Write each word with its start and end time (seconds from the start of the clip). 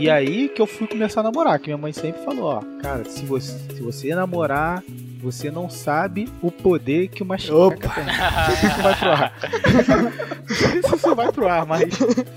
E 0.00 0.08
aí 0.10 0.48
que 0.48 0.60
eu 0.62 0.66
fui 0.66 0.86
começar 0.86 1.20
a 1.20 1.24
namorar, 1.24 1.58
que 1.58 1.66
minha 1.66 1.76
mãe 1.78 1.92
sempre 1.92 2.22
falou, 2.24 2.44
ó, 2.44 2.62
cara, 2.80 3.04
se 3.04 3.24
você, 3.26 3.52
se 3.74 3.82
você 3.82 4.14
namorar, 4.14 4.82
você 5.20 5.50
não 5.50 5.68
sabe 5.68 6.28
o 6.40 6.50
poder 6.50 7.08
que 7.08 7.22
uma 7.22 7.36
xereca 7.36 7.88
tem. 7.90 8.04
Não 8.06 8.46
sei 8.46 8.56
se 8.56 8.66
isso 8.66 8.82
vai 8.82 8.96
pro 8.96 9.10
ar. 9.10 9.32
Não 10.50 10.56
sei 10.56 10.82
se 10.82 10.94
isso 10.96 11.14
vai 11.14 11.32
pro 11.32 11.48
ar, 11.48 11.66
mas 11.66 11.84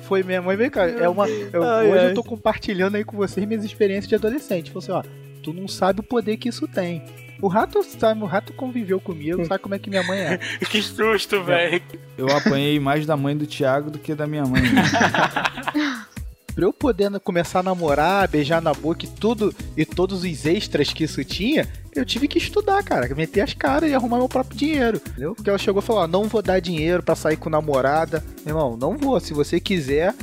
foi 0.07 0.21
minha 0.23 0.41
mãe, 0.41 0.57
vem 0.57 0.69
cá, 0.69 0.85
é 0.87 1.07
uma, 1.07 1.27
eu- 1.29 1.63
Ai, 1.63 1.87
hoje 1.89 1.99
ai. 1.99 2.09
eu 2.09 2.13
tô 2.13 2.23
compartilhando 2.23 2.95
aí 2.95 3.03
com 3.05 3.15
vocês 3.17 3.47
minhas 3.47 3.63
experiências 3.63 4.07
de 4.09 4.15
adolescente. 4.15 4.69
Falei 4.71 4.89
assim, 4.89 4.91
ó, 4.91 5.03
tu 5.41 5.53
não 5.53 5.67
sabe 5.67 6.01
o 6.01 6.03
poder 6.03 6.35
que 6.37 6.49
isso 6.49 6.67
tem. 6.67 7.01
O 7.41 7.47
rato 7.47 7.81
sabe, 7.83 8.21
o 8.21 8.25
rato 8.25 8.53
conviveu 8.53 8.99
comigo, 8.99 9.43
sabe 9.45 9.61
como 9.63 9.73
é 9.75 9.79
que 9.79 9.89
minha 9.89 10.03
mãe 10.03 10.19
é. 10.19 10.37
Que 10.69 10.81
susto, 10.81 11.41
velho. 11.43 11.81
Eu 12.17 12.27
apanhei 12.29 12.79
mais 12.79 13.05
da 13.05 13.15
mãe 13.17 13.35
do 13.35 13.45
Thiago 13.47 13.89
do 13.89 13.97
que 13.99 14.13
da 14.13 14.27
minha 14.27 14.45
mãe. 14.45 14.61
Pra 16.53 16.65
eu 16.65 16.73
poder 16.73 17.19
começar 17.19 17.59
a 17.59 17.63
namorar, 17.63 18.27
beijar 18.27 18.61
na 18.61 18.73
boca 18.73 19.05
e 19.05 19.09
tudo, 19.09 19.53
e 19.75 19.85
todos 19.85 20.23
os 20.23 20.45
extras 20.45 20.93
que 20.93 21.03
isso 21.03 21.23
tinha, 21.23 21.67
eu 21.95 22.05
tive 22.05 22.27
que 22.27 22.37
estudar, 22.37 22.83
cara. 22.83 23.13
Meter 23.15 23.41
as 23.41 23.53
caras 23.53 23.89
e 23.89 23.93
arrumar 23.93 24.17
meu 24.17 24.29
próprio 24.29 24.57
dinheiro. 24.57 24.97
Entendeu? 24.97 25.35
Porque 25.35 25.49
ela 25.49 25.57
chegou 25.57 25.81
e 25.81 25.85
falou: 25.85 26.07
não 26.07 26.25
vou 26.25 26.41
dar 26.41 26.59
dinheiro 26.59 27.03
pra 27.03 27.15
sair 27.15 27.37
com 27.37 27.49
namorada. 27.49 28.23
Meu 28.45 28.55
irmão, 28.55 28.77
não 28.77 28.97
vou. 28.97 29.19
Se 29.19 29.33
você 29.33 29.59
quiser, 29.59 30.13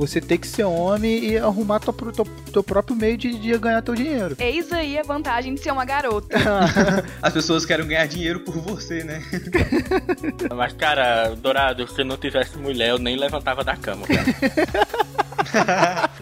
você 0.00 0.18
tem 0.18 0.38
que 0.38 0.46
ser 0.46 0.64
homem 0.64 1.26
e 1.26 1.36
arrumar 1.36 1.78
teu, 1.78 1.92
teu, 1.92 2.24
teu 2.24 2.62
próprio 2.62 2.96
meio 2.96 3.18
de, 3.18 3.38
de 3.38 3.58
ganhar 3.58 3.82
teu 3.82 3.94
dinheiro. 3.94 4.34
Eis 4.38 4.72
aí 4.72 4.98
a 4.98 5.02
vantagem 5.02 5.54
de 5.54 5.60
ser 5.60 5.70
uma 5.72 5.84
garota. 5.84 6.38
As 7.20 7.34
pessoas 7.34 7.66
querem 7.66 7.86
ganhar 7.86 8.06
dinheiro 8.06 8.40
por 8.40 8.54
você, 8.56 9.04
né? 9.04 9.22
Mas, 10.56 10.72
cara, 10.72 11.34
Dourado, 11.36 11.86
se 11.86 12.02
não 12.02 12.16
tivesse 12.16 12.56
mulher, 12.56 12.88
eu 12.88 12.98
nem 12.98 13.14
levantava 13.14 13.62
da 13.62 13.76
cama, 13.76 14.06
cara. 14.06 14.24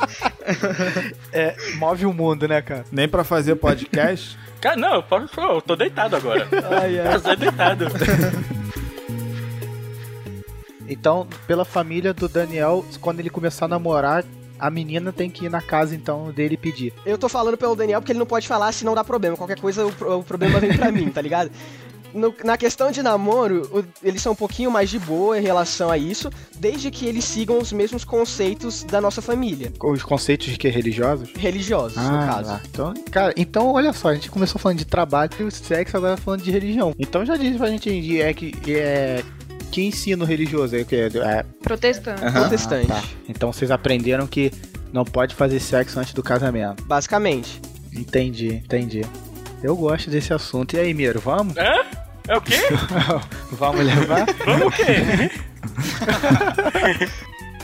É, 1.31 1.55
move 1.75 2.07
o 2.07 2.13
mundo, 2.13 2.49
né, 2.49 2.63
cara? 2.63 2.85
Nem 2.91 3.07
pra 3.07 3.23
fazer 3.23 3.55
podcast. 3.57 4.39
Cara, 4.59 4.77
não, 4.77 4.95
eu, 4.95 5.03
posso, 5.03 5.39
eu 5.39 5.61
tô 5.61 5.77
deitado 5.77 6.17
agora. 6.17 6.49
Ai, 6.81 6.99
ai. 6.99 7.15
Eu 7.15 7.21
tô 7.21 7.37
deitado. 7.37 7.85
Então, 10.89 11.27
pela 11.47 11.65
família 11.65 12.13
do 12.15 12.29
Daniel, 12.29 12.85
quando 13.01 13.21
ele 13.21 13.31
começar 13.31 13.67
a 13.67 13.69
namorar, 13.69 14.25
a 14.59 14.71
menina 14.71 15.13
tem 15.13 15.31
que 15.31 15.45
ir 15.45 15.51
na 15.51 15.61
casa 15.63 15.95
então 15.95 16.33
dele 16.33 16.57
pedir. 16.57 16.93
Eu 17.07 17.17
tô 17.19 17.29
falando 17.29 17.57
pelo 17.57 17.77
Daniel 17.77 18.01
porque 18.01 18.13
ele 18.13 18.19
não 18.19 18.27
pode 18.27 18.49
falar 18.49 18.73
se 18.73 18.85
não 18.85 18.95
dá 18.95 19.05
problema. 19.05 19.37
Qualquer 19.37 19.61
coisa, 19.61 19.87
o, 19.87 19.93
pro- 19.93 20.19
o 20.19 20.25
problema 20.25 20.59
vem 20.59 20.77
pra 20.77 20.91
mim, 20.91 21.09
tá 21.11 21.21
ligado? 21.21 21.51
No- 22.13 22.35
na 22.43 22.57
questão 22.57 22.91
de 22.91 23.03
namoro, 23.03 23.69
o- 23.71 23.85
eles 24.03 24.23
são 24.23 24.33
um 24.33 24.35
pouquinho 24.35 24.71
mais 24.71 24.89
de 24.89 24.99
boa 24.99 25.39
em 25.39 25.43
relação 25.43 25.91
a 25.91 25.99
isso, 25.99 26.31
desde 26.57 26.91
que 26.91 27.05
eles 27.07 27.23
sigam 27.23 27.59
os 27.59 27.71
mesmos 27.71 28.03
conceitos 28.03 28.83
da 28.83 28.99
nossa 29.01 29.21
família. 29.21 29.71
Os 29.81 30.03
conceitos 30.03 30.47
de 30.49 30.57
que 30.57 30.69
religiosos? 30.69 31.29
Religiosos, 31.37 32.03
no 32.03 32.19
caso. 32.27 32.49
tá. 32.51 32.61
Então, 32.69 32.95
cara, 33.13 33.35
então 33.37 33.73
olha 33.75 33.93
só, 33.93 34.09
a 34.09 34.15
gente 34.15 34.31
começou 34.31 34.59
falando 34.59 34.79
de 34.79 34.87
trabalho 34.87 35.31
e 35.39 35.51
sexo, 35.53 35.99
agora 35.99 36.17
falando 36.17 36.43
de 36.43 36.51
religião. 36.51 36.95
Então 36.99 37.25
já 37.27 37.37
diz 37.37 37.57
pra 37.59 37.69
gente 37.69 38.21
é 38.23 38.33
que 38.33 38.55
é 38.75 39.23
que 39.79 39.85
ensino 39.85 40.25
religioso 40.25 40.75
é 40.75 40.81
o 40.81 40.85
que 40.85 40.97
é, 40.97 41.07
é 41.07 41.45
Protestante. 41.63 42.21
Protestante. 42.33 42.89
tá. 42.89 43.01
Então 43.29 43.53
vocês 43.53 43.71
aprenderam 43.71 44.27
que 44.27 44.51
não 44.93 45.05
pode 45.05 45.37
fazer 45.37 45.61
sexo 45.61 46.01
antes 46.01 46.13
do 46.13 46.21
casamento. 46.21 46.83
Basicamente. 46.83 47.61
Entendi, 47.95 48.55
entendi. 48.55 49.03
Eu 49.63 49.77
gosto 49.77 50.11
desse 50.11 50.35
assunto. 50.35 50.75
E 50.75 50.81
aí, 50.81 50.93
Miro, 50.93 51.21
vamos? 51.21 51.57
Hã? 51.57 51.85
É 52.27 52.37
o 52.37 52.41
quê? 52.41 52.57
vamos 53.53 53.87
levar? 53.87 54.27
Vamos 54.45 54.67
o 54.67 54.71
quê? 54.73 55.31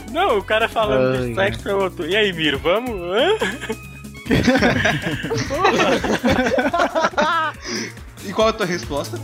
Não, 0.11 0.37
o 0.37 0.43
cara 0.43 0.69
falando 0.69 1.17
Ai, 1.17 1.29
de 1.29 1.35
sexo 1.35 1.67
é 1.67 1.75
outro. 1.75 2.07
E 2.07 2.15
aí, 2.15 2.31
Miro, 2.31 2.59
vamos? 2.59 2.91
Hã? 2.91 3.27
E 8.25 8.33
qual 8.33 8.47
é 8.47 8.51
a 8.51 8.53
tua 8.53 8.65
resposta? 8.65 9.19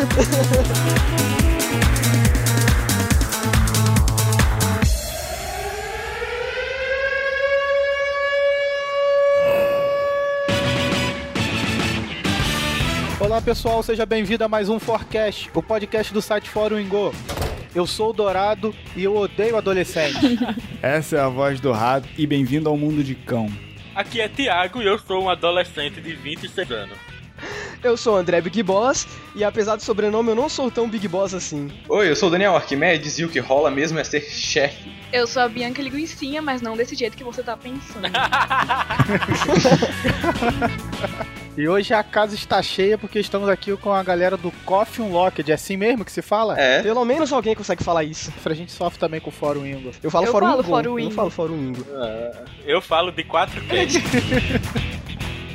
Olá 13.20 13.42
pessoal, 13.42 13.82
seja 13.82 14.06
bem-vindo 14.06 14.42
a 14.42 14.48
mais 14.48 14.70
um 14.70 14.78
Forecast, 14.78 15.50
o 15.54 15.62
podcast 15.62 16.14
do 16.14 16.22
site 16.22 16.48
Fórum 16.48 16.80
Ingo. 16.80 17.12
Eu 17.74 17.86
sou 17.86 18.08
o 18.08 18.14
Dourado 18.14 18.74
e 18.96 19.04
eu 19.04 19.14
odeio 19.14 19.58
adolescente. 19.58 20.38
Essa 20.80 21.16
é 21.16 21.20
a 21.20 21.28
voz 21.28 21.60
do 21.60 21.72
rato 21.72 22.08
e 22.16 22.26
bem-vindo 22.26 22.70
ao 22.70 22.76
mundo 22.78 23.04
de 23.04 23.14
cão. 23.14 23.52
Aqui 23.94 24.22
é 24.22 24.28
Thiago 24.28 24.80
e 24.80 24.86
eu 24.86 24.98
sou 24.98 25.24
um 25.24 25.28
adolescente 25.28 26.00
de 26.00 26.14
26 26.14 26.70
anos. 26.70 26.96
Eu 27.82 27.96
sou 27.96 28.14
o 28.14 28.16
André 28.16 28.40
Big 28.40 28.62
Boss, 28.62 29.06
e 29.34 29.42
apesar 29.42 29.76
do 29.76 29.82
sobrenome, 29.82 30.30
eu 30.30 30.34
não 30.34 30.48
sou 30.48 30.70
tão 30.70 30.88
Big 30.88 31.06
Boss 31.08 31.32
assim. 31.32 31.70
Oi, 31.88 32.10
eu 32.10 32.16
sou 32.16 32.28
o 32.28 32.32
Daniel 32.32 32.54
Arquimedes 32.54 33.18
e 33.18 33.24
o 33.24 33.28
que 33.28 33.38
rola 33.38 33.70
mesmo 33.70 33.98
é 33.98 34.04
ser 34.04 34.20
chefe. 34.20 34.92
Eu 35.12 35.26
sou 35.26 35.42
a 35.42 35.48
Bianca 35.48 35.82
Linguicinha, 35.82 36.40
mas 36.42 36.60
não 36.62 36.76
desse 36.76 36.94
jeito 36.94 37.16
que 37.16 37.24
você 37.24 37.42
tá 37.42 37.56
pensando. 37.56 38.08
E 41.58 41.68
hoje 41.68 41.92
a 41.92 42.02
casa 42.02 42.34
está 42.34 42.62
cheia 42.62 42.96
porque 42.96 43.18
estamos 43.18 43.48
aqui 43.48 43.76
com 43.76 43.92
a 43.92 44.02
galera 44.02 44.36
do 44.36 44.50
Coffee 44.64 45.04
Unlocked. 45.04 45.50
É 45.50 45.54
assim 45.54 45.76
mesmo 45.76 46.04
que 46.04 46.12
se 46.12 46.22
fala? 46.22 46.58
É. 46.58 46.80
Pelo 46.80 47.04
menos 47.04 47.32
alguém 47.32 47.54
consegue 47.56 47.82
falar 47.82 48.04
isso. 48.04 48.32
A 48.44 48.54
gente 48.54 48.70
sofre 48.72 48.98
também 48.98 49.20
com 49.20 49.30
o 49.30 49.32
Fórum 49.32 49.66
Ingo. 49.66 49.90
Eu 50.02 50.10
falo 50.10 50.26
Eu 50.26 50.32
Fórum 50.32 50.46
falo 50.46 50.60
Ingo, 50.60 50.68
Fórum 50.70 50.90
eu 50.90 50.92
não 50.92 50.98
Ingo. 51.00 51.14
falo 51.14 51.30
Fórum 51.30 51.56
Ingo. 51.56 51.86
Eu 52.64 52.80
falo 52.80 53.10
de 53.10 53.24
4K. 53.24 54.80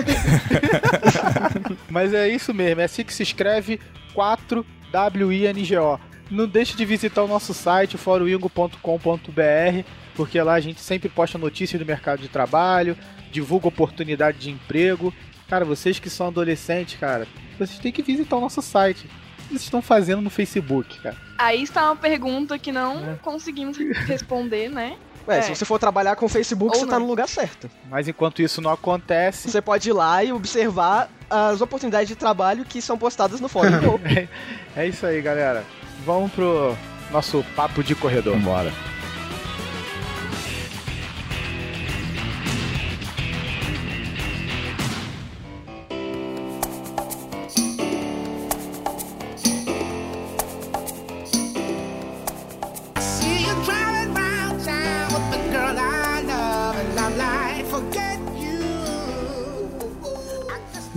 Mas 1.90 2.14
é 2.14 2.28
isso 2.28 2.54
mesmo, 2.54 2.82
é 2.82 2.86
assim 2.86 3.04
que 3.04 3.14
se 3.14 3.24
escreve 3.24 3.80
4WINGO. 4.16 6.00
Não 6.30 6.46
deixe 6.46 6.76
de 6.76 6.84
visitar 6.84 7.24
o 7.24 7.28
nosso 7.28 7.54
site, 7.54 7.98
foroingo.com.br, 7.98 9.84
porque 10.14 10.42
lá 10.42 10.56
a 10.56 10.60
gente 10.60 10.82
sempre 10.82 11.08
posta 11.08 11.38
notícias 11.38 11.80
do 11.80 11.86
mercado 11.86 12.22
de 12.22 12.28
trabalho, 12.28 12.98
divulga 13.38 13.68
oportunidade 13.68 14.40
de 14.40 14.50
emprego. 14.50 15.14
Cara, 15.48 15.64
vocês 15.64 16.00
que 16.00 16.10
são 16.10 16.28
adolescentes, 16.28 17.00
cara, 17.00 17.28
vocês 17.58 17.78
têm 17.80 17.92
que 17.92 18.02
visitar 18.02 18.36
o 18.36 18.42
nosso 18.42 18.62
site. 18.62 19.06
O 19.06 19.42
que 19.44 19.48
vocês 19.50 19.62
estão 19.64 19.82
fazendo 19.82 20.22
no 20.22 20.30
Facebook, 20.30 21.00
cara? 21.02 21.16
Aí 21.38 21.62
está 21.62 21.86
uma 21.86 21.96
pergunta 21.96 22.58
que 22.58 22.72
não 22.72 23.12
É. 23.12 23.16
conseguimos 23.22 23.78
responder, 24.08 24.70
né? 24.70 24.98
Ué, 25.28 25.38
É. 25.38 25.42
se 25.44 25.56
você 25.56 25.66
for 25.66 25.78
trabalhar 25.78 26.16
com 26.16 26.26
o 26.26 26.30
Facebook, 26.30 26.74
Ou 26.76 26.80
você 26.82 26.86
tá 26.88 26.94
não. 26.98 27.02
no 27.02 27.08
lugar 27.08 27.28
certo. 27.28 27.70
Mas 27.90 28.08
enquanto 28.08 28.42
isso 28.42 28.60
não 28.62 28.72
acontece, 28.72 29.50
Você 29.52 29.62
pode 29.62 29.88
ir 29.90 29.94
lá 29.94 30.24
e 30.24 30.32
observar 30.34 31.10
as 31.30 31.62
oportunidades 31.62 32.08
de 32.08 32.16
trabalho 32.16 32.66
que 32.66 32.82
são 32.82 32.98
postadas 32.98 33.40
no 33.40 33.48
fórum. 33.48 33.80
Go. 33.82 34.00
é 34.76 34.88
isso 34.88 35.06
aí, 35.06 35.22
galera. 35.22 35.64
Vamos 36.06 36.32
pro 36.32 36.76
nosso 37.12 37.46
papo 37.56 37.84
de 37.84 37.94
corredor. 37.94 38.34
Vambora. 38.36 38.72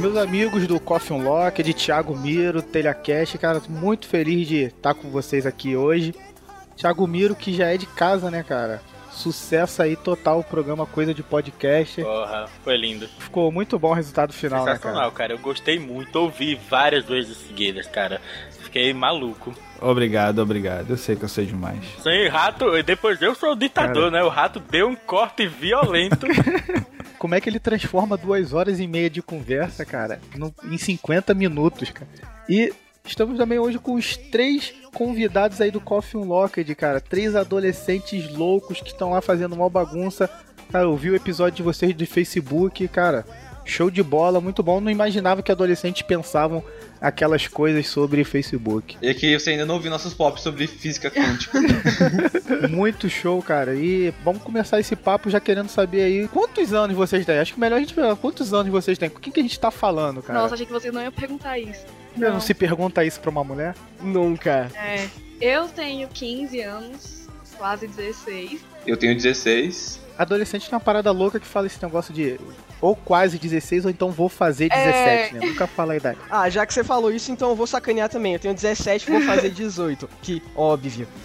Meus 0.00 0.17
amigos 0.17 0.67
do 0.67 0.81
Coffee 0.81 1.14
Unlock, 1.14 1.62
de 1.62 1.75
Thiago 1.75 2.17
Miro, 2.17 2.62
Telhacast, 2.62 3.37
cara, 3.37 3.61
muito 3.69 4.08
feliz 4.08 4.49
de 4.49 4.64
estar 4.64 4.94
com 4.94 5.11
vocês 5.11 5.44
aqui 5.44 5.76
hoje. 5.76 6.14
Thiago 6.75 7.06
Miro, 7.06 7.37
que 7.37 7.52
já 7.52 7.67
é 7.67 7.76
de 7.76 7.85
casa, 7.85 8.31
né, 8.31 8.43
cara? 8.43 8.81
Sucesso 9.11 9.82
aí 9.82 9.97
total 9.97 10.38
o 10.41 10.44
programa 10.44 10.87
Coisa 10.87 11.12
de 11.12 11.23
Podcast. 11.23 12.02
Porra, 12.02 12.47
foi 12.64 12.79
lindo. 12.79 13.06
Ficou 13.19 13.52
muito 13.52 13.79
bom 13.79 13.91
o 13.91 13.93
resultado 13.93 14.32
final, 14.32 14.61
né, 14.61 14.64
cara? 14.64 14.76
Sensacional, 14.79 15.12
cara. 15.12 15.35
Eu 15.35 15.38
gostei 15.38 15.79
muito, 15.79 16.17
ouvi 16.17 16.58
várias 16.70 17.05
vezes 17.05 17.37
seguidas, 17.37 17.87
cara. 17.87 18.23
Fiquei 18.62 18.94
maluco. 18.94 19.53
Obrigado, 19.82 20.38
obrigado. 20.38 20.88
Eu 20.88 20.96
sei 20.96 21.14
que 21.14 21.25
eu 21.25 21.29
sei 21.29 21.44
demais. 21.44 21.85
Sem 22.03 22.26
rato, 22.26 22.75
e 22.75 22.82
depois 22.82 23.20
eu 23.20 23.35
sou 23.35 23.53
o 23.53 23.56
ditador, 23.56 24.11
né? 24.11 24.23
O 24.23 24.31
rato 24.31 24.61
deu 24.61 24.88
um 24.88 24.96
corte 24.96 25.46
violento. 25.46 26.26
Como 27.20 27.34
é 27.34 27.40
que 27.40 27.49
ele 27.49 27.61
transforma 27.61 28.17
duas 28.17 28.52
horas 28.55 28.81
e 28.81 28.87
meia 28.87 29.08
de 29.11 29.20
conversa, 29.22 29.84
cara, 29.84 30.19
no- 30.37 30.52
em 30.64 30.76
50 30.78 31.34
minutos, 31.34 31.90
cara? 31.90 32.08
E 32.49 32.72
estamos 33.05 33.37
também 33.37 33.58
hoje 33.58 33.78
com 33.78 33.94
os 33.94 34.17
três 34.17 34.72
convidados 34.94 35.61
aí 35.61 35.70
do 35.70 35.81
Coffee 35.82 36.19
Unlocked, 36.20 36.75
cara. 36.75 36.99
Três 37.00 37.37
adolescentes 37.37 38.28
loucos 38.32 38.81
que 38.81 38.88
estão 38.88 39.11
lá 39.11 39.20
fazendo 39.20 39.55
uma 39.55 39.69
bagunça. 39.69 40.31
Cara, 40.72 40.84
eu 40.84 40.96
vi 40.96 41.11
o 41.11 41.14
episódio 41.17 41.56
de 41.58 41.62
vocês 41.62 41.94
do 41.94 42.06
Facebook, 42.06 42.88
cara. 42.88 43.25
Show 43.70 43.88
de 43.88 44.02
bola, 44.02 44.40
muito 44.40 44.64
bom. 44.64 44.81
Não 44.81 44.90
imaginava 44.90 45.43
que 45.44 45.52
adolescentes 45.52 46.02
pensavam 46.02 46.62
aquelas 47.00 47.46
coisas 47.46 47.87
sobre 47.87 48.25
Facebook. 48.25 48.96
E 49.00 49.08
aqui 49.08 49.38
você 49.38 49.50
ainda 49.50 49.64
não 49.64 49.76
ouviu 49.76 49.93
nossos 49.93 50.12
pops 50.12 50.43
sobre 50.43 50.67
física 50.67 51.08
quântica. 51.08 51.56
Muito 52.69 53.08
show, 53.08 53.40
cara. 53.40 53.76
E 53.76 54.12
vamos 54.25 54.43
começar 54.43 54.81
esse 54.81 54.96
papo 54.96 55.31
já 55.31 55.38
querendo 55.38 55.69
saber 55.69 56.02
aí 56.02 56.28
quantos 56.28 56.75
anos 56.75 56.96
vocês 56.96 57.25
têm. 57.25 57.38
Acho 57.38 57.55
que 57.55 57.61
melhor 57.61 57.76
a 57.76 57.78
gente 57.78 57.94
ver 57.94 58.17
quantos 58.17 58.52
anos 58.52 58.72
vocês 58.72 58.99
têm. 58.99 59.08
Com 59.08 59.20
quem 59.20 59.32
que 59.32 59.38
a 59.38 59.43
gente 59.43 59.58
tá 59.58 59.70
falando, 59.70 60.20
cara? 60.20 60.40
Nossa, 60.40 60.55
achei 60.55 60.67
que 60.67 60.72
vocês 60.72 60.93
não 60.93 61.00
iam 61.00 61.12
perguntar 61.12 61.56
isso. 61.56 61.87
não. 62.17 62.32
não 62.32 62.40
se 62.40 62.52
pergunta 62.52 63.05
isso 63.05 63.20
pra 63.20 63.31
uma 63.31 63.44
mulher? 63.44 63.76
Nunca. 64.02 64.69
É, 64.75 65.08
eu 65.40 65.69
tenho 65.69 66.08
15 66.08 66.61
anos, 66.61 67.28
quase 67.56 67.87
16. 67.87 68.62
Eu 68.84 68.96
tenho 68.96 69.14
16. 69.14 70.00
Adolescente 70.19 70.69
tem 70.69 70.75
uma 70.75 70.81
parada 70.81 71.12
louca 71.12 71.38
que 71.38 71.46
fala 71.46 71.69
esse 71.69 71.81
negócio 71.81 72.12
de 72.12 72.37
ou 72.81 72.97
quase 72.97 73.38
16 73.38 73.85
ou 73.85 73.91
então 73.91 74.11
vou 74.11 74.29
fazer 74.29 74.69
17, 74.69 75.35
né? 75.35 75.47
Nunca 75.47 75.67
fala 75.67 75.93
a 75.93 75.97
idade. 75.97 76.19
Ah, 76.31 76.49
já 76.49 76.65
que 76.67 76.73
você 76.73 76.82
falou 76.82 77.11
isso, 77.12 77.31
então 77.31 77.50
eu 77.50 77.56
vou 77.56 77.67
sacanear 77.67 78.09
também. 78.09 78.32
Eu 78.35 78.38
tenho 78.38 78.55
17 78.55 79.11
vou 79.11 79.21
fazer 79.23 79.50
18. 79.50 80.09
Que 80.23 80.43
óbvio. 80.55 81.06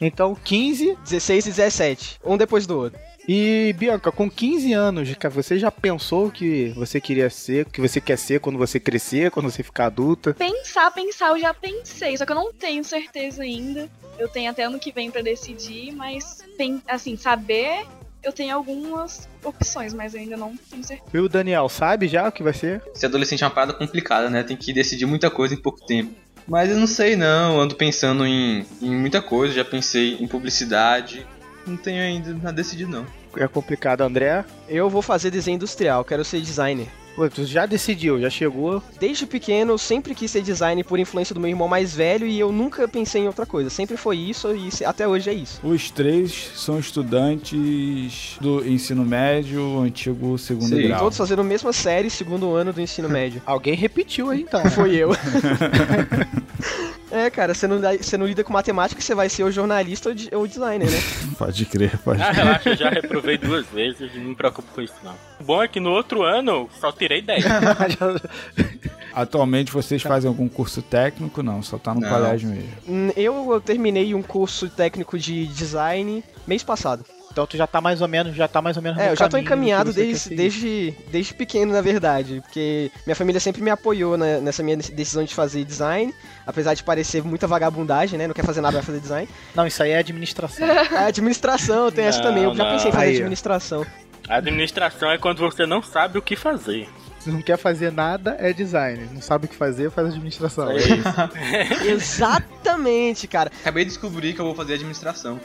Então 0.00 0.34
15 0.34 0.96
16 1.04 1.46
e 1.46 1.50
17. 1.50 2.20
Um 2.24 2.36
depois 2.36 2.66
do 2.66 2.76
outro. 2.76 2.98
e 3.28 3.72
Bianca, 3.78 4.10
com 4.10 4.28
15 4.28 4.72
anos, 4.72 5.08
você 5.32 5.58
já 5.58 5.70
pensou 5.70 6.26
o 6.26 6.30
que 6.30 6.72
você 6.76 7.00
queria 7.00 7.30
ser, 7.30 7.64
o 7.64 7.70
que 7.70 7.80
você 7.80 8.00
quer 8.00 8.18
ser 8.18 8.40
quando 8.40 8.58
você 8.58 8.80
crescer, 8.80 9.30
quando 9.30 9.50
você 9.50 9.62
ficar 9.62 9.86
adulta? 9.86 10.34
Pensar, 10.34 10.90
pensar, 10.90 11.28
eu 11.30 11.38
já 11.38 11.54
pensei, 11.54 12.16
só 12.16 12.26
que 12.26 12.32
eu 12.32 12.36
não 12.36 12.52
tenho 12.52 12.84
certeza 12.84 13.42
ainda. 13.42 13.88
Eu 14.18 14.28
tenho 14.28 14.50
até 14.50 14.64
ano 14.64 14.78
que 14.78 14.92
vem 14.92 15.10
pra 15.10 15.22
decidir, 15.22 15.92
mas 15.92 16.44
tem, 16.58 16.82
assim, 16.88 17.16
saber, 17.16 17.86
eu 18.24 18.32
tenho 18.32 18.54
algumas 18.54 19.28
opções, 19.44 19.92
mas 19.92 20.14
eu 20.14 20.20
ainda 20.20 20.36
não 20.36 20.56
tenho 20.70 20.82
certeza. 20.82 21.10
E 21.12 21.18
o 21.18 21.28
Daniel, 21.28 21.68
sabe 21.68 22.08
já 22.08 22.28
o 22.28 22.32
que 22.32 22.42
vai 22.42 22.54
ser? 22.54 22.82
Ser 22.94 23.06
adolescente 23.06 23.44
é 23.44 23.46
uma 23.46 23.52
parada 23.52 23.74
complicada, 23.74 24.30
né? 24.30 24.42
Tem 24.42 24.56
que 24.56 24.72
decidir 24.72 25.06
muita 25.06 25.30
coisa 25.30 25.54
em 25.54 25.60
pouco 25.60 25.84
tempo. 25.84 26.12
Mas 26.46 26.70
eu 26.70 26.76
não 26.76 26.86
sei 26.86 27.16
não, 27.16 27.54
eu 27.54 27.60
ando 27.60 27.74
pensando 27.74 28.26
em, 28.26 28.66
em 28.82 28.94
muita 28.94 29.22
coisa, 29.22 29.54
já 29.54 29.64
pensei 29.64 30.14
em 30.14 30.26
publicidade. 30.26 31.26
Não 31.66 31.76
tenho 31.76 32.02
ainda 32.02 32.48
a 32.48 32.52
decidir 32.52 32.86
não. 32.86 33.06
É 33.36 33.48
complicado, 33.48 34.02
André. 34.02 34.44
Eu 34.68 34.90
vou 34.90 35.02
fazer 35.02 35.30
desenho 35.30 35.56
industrial, 35.56 36.04
quero 36.04 36.24
ser 36.24 36.40
designer. 36.40 36.88
Pô, 37.14 37.28
tu 37.30 37.44
já 37.44 37.64
decidiu, 37.64 38.20
já 38.20 38.28
chegou. 38.28 38.82
Desde 38.98 39.24
pequeno 39.24 39.72
eu 39.74 39.78
sempre 39.78 40.16
quis 40.16 40.28
ser 40.30 40.42
designer 40.42 40.82
por 40.84 40.98
influência 40.98 41.32
do 41.32 41.40
meu 41.40 41.48
irmão 41.48 41.68
mais 41.68 41.94
velho 41.94 42.26
e 42.26 42.40
eu 42.40 42.50
nunca 42.50 42.88
pensei 42.88 43.22
em 43.22 43.26
outra 43.28 43.46
coisa. 43.46 43.70
Sempre 43.70 43.96
foi 43.96 44.16
isso 44.16 44.48
e 44.54 44.84
até 44.84 45.06
hoje 45.06 45.30
é 45.30 45.32
isso. 45.32 45.60
Os 45.62 45.92
três 45.92 46.50
são 46.56 46.76
estudantes 46.78 48.36
do 48.40 48.66
ensino 48.66 49.04
médio, 49.04 49.78
antigo 49.80 50.36
segundo 50.38 50.74
Sim. 50.74 50.88
grau. 50.88 51.00
Todos 51.00 51.16
fazendo 51.18 51.40
a 51.40 51.44
mesma 51.44 51.72
série, 51.72 52.10
segundo 52.10 52.52
ano 52.52 52.72
do 52.72 52.80
ensino 52.80 53.08
médio. 53.08 53.40
Alguém 53.46 53.74
repetiu 53.74 54.30
aí 54.30 54.40
então. 54.42 54.64
Foi 54.70 54.96
eu. 54.96 55.10
é, 57.12 57.30
cara, 57.30 57.54
você 57.54 57.68
não, 57.68 57.80
você 57.80 58.16
não 58.16 58.26
lida 58.26 58.42
com 58.42 58.52
matemática, 58.52 59.00
você 59.00 59.14
vai 59.14 59.28
ser 59.28 59.44
ou 59.44 59.52
jornalista 59.52 60.08
ou, 60.08 60.14
de- 60.16 60.30
ou 60.34 60.46
designer, 60.48 60.90
né? 60.90 60.98
Pode 61.38 61.64
crer, 61.66 61.96
pode 61.98 62.22
Ah, 62.22 62.30
crer. 62.32 62.44
relaxa, 62.44 62.68
eu 62.70 62.76
já 62.76 62.88
reprovei 62.90 63.36
duas 63.38 63.66
vezes, 63.66 64.14
não 64.14 64.24
me 64.24 64.34
preocupo 64.36 64.68
com 64.74 64.80
isso 64.80 64.94
não. 65.02 65.14
O 65.44 65.46
bom 65.46 65.62
é 65.62 65.68
que 65.68 65.78
no 65.78 65.90
outro 65.90 66.22
ano 66.22 66.70
só 66.80 66.90
tirei 66.90 67.20
10. 67.20 67.44
Atualmente 69.12 69.70
vocês 69.70 70.00
fazem 70.00 70.26
algum 70.26 70.48
curso 70.48 70.80
técnico? 70.80 71.42
Não, 71.42 71.62
só 71.62 71.76
tá 71.76 71.92
no 71.92 72.00
Não. 72.00 72.08
colégio 72.08 72.48
mesmo. 72.48 72.70
Hum, 72.88 73.10
Eu, 73.14 73.52
eu 73.52 73.60
terminei 73.60 74.14
um 74.14 74.22
curso 74.22 74.70
técnico 74.70 75.18
de 75.18 75.46
design 75.48 76.24
mês 76.46 76.62
passado. 76.64 77.04
Então 77.30 77.46
tu 77.46 77.58
já 77.58 77.66
tá 77.66 77.78
mais 77.78 78.00
ou 78.00 78.08
menos, 78.08 78.34
já 78.34 78.48
tá 78.48 78.62
mais 78.62 78.78
ou 78.78 78.82
menos 78.82 78.98
É, 78.98 79.06
no 79.06 79.12
eu 79.12 79.16
já 79.16 79.28
tô 79.28 79.36
encaminhado 79.36 79.92
desde, 79.92 80.34
desde, 80.34 80.94
desde 81.10 81.34
pequeno, 81.34 81.74
na 81.74 81.82
verdade. 81.82 82.40
Porque 82.40 82.90
minha 83.04 83.14
família 83.14 83.38
sempre 83.38 83.60
me 83.60 83.68
apoiou 83.68 84.16
né, 84.16 84.40
nessa 84.40 84.62
minha 84.62 84.78
decisão 84.78 85.24
de 85.24 85.34
fazer 85.34 85.62
design. 85.62 86.14
Apesar 86.46 86.72
de 86.72 86.82
parecer 86.82 87.22
muita 87.22 87.46
vagabundagem, 87.46 88.18
né? 88.18 88.26
Não 88.26 88.34
quer 88.34 88.46
fazer 88.46 88.62
nada, 88.62 88.74
vai 88.76 88.82
fazer 88.82 89.00
design. 89.00 89.28
Não, 89.54 89.66
isso 89.66 89.82
aí 89.82 89.90
é 89.90 89.98
administração. 89.98 90.66
A 90.96 91.04
administração, 91.06 91.90
tem 91.92 92.06
essa 92.06 92.18
Não, 92.22 92.28
também. 92.28 92.44
Eu 92.44 92.54
já 92.54 92.64
pensei 92.70 92.88
em 92.88 92.92
fazer 92.92 93.04
Aí, 93.06 93.16
administração. 93.16 93.84
A 94.28 94.36
administração 94.36 95.10
é 95.10 95.18
quando 95.18 95.38
você 95.38 95.66
não 95.66 95.82
sabe 95.82 96.18
o 96.18 96.22
que 96.22 96.34
fazer. 96.34 96.88
Se 97.20 97.30
não 97.30 97.42
quer 97.42 97.56
fazer 97.56 97.92
nada, 97.92 98.36
é 98.38 98.52
design. 98.52 99.08
Não 99.12 99.20
sabe 99.20 99.46
o 99.46 99.48
que 99.48 99.56
fazer, 99.56 99.90
faz 99.90 100.08
administração. 100.08 100.70
É 100.70 100.76
isso. 100.76 101.84
Exatamente, 101.88 103.26
cara. 103.26 103.50
Acabei 103.60 103.84
de 103.84 103.90
descobrir 103.90 104.34
que 104.34 104.40
eu 104.40 104.44
vou 104.44 104.54
fazer 104.54 104.74
administração. 104.74 105.40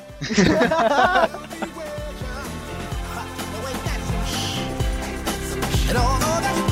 And 5.90 5.98
although 5.98 6.40
that's 6.40 6.69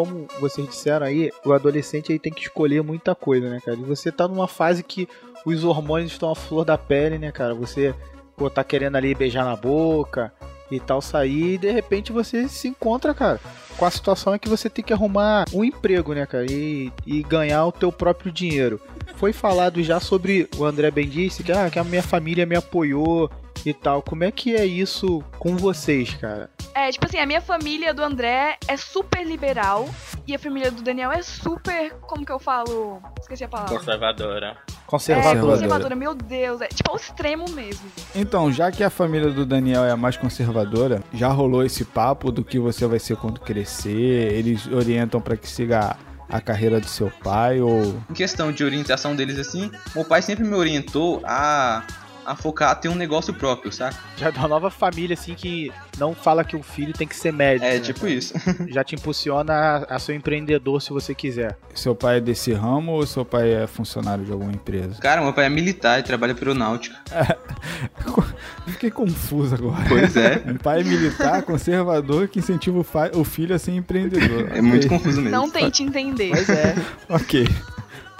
Como 0.00 0.26
vocês 0.40 0.66
disseram 0.66 1.04
aí, 1.04 1.30
o 1.44 1.52
adolescente 1.52 2.10
aí 2.10 2.18
tem 2.18 2.32
que 2.32 2.40
escolher 2.40 2.82
muita 2.82 3.14
coisa, 3.14 3.50
né, 3.50 3.60
cara? 3.62 3.76
E 3.76 3.82
você 3.82 4.10
tá 4.10 4.26
numa 4.26 4.48
fase 4.48 4.82
que 4.82 5.06
os 5.44 5.62
hormônios 5.62 6.12
estão 6.12 6.30
à 6.30 6.34
flor 6.34 6.64
da 6.64 6.78
pele, 6.78 7.18
né, 7.18 7.30
cara? 7.30 7.54
Você, 7.54 7.94
pô, 8.34 8.48
tá 8.48 8.64
querendo 8.64 8.96
ali 8.96 9.14
beijar 9.14 9.44
na 9.44 9.54
boca 9.54 10.32
e 10.70 10.80
tal, 10.80 11.02
sair, 11.02 11.54
e 11.54 11.58
de 11.58 11.70
repente 11.70 12.12
você 12.12 12.48
se 12.48 12.68
encontra, 12.68 13.12
cara, 13.12 13.38
com 13.76 13.84
a 13.84 13.90
situação 13.90 14.32
é 14.32 14.38
que 14.38 14.48
você 14.48 14.70
tem 14.70 14.82
que 14.82 14.92
arrumar 14.92 15.44
um 15.52 15.62
emprego, 15.62 16.14
né, 16.14 16.24
cara? 16.24 16.46
E, 16.50 16.90
e 17.04 17.22
ganhar 17.22 17.66
o 17.66 17.72
teu 17.72 17.92
próprio 17.92 18.32
dinheiro. 18.32 18.80
Foi 19.16 19.34
falado 19.34 19.82
já 19.82 20.00
sobre, 20.00 20.48
o 20.56 20.64
André 20.64 20.90
bem 20.90 21.06
disse, 21.06 21.42
que, 21.42 21.52
ah, 21.52 21.68
que 21.68 21.78
a 21.78 21.84
minha 21.84 22.02
família 22.02 22.46
me 22.46 22.56
apoiou 22.56 23.30
e 23.64 23.72
tal. 23.74 24.02
Como 24.02 24.24
é 24.24 24.30
que 24.30 24.54
é 24.56 24.64
isso 24.64 25.22
com 25.38 25.56
vocês, 25.56 26.14
cara? 26.14 26.50
É, 26.74 26.90
tipo 26.90 27.06
assim, 27.06 27.18
a 27.18 27.26
minha 27.26 27.40
família 27.40 27.92
do 27.92 28.02
André 28.02 28.56
é 28.68 28.76
super 28.76 29.26
liberal 29.26 29.88
e 30.26 30.34
a 30.34 30.38
família 30.38 30.70
do 30.70 30.82
Daniel 30.82 31.10
é 31.10 31.20
super, 31.22 31.92
como 32.02 32.24
que 32.24 32.32
eu 32.32 32.38
falo? 32.38 33.02
Esqueci 33.20 33.44
a 33.44 33.48
palavra. 33.48 33.76
Conservadora. 33.76 34.56
É, 34.68 34.80
Conservador. 34.86 35.50
conservadora, 35.50 35.94
meu 35.94 36.14
Deus, 36.14 36.60
é 36.60 36.66
tipo 36.68 36.90
ao 36.90 36.96
extremo 36.96 37.48
mesmo. 37.50 37.88
Então, 38.14 38.52
já 38.52 38.72
que 38.72 38.82
a 38.82 38.90
família 38.90 39.30
do 39.30 39.44
Daniel 39.46 39.84
é 39.84 39.90
a 39.90 39.96
mais 39.96 40.16
conservadora, 40.16 41.02
já 41.12 41.28
rolou 41.28 41.64
esse 41.64 41.84
papo 41.84 42.32
do 42.32 42.44
que 42.44 42.58
você 42.58 42.86
vai 42.86 42.98
ser 42.98 43.16
quando 43.16 43.40
crescer? 43.40 44.32
Eles 44.32 44.66
orientam 44.66 45.20
pra 45.20 45.36
que 45.36 45.48
siga 45.48 45.96
a 46.28 46.40
carreira 46.40 46.80
do 46.80 46.86
seu 46.86 47.10
pai 47.22 47.60
ou 47.60 47.82
Em 48.08 48.14
questão 48.14 48.52
de 48.52 48.62
orientação 48.64 49.16
deles 49.16 49.38
assim, 49.38 49.70
meu 49.94 50.04
pai 50.04 50.22
sempre 50.22 50.44
me 50.44 50.54
orientou 50.54 51.20
a, 51.24 51.84
a 52.24 52.36
focar, 52.36 52.70
a 52.70 52.74
ter 52.74 52.88
um 52.88 52.94
negócio 52.94 53.32
próprio, 53.34 53.72
saca? 53.72 53.96
Já 54.16 54.30
da 54.30 54.46
nova 54.46 54.70
família, 54.70 55.14
assim, 55.14 55.34
que 55.34 55.72
não 55.98 56.14
fala 56.14 56.44
que 56.44 56.54
o 56.56 56.62
filho 56.62 56.92
tem 56.92 57.06
que 57.06 57.16
ser 57.16 57.32
médico. 57.32 57.64
É 57.66 57.74
né, 57.74 57.80
tipo 57.80 58.00
cara? 58.00 58.12
isso. 58.12 58.34
Já 58.68 58.84
te 58.84 58.94
impulsiona 58.94 59.52
a, 59.52 59.96
a 59.96 59.98
ser 59.98 60.12
um 60.12 60.16
empreendedor 60.16 60.80
se 60.82 60.90
você 60.90 61.14
quiser. 61.14 61.58
seu 61.74 61.94
pai 61.94 62.18
é 62.18 62.20
desse 62.20 62.52
ramo 62.52 62.92
ou 62.92 63.06
seu 63.06 63.24
pai 63.24 63.52
é 63.52 63.66
funcionário 63.66 64.24
de 64.24 64.32
alguma 64.32 64.52
empresa? 64.52 65.00
Cara, 65.00 65.20
meu 65.22 65.32
pai 65.32 65.46
é 65.46 65.48
militar 65.48 65.98
e 65.98 66.02
trabalha 66.02 66.34
para 66.34 66.44
aeronáutica. 66.48 66.96
Fiquei 68.66 68.90
confuso 68.90 69.54
agora. 69.54 69.84
Pois 69.88 70.16
é. 70.16 70.42
Um 70.46 70.56
pai 70.56 70.82
militar, 70.82 71.42
conservador, 71.44 72.28
que 72.28 72.38
incentiva 72.38 72.78
o, 72.78 72.84
fa- 72.84 73.10
o 73.14 73.24
filho 73.24 73.54
a 73.54 73.58
ser 73.58 73.72
empreendedor. 73.72 74.50
É 74.54 74.60
muito 74.60 74.88
confuso 74.88 75.20
mesmo. 75.20 75.30
Não 75.36 75.50
tente 75.50 75.82
entender. 75.82 76.30
Pois 76.30 76.48
é. 76.48 76.74
Ok. 77.08 77.48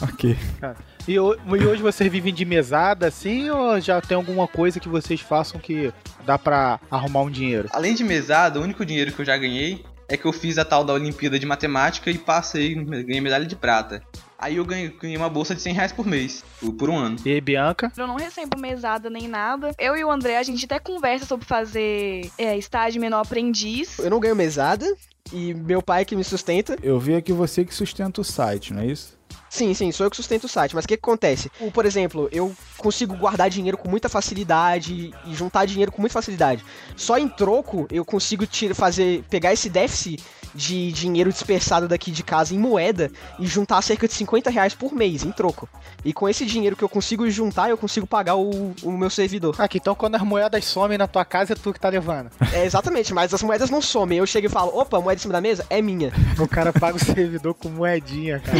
Ok. 0.02 0.36
Ho- 0.62 0.89
e 1.14 1.66
hoje 1.66 1.82
vocês 1.82 2.10
vivem 2.10 2.32
de 2.32 2.44
mesada, 2.44 3.08
assim, 3.08 3.50
ou 3.50 3.80
já 3.80 4.00
tem 4.00 4.16
alguma 4.16 4.46
coisa 4.46 4.78
que 4.78 4.88
vocês 4.88 5.20
façam 5.20 5.60
que 5.60 5.92
dá 6.24 6.38
pra 6.38 6.78
arrumar 6.90 7.22
um 7.22 7.30
dinheiro? 7.30 7.68
Além 7.72 7.94
de 7.94 8.04
mesada, 8.04 8.60
o 8.60 8.62
único 8.62 8.84
dinheiro 8.84 9.12
que 9.12 9.20
eu 9.20 9.24
já 9.24 9.36
ganhei 9.36 9.84
é 10.08 10.16
que 10.16 10.24
eu 10.24 10.32
fiz 10.32 10.58
a 10.58 10.64
tal 10.64 10.84
da 10.84 10.92
Olimpíada 10.92 11.38
de 11.38 11.46
Matemática 11.46 12.10
e 12.10 12.18
passei, 12.18 12.74
ganhei 12.74 13.20
medalha 13.20 13.46
de 13.46 13.56
prata. 13.56 14.02
Aí 14.38 14.56
eu 14.56 14.64
ganhei, 14.64 14.88
ganhei 14.88 15.16
uma 15.16 15.28
bolsa 15.28 15.54
de 15.54 15.60
100 15.60 15.74
reais 15.74 15.92
por 15.92 16.06
mês, 16.06 16.42
por, 16.58 16.72
por 16.72 16.88
um 16.88 16.96
ano. 16.96 17.16
E 17.24 17.30
aí, 17.30 17.40
Bianca? 17.40 17.92
Eu 17.96 18.06
não 18.06 18.16
recebo 18.16 18.58
mesada 18.58 19.10
nem 19.10 19.28
nada. 19.28 19.72
Eu 19.78 19.96
e 19.96 20.02
o 20.02 20.10
André, 20.10 20.38
a 20.38 20.42
gente 20.42 20.64
até 20.64 20.78
conversa 20.78 21.26
sobre 21.26 21.44
fazer 21.44 22.30
é, 22.38 22.56
estágio 22.56 23.00
menor 23.00 23.20
aprendiz. 23.20 23.98
Eu 23.98 24.10
não 24.10 24.18
ganho 24.18 24.34
mesada 24.34 24.86
e 25.32 25.52
meu 25.52 25.82
pai 25.82 26.04
que 26.04 26.16
me 26.16 26.24
sustenta. 26.24 26.76
Eu 26.82 26.98
vi 26.98 27.14
aqui 27.14 27.32
você 27.32 27.64
que 27.64 27.74
sustenta 27.74 28.20
o 28.20 28.24
site, 28.24 28.72
não 28.72 28.80
é 28.80 28.86
isso? 28.86 29.19
Sim, 29.50 29.74
sim, 29.74 29.90
sou 29.90 30.06
eu 30.06 30.10
que 30.10 30.16
sustento 30.16 30.44
o 30.44 30.48
site, 30.48 30.76
mas 30.76 30.84
o 30.84 30.88
que, 30.88 30.96
que 30.96 31.02
acontece? 31.04 31.50
Por 31.74 31.84
exemplo, 31.84 32.28
eu 32.30 32.54
consigo 32.78 33.16
guardar 33.16 33.50
dinheiro 33.50 33.76
com 33.76 33.90
muita 33.90 34.08
facilidade 34.08 35.12
e 35.26 35.34
juntar 35.34 35.64
dinheiro 35.66 35.90
com 35.90 36.00
muita 36.00 36.12
facilidade. 36.12 36.64
Só 36.96 37.18
em 37.18 37.28
troco 37.28 37.84
eu 37.90 38.04
consigo 38.04 38.46
tira, 38.46 38.76
fazer, 38.76 39.24
pegar 39.28 39.52
esse 39.52 39.68
déficit 39.68 40.22
de 40.54 40.92
dinheiro 40.92 41.32
dispersado 41.32 41.86
daqui 41.88 42.10
de 42.10 42.22
casa 42.22 42.54
em 42.54 42.58
moeda 42.58 43.10
e 43.38 43.46
juntar 43.46 43.82
cerca 43.82 44.06
de 44.06 44.14
50 44.14 44.50
reais 44.50 44.74
por 44.74 44.92
mês 44.92 45.24
em 45.24 45.30
troco. 45.30 45.68
E 46.04 46.12
com 46.12 46.28
esse 46.28 46.44
dinheiro 46.46 46.76
que 46.76 46.82
eu 46.82 46.88
consigo 46.88 47.28
juntar, 47.30 47.70
eu 47.70 47.76
consigo 47.76 48.06
pagar 48.06 48.36
o, 48.36 48.74
o 48.82 48.92
meu 48.92 49.10
servidor. 49.10 49.54
Aqui, 49.58 49.78
então 49.78 49.94
quando 49.94 50.14
as 50.14 50.22
moedas 50.22 50.64
somem 50.64 50.98
na 50.98 51.06
tua 51.06 51.24
casa, 51.24 51.52
é 51.52 51.56
tu 51.56 51.72
que 51.72 51.80
tá 51.80 51.88
levando. 51.88 52.30
É 52.52 52.64
exatamente, 52.64 53.12
mas 53.12 53.32
as 53.32 53.42
moedas 53.42 53.70
não 53.70 53.82
somem. 53.82 54.18
Eu 54.18 54.26
chego 54.26 54.46
e 54.46 54.50
falo, 54.50 54.76
opa, 54.76 55.00
moeda 55.00 55.18
em 55.18 55.22
cima 55.22 55.32
da 55.32 55.40
mesa? 55.40 55.64
É 55.70 55.80
minha. 55.80 56.12
O 56.38 56.48
cara 56.48 56.72
paga 56.72 56.96
o 56.96 57.04
servidor 57.04 57.54
com 57.54 57.68
moedinha, 57.68 58.40
cara. 58.40 58.58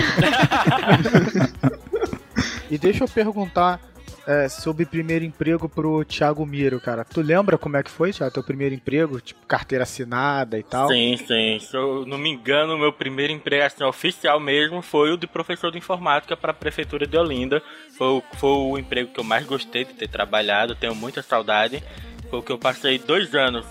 e 2.71 2.79
deixa 2.79 3.05
eu 3.05 3.09
perguntar 3.09 3.81
é, 4.27 4.49
sobre 4.49 4.85
primeiro 4.87 5.25
emprego 5.25 5.69
pro 5.69 6.05
Thiago 6.05 6.45
Miro, 6.47 6.81
cara. 6.81 7.05
Tu 7.05 7.21
lembra 7.21 7.57
como 7.59 7.77
é 7.77 7.83
que 7.83 7.91
foi, 7.91 8.13
Thiago, 8.13 8.33
teu 8.33 8.43
primeiro 8.43 8.75
emprego? 8.75 9.21
Tipo, 9.21 9.47
carteira 9.47 9.85
assinada 9.85 10.59
e 10.59 10.63
tal? 10.63 10.89
Sim, 10.89 11.17
sim. 11.17 11.59
Se 11.61 11.77
eu 11.77 12.05
não 12.07 12.19
me 12.19 12.31
engano, 12.31 12.79
meu 12.79 12.93
primeiro 12.93 13.33
emprego 13.33 13.65
assim, 13.65 13.83
oficial 13.85 14.39
mesmo 14.39 14.83
foi 14.83 15.13
o 15.13 15.17
de 15.17 15.27
professor 15.27 15.71
de 15.73 15.79
informática 15.79 16.37
para 16.37 16.51
a 16.51 16.55
prefeitura 16.55 17.07
de 17.07 17.17
Olinda. 17.17 17.63
Foi, 17.97 18.07
o- 18.09 18.23
foi 18.37 18.51
o 18.51 18.79
emprego 18.79 19.13
que 19.13 19.21
eu 19.21 19.25
mais 19.25 19.45
gostei 19.47 19.85
de 19.85 19.95
ter 19.95 20.09
trabalhado, 20.09 20.75
tenho 20.75 20.95
muita 20.95 21.23
saudade. 21.23 21.83
Foi 22.29 22.39
o 22.39 22.43
que 22.43 22.53
eu 22.53 22.59
passei 22.59 22.99
dois 22.99 23.35
anos 23.35 23.67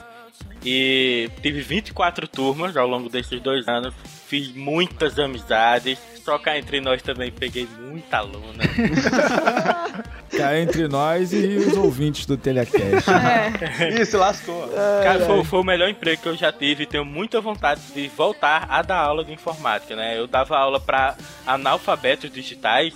e 0.65 1.29
tive 1.41 1.61
24 1.61 2.27
turmas 2.27 2.75
ao 2.75 2.87
longo 2.87 3.07
desses 3.09 3.39
dois 3.41 3.67
anos. 3.67 3.93
Fiz 4.27 4.53
muitas 4.53 5.17
amizades. 5.17 5.97
Só 6.23 6.37
cá 6.37 6.57
entre 6.59 6.79
nós 6.81 7.01
também 7.01 7.31
peguei 7.31 7.67
muita 7.79 8.17
aluna. 8.17 8.63
Cá 10.36 10.59
entre 10.59 10.88
nós 10.88 11.33
e 11.33 11.38
os 11.57 11.75
ouvintes 11.77 12.25
do 12.25 12.38
Telecast. 12.38 13.09
É. 13.79 14.01
Ih, 14.01 14.05
se 14.05 14.15
lascou. 14.17 14.69
Cara, 15.03 15.25
foi, 15.25 15.43
foi 15.43 15.59
o 15.59 15.63
melhor 15.63 15.89
emprego 15.89 16.21
que 16.21 16.29
eu 16.29 16.36
já 16.36 16.51
tive 16.51 16.83
e 16.83 16.86
tenho 16.86 17.03
muita 17.05 17.41
vontade 17.41 17.81
de 17.93 18.07
voltar 18.09 18.65
a 18.69 18.81
dar 18.81 18.98
aula 18.98 19.24
de 19.24 19.33
informática, 19.33 19.95
né? 19.95 20.17
Eu 20.17 20.27
dava 20.27 20.57
aula 20.57 20.79
para 20.79 21.15
analfabetos 21.45 22.31
digitais 22.31 22.93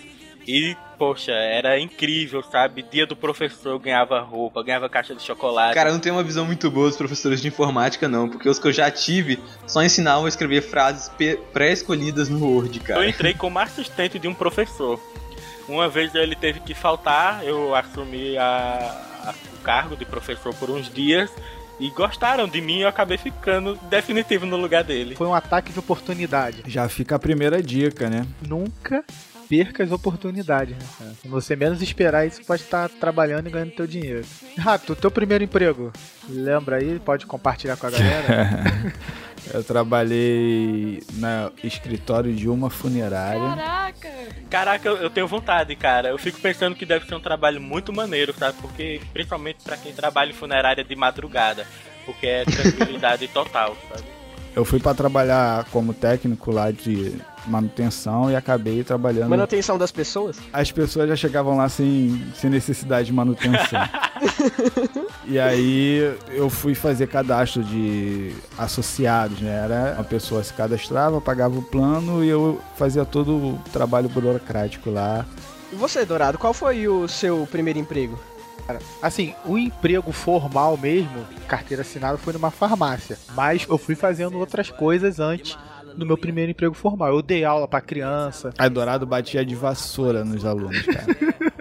e, 0.48 0.76
poxa, 0.98 1.32
era 1.32 1.80
incrível, 1.80 2.42
sabe? 2.44 2.84
Dia 2.92 3.06
do 3.06 3.16
professor 3.16 3.72
eu 3.72 3.80
ganhava 3.80 4.20
roupa, 4.22 4.64
ganhava 4.64 4.90
caixa 4.90 5.16
de 5.16 5.22
chocolate. 5.22 5.74
Cara, 5.74 5.90
eu 5.90 5.94
não 5.94 6.00
tenho 6.00 6.16
uma 6.16 6.24
visão 6.24 6.46
muito 6.46 6.70
boa 6.70 6.88
dos 6.88 6.98
professores 6.98 7.42
de 7.42 7.48
informática, 7.48 8.08
não, 8.08 8.28
porque 8.30 8.48
os 8.50 8.60
que 8.60 8.68
eu 8.68 8.72
já 8.74 8.90
tive 8.92 9.40
só 9.68 9.82
ensinavam 9.84 10.26
a 10.26 10.30
escrever 10.30 10.62
frases 10.62 11.12
pré-escolhidas 11.54 12.30
no 12.30 12.46
Word, 12.46 12.80
Eu 12.80 12.84
cara. 12.86 13.08
entrei 13.08 13.34
como 13.34 13.60
assistente 13.60 14.20
de 14.20 14.28
um 14.28 14.34
professor. 14.34 15.00
Uma 15.68 15.88
vez 15.88 16.14
ele 16.16 16.36
teve 16.36 16.60
que 16.60 16.74
faltar, 16.74 17.44
eu 17.46 17.74
assumi 17.76 18.38
a- 18.38 19.02
a- 19.26 19.34
o 19.54 19.58
cargo 19.64 19.96
de 19.96 20.06
professor 20.06 20.54
por 20.56 20.70
uns 20.70 20.92
dias 20.94 21.30
e 21.80 21.90
gostaram 21.90 22.48
de 22.48 22.60
mim 22.62 22.80
e 22.80 22.82
eu 22.82 22.88
acabei 22.90 23.18
ficando 23.18 23.76
definitivo 23.90 24.46
no 24.46 24.58
lugar 24.58 24.84
dele. 24.84 25.16
Foi 25.16 25.28
um 25.28 25.34
ataque 25.34 25.72
de 25.72 25.80
oportunidade. 25.80 26.64
Já 26.68 26.88
fica 26.90 27.16
a 27.16 27.20
primeira 27.20 27.62
dica, 27.64 28.10
né? 28.10 28.26
Nunca 28.46 29.04
perca 29.50 29.84
as 29.84 29.92
oportunidades, 29.92 30.76
né, 31.00 31.14
você 31.26 31.56
menos 31.56 31.80
esperar 31.82 32.26
isso, 32.26 32.44
pode 32.44 32.64
estar 32.64 32.90
trabalhando 32.90 33.48
e 33.48 33.52
ganhando 33.52 33.72
teu 33.72 33.86
dinheiro. 33.86 34.26
Rato, 34.58 34.96
teu 34.96 35.12
primeiro 35.12 35.44
emprego, 35.44 35.92
lembra 36.28 36.78
aí? 36.78 36.98
Pode 37.00 37.26
compartilhar 37.28 37.78
com 37.78 37.86
a 37.86 37.92
galera? 37.92 38.24
Eu 39.52 39.64
trabalhei 39.64 41.02
no 41.14 41.52
escritório 41.64 42.34
de 42.34 42.48
uma 42.48 42.70
funerária. 42.70 43.56
Caraca! 43.56 44.10
Caraca, 44.50 44.88
eu, 44.88 44.98
eu 44.98 45.10
tenho 45.10 45.28
vontade, 45.28 45.76
cara. 45.76 46.10
Eu 46.10 46.18
fico 46.18 46.40
pensando 46.40 46.76
que 46.76 46.86
deve 46.86 47.06
ser 47.06 47.16
um 47.16 47.20
trabalho 47.20 47.60
muito 47.60 47.92
maneiro, 47.92 48.34
sabe? 48.38 48.58
Porque, 48.62 49.02
principalmente 49.12 49.64
pra 49.64 49.78
quem 49.78 49.94
trabalha 49.94 50.30
em 50.30 50.34
funerária 50.34 50.84
de 50.84 50.96
madrugada. 50.96 51.66
Porque 52.06 52.28
é 52.28 52.46
tranquilidade 52.46 53.28
total, 53.34 53.76
sabe? 53.90 54.04
Eu 54.56 54.64
fui 54.64 54.80
pra 54.80 54.94
trabalhar 54.94 55.66
como 55.72 55.94
técnico 55.94 56.52
lá 56.52 56.70
de 56.70 57.16
manutenção 57.48 58.30
e 58.30 58.36
acabei 58.36 58.84
trabalhando. 58.84 59.30
Manutenção 59.30 59.78
das 59.78 59.92
pessoas? 59.92 60.38
As 60.52 60.72
pessoas 60.72 61.10
já 61.10 61.16
chegavam 61.16 61.58
lá 61.58 61.68
sem, 61.68 62.24
sem 62.36 62.50
necessidade 62.50 63.08
de 63.08 63.14
manutenção. 63.14 63.82
e 65.26 65.40
aí 65.40 66.16
eu 66.30 66.50
fui 66.50 66.76
fazer 66.76 67.08
cadastro 67.08 67.64
de 67.64 68.34
associados, 68.58 69.42
né? 69.42 69.64
Era 69.64 69.96
uma 69.96 70.04
pessoa 70.04 70.44
se 70.44 70.54
cadastrava, 70.54 71.20
pagava 71.20 71.58
o 71.58 71.64
plano 71.64 72.24
e 72.24 72.30
eu 72.30 72.62
fazia 72.76 73.06
todo 73.06 73.32
o 73.32 73.60
trabalho 73.72 74.08
burocrático 74.08 74.92
lá. 74.92 75.26
E 75.72 75.76
você, 75.76 76.06
Dourado, 76.06 76.38
qual 76.38 76.54
foi 76.54 76.88
o 76.88 77.08
seu 77.08 77.48
primeiro 77.52 77.80
emprego? 77.80 78.20
Assim, 79.02 79.34
o 79.46 79.58
emprego 79.58 80.12
formal 80.12 80.78
mesmo, 80.78 81.26
carteira 81.48 81.82
assinada, 81.82 82.18
foi 82.18 82.34
numa 82.34 82.52
farmácia. 82.52 83.18
Mas 83.36 83.66
eu 83.68 83.78
fui 83.78 83.96
fazendo 83.96 84.38
outras 84.40 84.70
coisas 84.70 85.20
antes 85.20 85.58
do 85.96 86.06
meu 86.06 86.18
primeiro 86.18 86.52
emprego 86.52 86.74
formal. 86.74 87.10
Eu 87.10 87.22
dei 87.22 87.44
aula 87.44 87.68
pra 87.68 87.82
criança. 87.82 88.54
A 88.58 88.68
Dourado 88.68 89.06
batia 89.06 89.46
de 89.46 89.56
vassoura 89.56 90.24
nos 90.24 90.46
alunos, 90.46 90.82
cara. 90.82 91.06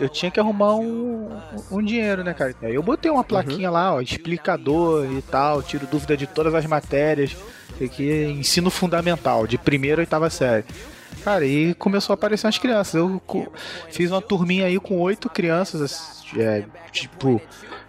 Eu 0.00 0.08
tinha 0.08 0.32
que 0.32 0.40
arrumar 0.40 0.74
um, 0.74 1.28
um 1.70 1.80
dinheiro, 1.80 2.24
né, 2.24 2.34
cara? 2.34 2.52
Aí 2.62 2.74
eu 2.74 2.82
botei 2.82 3.08
uma 3.08 3.22
plaquinha 3.22 3.70
lá, 3.70 3.94
ó, 3.94 4.00
explicador 4.00 5.06
e 5.12 5.22
tal, 5.22 5.62
tiro 5.62 5.86
dúvida 5.86 6.16
de 6.16 6.26
todas 6.26 6.52
as 6.54 6.66
matérias. 6.66 7.36
Aqui 7.80 8.10
é 8.10 8.30
ensino 8.30 8.68
fundamental, 8.68 9.46
de 9.46 9.56
primeira 9.56 10.00
a 10.00 10.02
oitava 10.02 10.28
série. 10.28 10.64
Cara, 11.24 11.46
e 11.46 11.74
começou 11.74 12.12
a 12.12 12.14
aparecer 12.14 12.46
umas 12.46 12.58
crianças. 12.58 12.94
Eu 12.94 13.22
fiz 13.90 14.10
uma 14.10 14.20
turminha 14.20 14.66
aí 14.66 14.78
com 14.78 14.98
oito 15.00 15.30
crianças, 15.30 16.24
é, 16.36 16.64
tipo, 16.90 17.40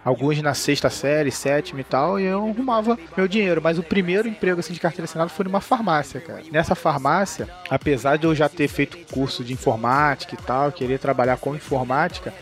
alguns 0.04 0.40
na 0.40 0.54
sexta 0.54 0.88
série, 0.88 1.30
sétima 1.30 1.80
e 1.80 1.84
tal, 1.84 2.20
e 2.20 2.24
eu 2.24 2.38
arrumava 2.38 2.98
meu 3.16 3.26
dinheiro. 3.26 3.60
Mas 3.62 3.78
o 3.78 3.82
primeiro 3.82 4.28
emprego 4.28 4.60
assim, 4.60 4.72
de 4.72 4.80
carteira 4.80 5.04
assinada 5.04 5.30
foi 5.30 5.44
numa 5.44 5.60
farmácia, 5.60 6.20
cara. 6.20 6.42
Nessa 6.52 6.74
farmácia, 6.74 7.48
apesar 7.68 8.16
de 8.16 8.26
eu 8.26 8.34
já 8.34 8.48
ter 8.48 8.68
feito 8.68 8.98
curso 9.12 9.42
de 9.42 9.52
informática 9.52 10.34
e 10.34 10.38
tal, 10.38 10.70
querer 10.70 10.98
trabalhar 10.98 11.36
com 11.38 11.56
informática, 11.56 12.32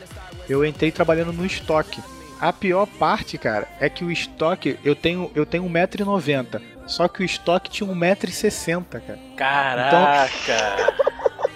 eu 0.49 0.65
entrei 0.65 0.91
trabalhando 0.91 1.33
no 1.33 1.47
estoque. 1.47 2.03
A 2.41 2.53
pior 2.53 2.87
parte, 2.87 3.39
cara, 3.39 3.69
é 3.79 3.89
que 3.89 4.05
o 4.05 4.11
estoque, 4.11 4.77
eu 4.85 4.97
tenho, 4.97 5.31
eu 5.35 5.47
tenho 5.47 5.65
1,90m. 5.65 6.72
Só 6.93 7.09
que 7.09 7.23
o 7.23 7.25
estoque 7.25 7.71
tinha 7.71 7.89
1,60m, 7.89 8.85
cara. 9.01 9.19
Caraca! 9.35 10.95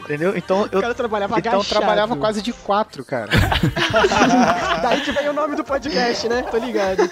Entendeu? 0.00 0.35
Então 0.35 0.66
eu, 0.73 0.78
O 0.78 0.81
cara 0.81 0.95
trabalhava 0.95 1.38
então 1.38 1.52
eu 1.52 1.59
agachado. 1.61 1.78
trabalhava 1.78 2.16
quase 2.16 2.40
de 2.40 2.55
quatro, 2.55 3.05
cara. 3.05 3.28
Daí 4.83 5.02
que 5.02 5.12
veio 5.12 5.33
o 5.33 5.35
nome 5.35 5.55
do 5.55 5.62
podcast, 5.62 6.26
né? 6.26 6.40
Tô 6.50 6.57
ligado. 6.57 7.02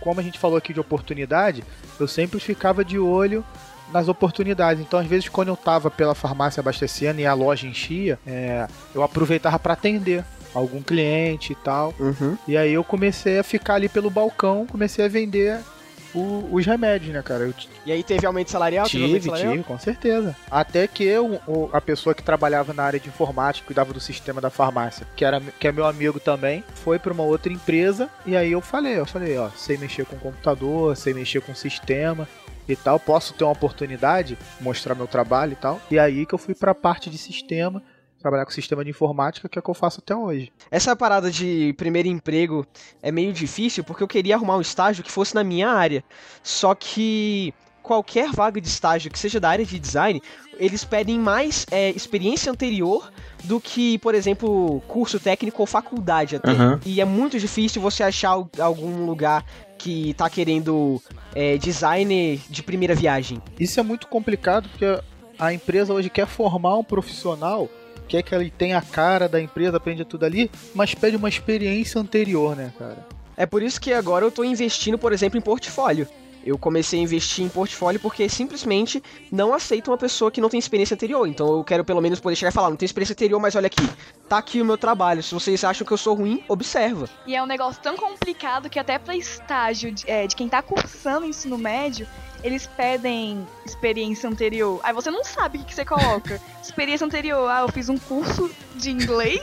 Como 0.00 0.18
a 0.18 0.22
gente 0.22 0.36
falou 0.36 0.56
aqui 0.56 0.74
de 0.74 0.80
oportunidade, 0.80 1.62
eu 2.00 2.08
sempre 2.08 2.40
ficava 2.40 2.84
de 2.84 2.98
olho 2.98 3.44
nas 3.92 4.08
oportunidades. 4.08 4.82
Então, 4.82 4.98
às 4.98 5.06
vezes, 5.06 5.28
quando 5.28 5.48
eu 5.48 5.56
tava 5.56 5.92
pela 5.92 6.16
farmácia 6.16 6.60
abastecendo 6.60 7.20
e 7.20 7.26
a 7.26 7.34
loja 7.34 7.68
enchia, 7.68 8.18
é, 8.26 8.66
eu 8.92 9.04
aproveitava 9.04 9.60
para 9.60 9.74
atender 9.74 10.24
algum 10.52 10.82
cliente 10.82 11.52
e 11.52 11.56
tal. 11.56 11.94
Uhum. 12.00 12.36
E 12.48 12.56
aí 12.56 12.72
eu 12.72 12.82
comecei 12.82 13.38
a 13.38 13.44
ficar 13.44 13.74
ali 13.74 13.88
pelo 13.88 14.10
balcão, 14.10 14.66
comecei 14.66 15.04
a 15.04 15.08
vender 15.08 15.60
o- 16.14 16.48
os 16.52 16.66
remédios, 16.66 17.12
né, 17.12 17.22
cara? 17.22 17.44
Eu 17.44 17.54
E 17.86 17.92
aí 17.92 18.02
teve 18.02 18.26
aumento 18.26 18.50
salarial? 18.50 18.86
Teve 18.88 19.04
aumento 19.04 19.14
tive, 19.22 19.30
salarial? 19.30 19.52
tive, 19.52 19.64
com 19.64 19.78
certeza. 19.78 20.36
Até 20.50 20.86
que 20.86 21.04
eu, 21.04 21.40
o- 21.46 21.70
a 21.72 21.80
pessoa 21.80 22.14
que 22.14 22.22
trabalhava 22.22 22.72
na 22.72 22.82
área 22.84 23.00
de 23.00 23.08
informática, 23.08 23.66
cuidava 23.66 23.92
do 23.92 24.00
sistema 24.00 24.40
da 24.40 24.50
farmácia, 24.50 25.06
que, 25.16 25.24
era, 25.24 25.40
que 25.40 25.66
é 25.68 25.72
meu 25.72 25.86
amigo 25.86 26.20
também, 26.20 26.62
foi 26.74 26.98
para 26.98 27.12
uma 27.12 27.22
outra 27.22 27.52
empresa. 27.52 28.08
E 28.26 28.36
aí 28.36 28.52
eu 28.52 28.60
falei, 28.60 28.98
eu 28.98 29.06
falei, 29.06 29.36
ó, 29.38 29.48
sei 29.56 29.76
mexer 29.76 30.04
com 30.06 30.16
computador, 30.16 30.96
sei 30.96 31.14
mexer 31.14 31.40
com 31.40 31.54
sistema 31.54 32.28
e 32.68 32.76
tal, 32.76 33.00
posso 33.00 33.34
ter 33.34 33.44
uma 33.44 33.52
oportunidade, 33.52 34.38
mostrar 34.60 34.94
meu 34.94 35.06
trabalho 35.06 35.52
e 35.52 35.56
tal. 35.56 35.80
E 35.90 35.98
aí 35.98 36.24
que 36.26 36.34
eu 36.34 36.38
fui 36.38 36.54
pra 36.54 36.74
parte 36.74 37.10
de 37.10 37.18
sistema, 37.18 37.82
trabalhar 38.22 38.44
com 38.46 38.50
sistema 38.52 38.82
de 38.84 38.90
informática, 38.90 39.48
que 39.48 39.58
é 39.58 39.60
o 39.60 39.62
que 39.62 39.70
eu 39.70 39.74
faço 39.74 40.00
até 40.02 40.14
hoje. 40.16 40.50
Essa 40.70 40.96
parada 40.96 41.30
de 41.30 41.74
primeiro 41.76 42.08
emprego 42.08 42.66
é 43.02 43.12
meio 43.12 43.32
difícil 43.32 43.84
porque 43.84 44.02
eu 44.02 44.08
queria 44.08 44.36
arrumar 44.36 44.56
um 44.56 44.60
estágio 44.60 45.04
que 45.04 45.10
fosse 45.12 45.34
na 45.34 45.44
minha 45.44 45.68
área. 45.68 46.02
Só 46.42 46.74
que 46.74 47.52
qualquer 47.82 48.30
vaga 48.30 48.60
de 48.60 48.68
estágio 48.68 49.10
que 49.10 49.18
seja 49.18 49.40
da 49.40 49.48
área 49.50 49.66
de 49.66 49.76
design, 49.76 50.22
eles 50.56 50.84
pedem 50.84 51.18
mais 51.18 51.66
é, 51.70 51.90
experiência 51.90 52.50
anterior 52.52 53.10
do 53.42 53.60
que, 53.60 53.98
por 53.98 54.14
exemplo, 54.14 54.80
curso 54.86 55.18
técnico 55.18 55.60
ou 55.60 55.66
faculdade 55.66 56.36
até. 56.36 56.52
Aham. 56.52 56.80
E 56.86 57.00
é 57.00 57.04
muito 57.04 57.40
difícil 57.40 57.82
você 57.82 58.04
achar 58.04 58.28
al- 58.30 58.48
algum 58.60 59.04
lugar 59.04 59.44
que 59.76 60.14
tá 60.14 60.30
querendo 60.30 61.02
é, 61.34 61.58
designer 61.58 62.38
de 62.48 62.62
primeira 62.62 62.94
viagem. 62.94 63.42
Isso 63.58 63.80
é 63.80 63.82
muito 63.82 64.06
complicado 64.06 64.68
porque 64.68 65.00
a 65.36 65.52
empresa 65.52 65.92
hoje 65.92 66.08
quer 66.08 66.28
formar 66.28 66.76
um 66.76 66.84
profissional, 66.84 67.68
quer 68.12 68.22
que 68.22 68.34
ele 68.34 68.50
tenha 68.50 68.76
a 68.76 68.82
cara 68.82 69.26
da 69.26 69.40
empresa, 69.40 69.78
aprende 69.78 70.04
tudo 70.04 70.26
ali, 70.26 70.50
mas 70.74 70.94
pede 70.94 71.16
uma 71.16 71.30
experiência 71.30 71.98
anterior, 71.98 72.54
né, 72.54 72.70
cara? 72.78 73.06
É 73.34 73.46
por 73.46 73.62
isso 73.62 73.80
que 73.80 73.90
agora 73.90 74.22
eu 74.22 74.30
tô 74.30 74.44
investindo, 74.44 74.98
por 74.98 75.14
exemplo, 75.14 75.38
em 75.38 75.40
portfólio. 75.40 76.06
Eu 76.44 76.58
comecei 76.58 76.98
a 76.98 77.02
investir 77.02 77.44
em 77.44 77.48
portfólio 77.48 78.00
porque 78.00 78.28
simplesmente 78.28 79.02
não 79.30 79.54
aceito 79.54 79.90
uma 79.90 79.98
pessoa 79.98 80.30
que 80.30 80.40
não 80.40 80.48
tem 80.48 80.58
experiência 80.58 80.94
anterior. 80.94 81.26
Então 81.26 81.56
eu 81.56 81.64
quero 81.64 81.84
pelo 81.84 82.00
menos 82.00 82.20
poder 82.20 82.36
chegar 82.36 82.50
e 82.50 82.52
falar, 82.52 82.70
não 82.70 82.76
tenho 82.76 82.86
experiência 82.86 83.12
anterior, 83.12 83.40
mas 83.40 83.54
olha 83.54 83.66
aqui, 83.66 83.88
tá 84.28 84.38
aqui 84.38 84.60
o 84.60 84.64
meu 84.64 84.76
trabalho. 84.76 85.22
Se 85.22 85.34
vocês 85.34 85.62
acham 85.64 85.86
que 85.86 85.92
eu 85.92 85.98
sou 85.98 86.14
ruim, 86.14 86.42
observa. 86.48 87.08
E 87.26 87.34
é 87.34 87.42
um 87.42 87.46
negócio 87.46 87.80
tão 87.82 87.96
complicado 87.96 88.68
que 88.68 88.78
até 88.78 88.98
pra 88.98 89.16
estágio 89.16 89.92
de, 89.92 90.10
é, 90.10 90.26
de 90.26 90.34
quem 90.34 90.48
tá 90.48 90.62
cursando 90.62 91.26
ensino 91.26 91.56
médio, 91.56 92.06
eles 92.42 92.66
pedem 92.66 93.46
experiência 93.64 94.28
anterior. 94.28 94.80
Aí 94.82 94.92
você 94.92 95.10
não 95.10 95.24
sabe 95.24 95.58
o 95.58 95.60
que, 95.60 95.68
que 95.68 95.74
você 95.74 95.84
coloca. 95.84 96.40
experiência 96.62 97.04
anterior, 97.04 97.48
ah, 97.48 97.60
eu 97.60 97.68
fiz 97.68 97.88
um 97.88 97.98
curso 97.98 98.50
de 98.74 98.90
inglês 98.90 99.42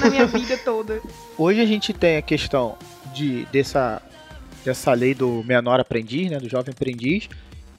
na 0.00 0.10
minha 0.10 0.26
vida 0.28 0.56
toda. 0.58 1.00
Hoje 1.36 1.60
a 1.60 1.66
gente 1.66 1.92
tem 1.92 2.16
a 2.16 2.22
questão 2.22 2.76
de 3.14 3.46
dessa, 3.46 4.02
dessa 4.64 4.92
lei 4.92 5.14
do 5.14 5.42
menor 5.44 5.80
aprendiz, 5.80 6.30
né, 6.30 6.38
do 6.38 6.48
jovem 6.48 6.72
aprendiz, 6.72 7.28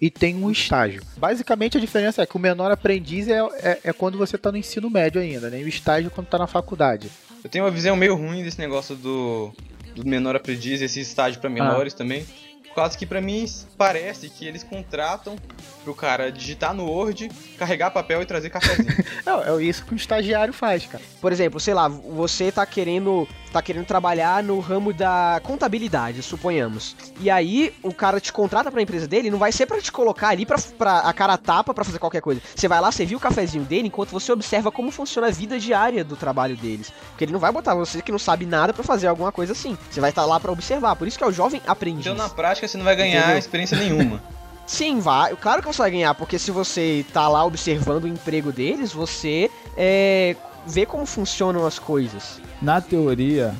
e 0.02 0.10
tem 0.10 0.36
um 0.36 0.52
estágio. 0.52 1.02
Basicamente 1.18 1.78
a 1.78 1.82
diferença 1.82 2.22
é 2.22 2.26
que 2.26 2.36
o 2.36 2.40
menor 2.40 2.72
aprendiz 2.72 3.28
é, 3.28 3.40
é, 3.62 3.80
é 3.86 3.94
quando 3.94 4.18
você 4.18 4.36
está 4.36 4.52
no 4.52 4.58
ensino 4.58 4.90
médio 4.90 5.22
ainda, 5.22 5.50
né, 5.50 5.62
e 5.62 5.64
o 5.64 5.68
estágio 5.68 6.08
é 6.08 6.10
quando 6.10 6.28
está 6.28 6.38
na 6.38 6.48
faculdade. 6.48 7.10
Eu 7.44 7.50
tenho 7.50 7.66
uma 7.66 7.72
visão 7.72 7.96
meio 7.96 8.16
ruim 8.16 8.44
desse 8.44 8.60
negócio 8.60 8.96
do, 8.96 9.52
do 9.96 10.06
menor 10.06 10.36
aprendiz, 10.36 10.82
esse 10.82 11.00
estágio 11.02 11.42
pra 11.42 11.50
menores 11.50 11.94
também. 11.94 12.26
Por 12.74 12.82
causa 12.82 12.98
que 12.98 13.06
pra 13.06 13.22
mim 13.22 13.46
parece 13.78 14.30
que 14.30 14.48
eles 14.48 14.64
contratam 14.64 15.36
pro 15.84 15.94
cara 15.94 16.32
digitar 16.32 16.74
no 16.74 16.86
Word, 16.86 17.30
carregar 17.58 17.92
papel 17.92 18.22
e 18.22 18.26
trazer 18.26 18.50
cafezinho. 18.50 18.96
Não, 19.24 19.44
é 19.44 19.64
isso 19.64 19.86
que 19.86 19.94
o 19.94 19.96
estagiário 19.96 20.52
faz, 20.52 20.88
cara. 20.88 21.04
Por 21.22 21.32
exemplo, 21.32 21.60
sei 21.60 21.76
lá, 21.76 21.88
você 21.88 22.52
tá 22.52 22.66
querendo, 22.66 23.28
tá 23.52 23.62
querendo 23.62 23.86
trabalhar 23.86 24.42
no 24.42 24.60
ramo 24.60 24.92
da 24.92 25.40
contabilidade, 25.44 26.24
suponhamos. 26.24 26.96
E 27.20 27.30
aí 27.30 27.74
o 27.84 27.94
cara 27.94 28.20
te 28.20 28.34
contrata 28.34 28.72
pra 28.72 28.82
empresa 28.82 29.08
dele, 29.08 29.30
não 29.30 29.38
vai 29.38 29.52
ser 29.52 29.68
pra 29.68 29.80
te 29.80 29.92
colocar 29.92 30.30
ali 30.30 30.46
pra, 30.46 30.58
pra 30.76 31.00
a 31.00 31.14
cara 31.14 31.38
tapa 31.38 31.74
pra 31.74 31.84
fazer 31.84 32.00
qualquer 32.00 32.22
coisa. 32.22 32.42
Você 32.56 32.68
vai 32.68 32.82
lá, 32.82 32.92
servir 32.92 33.16
o 33.16 33.20
cafezinho 33.20 33.66
dele 33.66 33.88
enquanto 33.88 34.10
você 34.10 34.32
observa 34.32 34.72
como 34.72 34.90
funciona 34.90 35.28
a 35.28 35.32
vida 35.32 35.60
diária 35.60 36.04
do 36.04 36.16
trabalho 36.16 36.58
deles. 36.58 36.92
Porque 37.10 37.26
ele 37.26 37.34
não 37.34 37.40
vai 37.40 37.52
botar 37.52 37.76
você 37.76 38.02
que 38.02 38.12
não 38.12 38.20
sabe 38.20 38.48
nada 38.48 38.74
pra 38.74 38.84
fazer 38.84 39.06
alguma 39.08 39.32
coisa 39.32 39.52
assim. 39.54 39.78
Você 39.92 40.02
vai 40.02 40.10
estar 40.10 40.26
lá 40.26 40.40
pra 40.40 40.52
observar. 40.52 40.96
Por 40.96 41.08
isso 41.08 41.18
que 41.20 41.24
é 41.24 41.28
o 41.28 41.32
jovem 41.32 41.62
aprendiz. 41.68 42.08
então 42.08 42.16
na 42.16 42.30
prática 42.30 42.63
você 42.68 42.78
não 42.78 42.86
vai 42.86 42.96
ganhar 42.96 43.22
Entendeu? 43.22 43.38
experiência 43.38 43.78
nenhuma. 43.78 44.22
Sim, 44.66 45.00
vai. 45.00 45.36
Claro 45.36 45.62
que 45.62 45.68
você 45.68 45.82
vai 45.82 45.92
ganhar, 45.92 46.14
porque 46.16 46.40
se 46.40 46.50
você 46.52 47.06
tá 47.14 47.28
lá 47.28 47.46
observando 47.46 48.06
o 48.06 48.08
emprego 48.08 48.52
deles, 48.52 48.94
você 48.94 49.50
é, 49.76 50.36
vê 50.66 50.86
como 50.86 51.06
funcionam 51.06 51.66
as 51.66 51.78
coisas. 51.78 52.40
Na 52.62 52.80
teoria, 52.80 53.54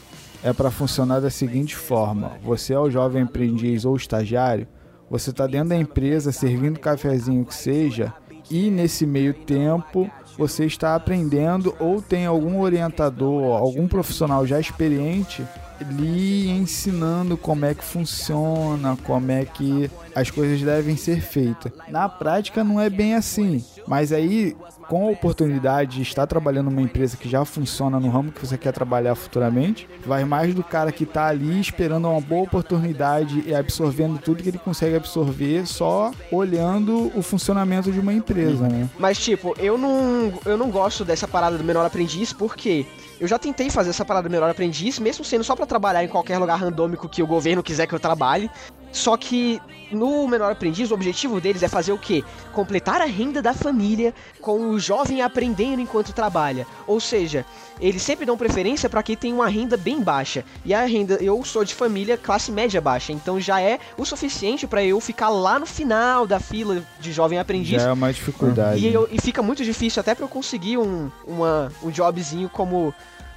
é 0.44 0.54
para 0.54 0.72
funcionar 0.72 1.20
da 1.20 1.30
seguinte 1.30 1.76
forma: 1.76 2.34
você 2.42 2.74
é 2.74 2.80
o 2.80 2.90
jovem 2.90 3.24
aprendiz 3.24 3.86
ou 3.86 3.96
estagiário, 3.96 4.68
você 5.10 5.30
está 5.30 5.46
dentro 5.46 5.70
da 5.70 5.78
empresa 5.78 6.32
servindo 6.32 6.80
cafezinho 6.80 7.46
que 7.46 7.54
seja, 7.54 8.14
e 8.50 8.70
nesse 8.70 9.06
meio 9.06 9.34
tempo 9.34 10.10
você 10.38 10.66
está 10.66 10.96
aprendendo 10.96 11.76
ou 11.80 12.02
tem 12.02 12.26
algum 12.26 12.60
orientador, 12.60 13.58
algum 13.58 13.88
profissional 13.88 14.48
já 14.48 14.60
experiente 14.60 15.46
lhe 15.84 16.50
ensinando 16.50 17.38
como 17.38 17.66
é 17.66 17.74
que 17.74 17.84
funciona, 17.84 18.98
como 19.04 19.32
é 19.32 19.46
que 19.46 19.90
as 20.16 20.30
coisas 20.30 20.62
devem 20.62 20.96
ser 20.96 21.22
feitas. 21.22 21.72
Na 21.90 22.08
prática 22.08 22.64
não 22.64 22.80
é 22.80 22.90
bem 22.90 23.16
assim, 23.16 23.64
mas 23.88 24.12
aí 24.12 24.56
com 24.84 25.08
a 25.08 25.12
oportunidade 25.12 25.98
de 25.98 26.02
estar 26.02 26.28
trabalhando 26.28 26.70
numa 26.70 26.82
empresa 26.82 27.18
que 27.18 27.30
já 27.30 27.44
funciona 27.46 28.00
no 28.00 28.10
ramo 28.10 28.32
que 28.32 28.46
você 28.46 28.58
quer 28.58 28.72
trabalhar 28.72 29.16
futuramente, 29.16 29.88
vai 30.06 30.26
mais 30.26 30.54
do 30.54 30.64
cara 30.64 30.92
que 30.92 31.04
está 31.04 31.28
ali 31.28 31.60
esperando 31.60 32.10
uma 32.10 32.22
boa 32.22 32.44
oportunidade 32.44 33.44
e 33.46 33.56
absorvendo 33.56 34.20
tudo 34.20 34.44
que 34.44 34.50
ele 34.50 34.58
consegue 34.58 34.96
absorver 34.96 35.66
só 35.66 36.12
olhando 36.32 37.12
o 37.16 37.22
funcionamento 37.22 37.92
de 37.92 38.00
uma 38.00 38.14
empresa, 38.14 38.68
né? 38.68 38.90
Mas, 39.00 39.18
tipo, 39.18 39.56
eu 39.58 39.78
não, 39.78 40.34
eu 40.46 40.58
não 40.58 40.70
gosto 40.70 41.06
dessa 41.06 41.28
parada 41.28 41.58
do 41.58 41.64
menor 41.64 41.86
aprendiz 41.86 42.34
porque 42.34 42.86
eu 43.24 43.28
já 43.28 43.40
tentei 43.40 43.70
fazer 43.70 43.92
essa 43.92 44.04
parada 44.04 44.28
do 44.28 44.32
menor 44.32 44.50
aprendiz, 44.50 45.00
mesmo 45.00 45.24
sendo 45.24 45.46
só 45.46 45.56
pra 45.56 45.66
trabalhar 45.66 46.04
em 46.04 46.10
qualquer 46.10 46.38
lugar 46.38 46.60
randômico 46.60 47.08
que 47.08 47.24
o 47.24 47.28
governo 47.28 47.64
quiser 47.64 47.88
que 47.88 47.96
eu 47.96 48.00
trabalhe. 48.00 48.52
Só 48.92 49.18
que 49.18 49.60
no 49.92 50.28
menor 50.28 50.52
aprendiz, 50.52 50.92
o 50.92 50.94
objetivo 50.94 51.42
deles 51.42 51.64
é 51.64 51.68
fazer 51.68 51.92
o 51.92 51.98
quê? 51.98 52.24
Completar 52.52 53.02
a 53.02 53.06
renda 53.06 53.42
da 53.42 53.52
família 53.54 54.14
com 54.40 54.70
o 54.70 54.80
jovem 54.80 55.22
aprendendo 55.24 55.82
enquanto 55.82 56.14
trabalha. 56.14 56.68
Ou 56.86 57.00
seja, 57.00 57.44
eles 57.82 58.04
sempre 58.04 58.24
dão 58.24 58.38
preferência 58.38 58.88
para 58.88 59.02
quem 59.02 59.16
tem 59.16 59.34
uma 59.34 59.48
renda 59.48 59.76
bem 59.78 60.00
baixa. 60.00 60.46
E 60.64 60.76
a 60.76 60.86
renda, 60.86 61.16
eu 61.16 61.44
sou 61.44 61.64
de 61.66 61.74
família 61.74 62.18
classe 62.18 62.52
média 62.52 62.80
baixa, 62.80 63.12
então 63.12 63.40
já 63.40 63.60
é 63.60 63.80
o 63.98 64.06
suficiente 64.06 64.68
para 64.68 64.84
eu 64.84 65.00
ficar 65.00 65.30
lá 65.30 65.58
no 65.58 65.66
final 65.66 66.28
da 66.28 66.40
fila 66.40 66.84
de 67.00 67.12
jovem 67.12 67.40
aprendiz. 67.40 67.82
Já 67.82 67.90
é 67.90 67.94
uma 67.94 68.14
dificuldade. 68.14 68.80
E, 68.88 68.94
eu- 68.94 69.08
e 69.12 69.20
fica 69.20 69.42
muito 69.42 69.64
difícil 69.64 70.02
até 70.02 70.14
pra 70.14 70.24
eu 70.26 70.30
conseguir 70.30 70.78
um, 70.78 71.10
uma, 71.28 71.72
um 71.82 71.90
jobzinho 71.90 72.48
como, 72.48 72.94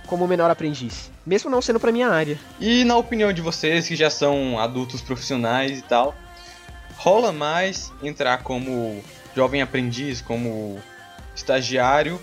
como 0.07 0.27
menor 0.27 0.51
aprendiz. 0.51 1.11
Mesmo 1.27 1.51
não 1.51 1.61
sendo 1.61 1.81
pra 1.81 1.92
minha 1.92 2.09
área. 2.09 2.38
E 2.61 2.85
na 2.85 2.97
opinião 2.97 3.33
de 3.33 3.42
vocês, 3.42 3.88
que 3.88 3.97
já 3.97 4.09
são 4.09 4.59
adultos 4.59 5.01
profissionais 5.01 5.79
e 5.79 5.83
tal, 5.83 6.14
rola 6.97 7.33
mais 7.33 7.92
entrar 8.03 8.42
como 8.42 9.03
jovem 9.35 9.61
aprendiz, 9.61 10.21
como 10.21 10.79
estagiário, 11.35 12.21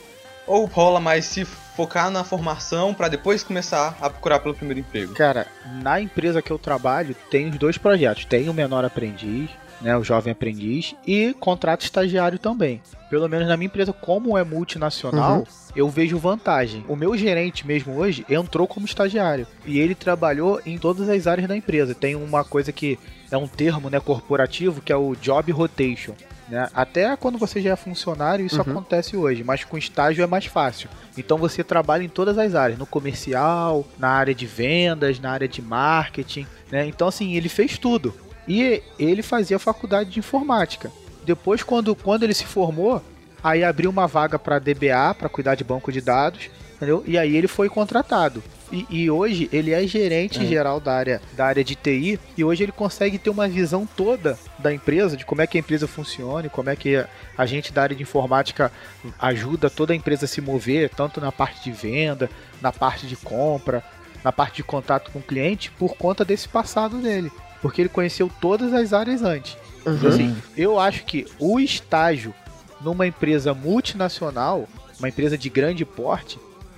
ou 0.48 0.65
rola 0.65 1.00
mais 1.00 1.26
se 1.26 1.46
focar 1.46 2.10
na 2.10 2.24
formação 2.24 2.93
pra 2.93 3.08
depois 3.08 3.43
começar 3.43 3.98
a 4.02 4.10
procurar 4.10 4.39
pelo 4.39 4.54
primeiro 4.54 4.80
emprego? 4.80 5.13
Cara, 5.13 5.48
na 5.82 6.00
empresa 6.00 6.41
que 6.41 6.52
eu 6.52 6.60
trabalho, 6.60 7.15
tem 7.30 7.50
os 7.50 7.58
dois 7.58 7.78
projetos. 7.78 8.26
Tem 8.26 8.50
o 8.50 8.54
menor 8.54 8.86
aprendiz, 8.86 9.50
né, 9.82 9.96
o 9.98 10.04
jovem 10.04 10.32
aprendiz, 10.32 10.96
e 11.06 11.34
contrato 11.39 11.82
estagiário 11.82 12.39
também. 12.39 12.82
Pelo 13.13 13.30
menos 13.30 13.47
na 13.47 13.56
minha 13.56 13.67
empresa, 13.67 13.93
como 13.93 14.36
é 14.36 14.43
multinacional, 14.43 15.38
Uhum. 15.41 15.43
eu 15.76 15.88
vejo 15.88 16.17
vantagem. 16.17 16.84
O 16.88 16.95
meu 16.95 17.15
gerente 17.15 17.65
mesmo 17.67 17.95
hoje 17.95 18.26
entrou 18.28 18.65
como 18.67 18.88
estagiário. 18.88 19.45
E 19.67 19.80
ele 19.80 19.93
trabalhou 19.93 20.60
em 20.65 20.80
todas 20.80 21.08
as 21.08 21.28
áreas 21.28 21.47
da 21.47 21.56
empresa. 21.56 21.93
Tem 21.93 22.15
uma 22.15 22.43
coisa 22.43 22.71
que 22.71 22.97
é 23.30 23.38
um 23.38 23.47
termo 23.47 23.88
né, 23.88 23.99
corporativo, 23.99 24.82
que 24.82 24.91
é 24.91 24.95
o 24.97 25.15
job 25.15 25.52
rotation. 25.52 26.13
né? 26.49 26.67
Até 26.73 27.15
quando 27.15 27.38
você 27.38 27.62
já 27.62 27.69
é 27.73 27.76
funcionário, 27.76 28.45
isso 28.47 28.56
Uhum. 28.63 28.71
acontece 28.71 29.15
hoje, 29.15 29.43
mas 29.43 29.63
com 29.63 29.78
estágio 29.78 30.23
é 30.23 30.28
mais 30.28 30.47
fácil. 30.47 30.89
Então 31.15 31.38
você 31.38 31.63
trabalha 31.63 32.04
em 32.04 32.10
todas 32.10 32.38
as 32.39 32.56
áreas, 32.56 32.80
no 32.80 32.86
comercial, 32.88 33.86
na 33.99 34.10
área 34.10 34.34
de 34.34 34.47
vendas, 34.47 35.19
na 35.19 35.30
área 35.32 35.47
de 35.47 35.62
marketing, 35.62 36.47
né? 36.71 36.86
Então 36.88 37.08
assim, 37.08 37.36
ele 37.36 37.47
fez 37.47 37.78
tudo. 37.78 38.12
E 38.47 38.82
ele 38.97 39.21
fazia 39.21 39.58
faculdade 39.60 40.10
de 40.10 40.19
informática. 40.19 40.91
Depois 41.26 41.64
quando, 41.64 41.96
quando 41.96 42.24
ele 42.24 42.34
se 42.34 42.46
formou, 42.46 43.02
aí 43.44 43.64
abriu 43.64 43.90
uma 43.90 44.08
vaga 44.08 44.40
para 44.40 44.60
DBA, 44.60 45.16
para 45.18 45.30
cuidar 45.30 45.56
de 45.56 45.64
banco 45.64 45.92
de 45.92 46.02
dados, 46.02 46.50
entendeu? 46.76 47.04
E 47.06 47.18
aí 47.18 47.36
ele 47.36 47.48
foi 47.48 47.70
contratado. 47.70 48.44
E, 48.72 48.88
e 48.90 49.12
hoje 49.12 49.48
ele 49.54 49.72
é 49.72 49.86
gerente 49.86 50.46
geral 50.48 50.80
da 50.80 50.94
área, 50.94 51.22
da 51.34 51.46
área 51.46 51.64
de 51.64 51.76
TI 51.76 52.20
e 52.36 52.44
hoje 52.44 52.64
ele 52.64 52.72
consegue 52.72 53.20
ter 53.20 53.30
uma 53.30 53.48
visão 53.48 53.86
toda 53.86 54.38
da 54.58 54.74
empresa, 54.74 55.16
de 55.16 55.26
como 55.26 55.42
é 55.42 55.48
que 55.48 55.58
a 55.58 55.60
empresa 55.60 55.88
funciona, 55.88 56.48
e 56.48 56.50
como 56.50 56.70
é 56.70 56.76
que 56.76 57.06
a 57.38 57.46
gente 57.46 57.72
da 57.72 57.84
área 57.84 57.96
de 57.96 58.02
informática 58.02 58.72
ajuda 59.20 59.70
toda 59.70 59.94
a 59.94 59.96
empresa 59.96 60.26
a 60.26 60.28
se 60.28 60.42
mover, 60.42 60.90
tanto 60.90 61.22
na 61.22 61.32
parte 61.32 61.64
de 61.64 61.72
venda, 61.72 62.30
na 62.62 62.72
parte 62.72 63.06
de 63.06 63.16
compra, 63.16 63.84
na 64.24 64.32
parte 64.32 64.56
de 64.56 64.64
contato 64.64 65.12
com 65.12 65.20
o 65.20 65.24
cliente, 65.24 65.70
por 65.72 65.96
conta 65.96 66.26
desse 66.26 66.48
passado 66.48 66.98
dele. 66.98 67.32
Porque 67.62 67.82
ele 67.82 67.90
conheceu 67.90 68.30
todas 68.42 68.74
as 68.74 68.92
áreas 68.92 69.22
antes. 69.22 69.56
Então, 69.86 70.10
assim, 70.10 70.36
eu 70.56 70.80
acho 70.80 71.04
que 71.06 71.26
o 71.39 71.60
estágio 71.60 72.34
numa 72.82 73.08
empresa 73.08 73.54
multinacional, 73.54 74.67
uma 75.00 75.10
empresa 75.10 75.38
de 75.38 75.50
grande 75.50 75.86
porte, 75.86 76.38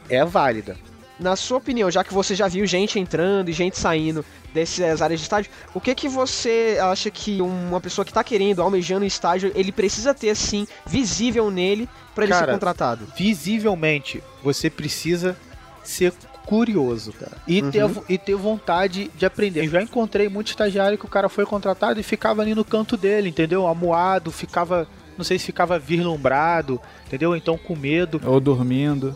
é 0.09 0.23
válida. 0.23 0.77
Na 1.19 1.35
sua 1.35 1.57
opinião, 1.57 1.89
já 1.89 2.03
que 2.03 2.13
você 2.13 2.35
já 2.35 2.47
viu 2.47 2.65
gente 2.65 2.99
entrando 2.99 3.49
e 3.49 3.53
gente 3.53 3.79
saindo 3.79 4.23
dessas 4.53 5.01
áreas 5.01 5.19
de 5.19 5.25
estágio, 5.25 5.51
o 5.73 5.79
que 5.79 5.95
que 5.95 6.09
você 6.09 6.77
acha 6.81 7.09
que 7.09 7.41
uma 7.41 7.79
pessoa 7.79 8.03
que 8.03 8.11
tá 8.11 8.23
querendo, 8.23 8.61
almejando 8.61 9.05
estágio, 9.05 9.51
ele 9.55 9.71
precisa 9.71 10.13
ter, 10.13 10.29
assim, 10.29 10.67
visível 10.85 11.49
nele 11.49 11.87
pra 12.13 12.25
ele 12.25 12.33
ser 12.33 12.47
contratado? 12.47 13.07
Visivelmente, 13.17 14.21
você 14.43 14.69
precisa 14.69 15.37
ser 15.83 16.13
curioso, 16.45 17.11
cara. 17.13 17.33
E, 17.47 17.61
Uhum. 17.61 17.71
ter, 17.71 17.89
e 18.09 18.17
ter 18.17 18.35
vontade 18.35 19.11
de 19.17 19.25
aprender. 19.25 19.65
Eu 19.65 19.69
já 19.69 19.81
encontrei 19.81 20.29
muito 20.29 20.47
estagiário 20.47 20.97
que 20.97 21.05
o 21.05 21.09
cara 21.09 21.27
foi 21.29 21.45
contratado 21.45 21.99
e 21.99 22.03
ficava 22.03 22.41
ali 22.41 22.53
no 22.55 22.63
canto 22.63 22.95
dele, 22.95 23.29
entendeu? 23.29 23.67
Amuado, 23.67 24.31
ficava. 24.31 24.87
Não 25.17 25.23
sei 25.23 25.39
se 25.39 25.45
ficava 25.45 25.79
vislumbrado, 25.79 26.79
entendeu? 27.07 27.35
Então 27.35 27.57
com 27.57 27.73
medo. 27.75 28.19
Ou 28.25 28.39
dormindo. 28.39 29.13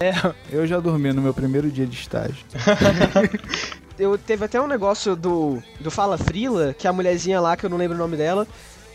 Eu 0.50 0.66
já 0.66 0.80
dormi 0.80 1.12
no 1.12 1.22
meu 1.22 1.34
primeiro 1.34 1.70
dia 1.70 1.86
de 1.86 1.98
estágio. 1.98 2.38
Eu 3.98 4.18
teve 4.18 4.46
até 4.46 4.62
um 4.62 4.68
negócio 4.68 5.14
do, 5.14 5.62
do 5.80 5.92
Fala 5.92 6.18
Frila, 6.18 6.74
que 6.74 6.88
a 6.88 6.94
mulherzinha 6.94 7.42
lá, 7.42 7.58
que 7.58 7.66
eu 7.66 7.70
não 7.70 7.76
lembro 7.78 7.96
o 7.98 8.00
nome 8.00 8.16
dela, 8.16 8.48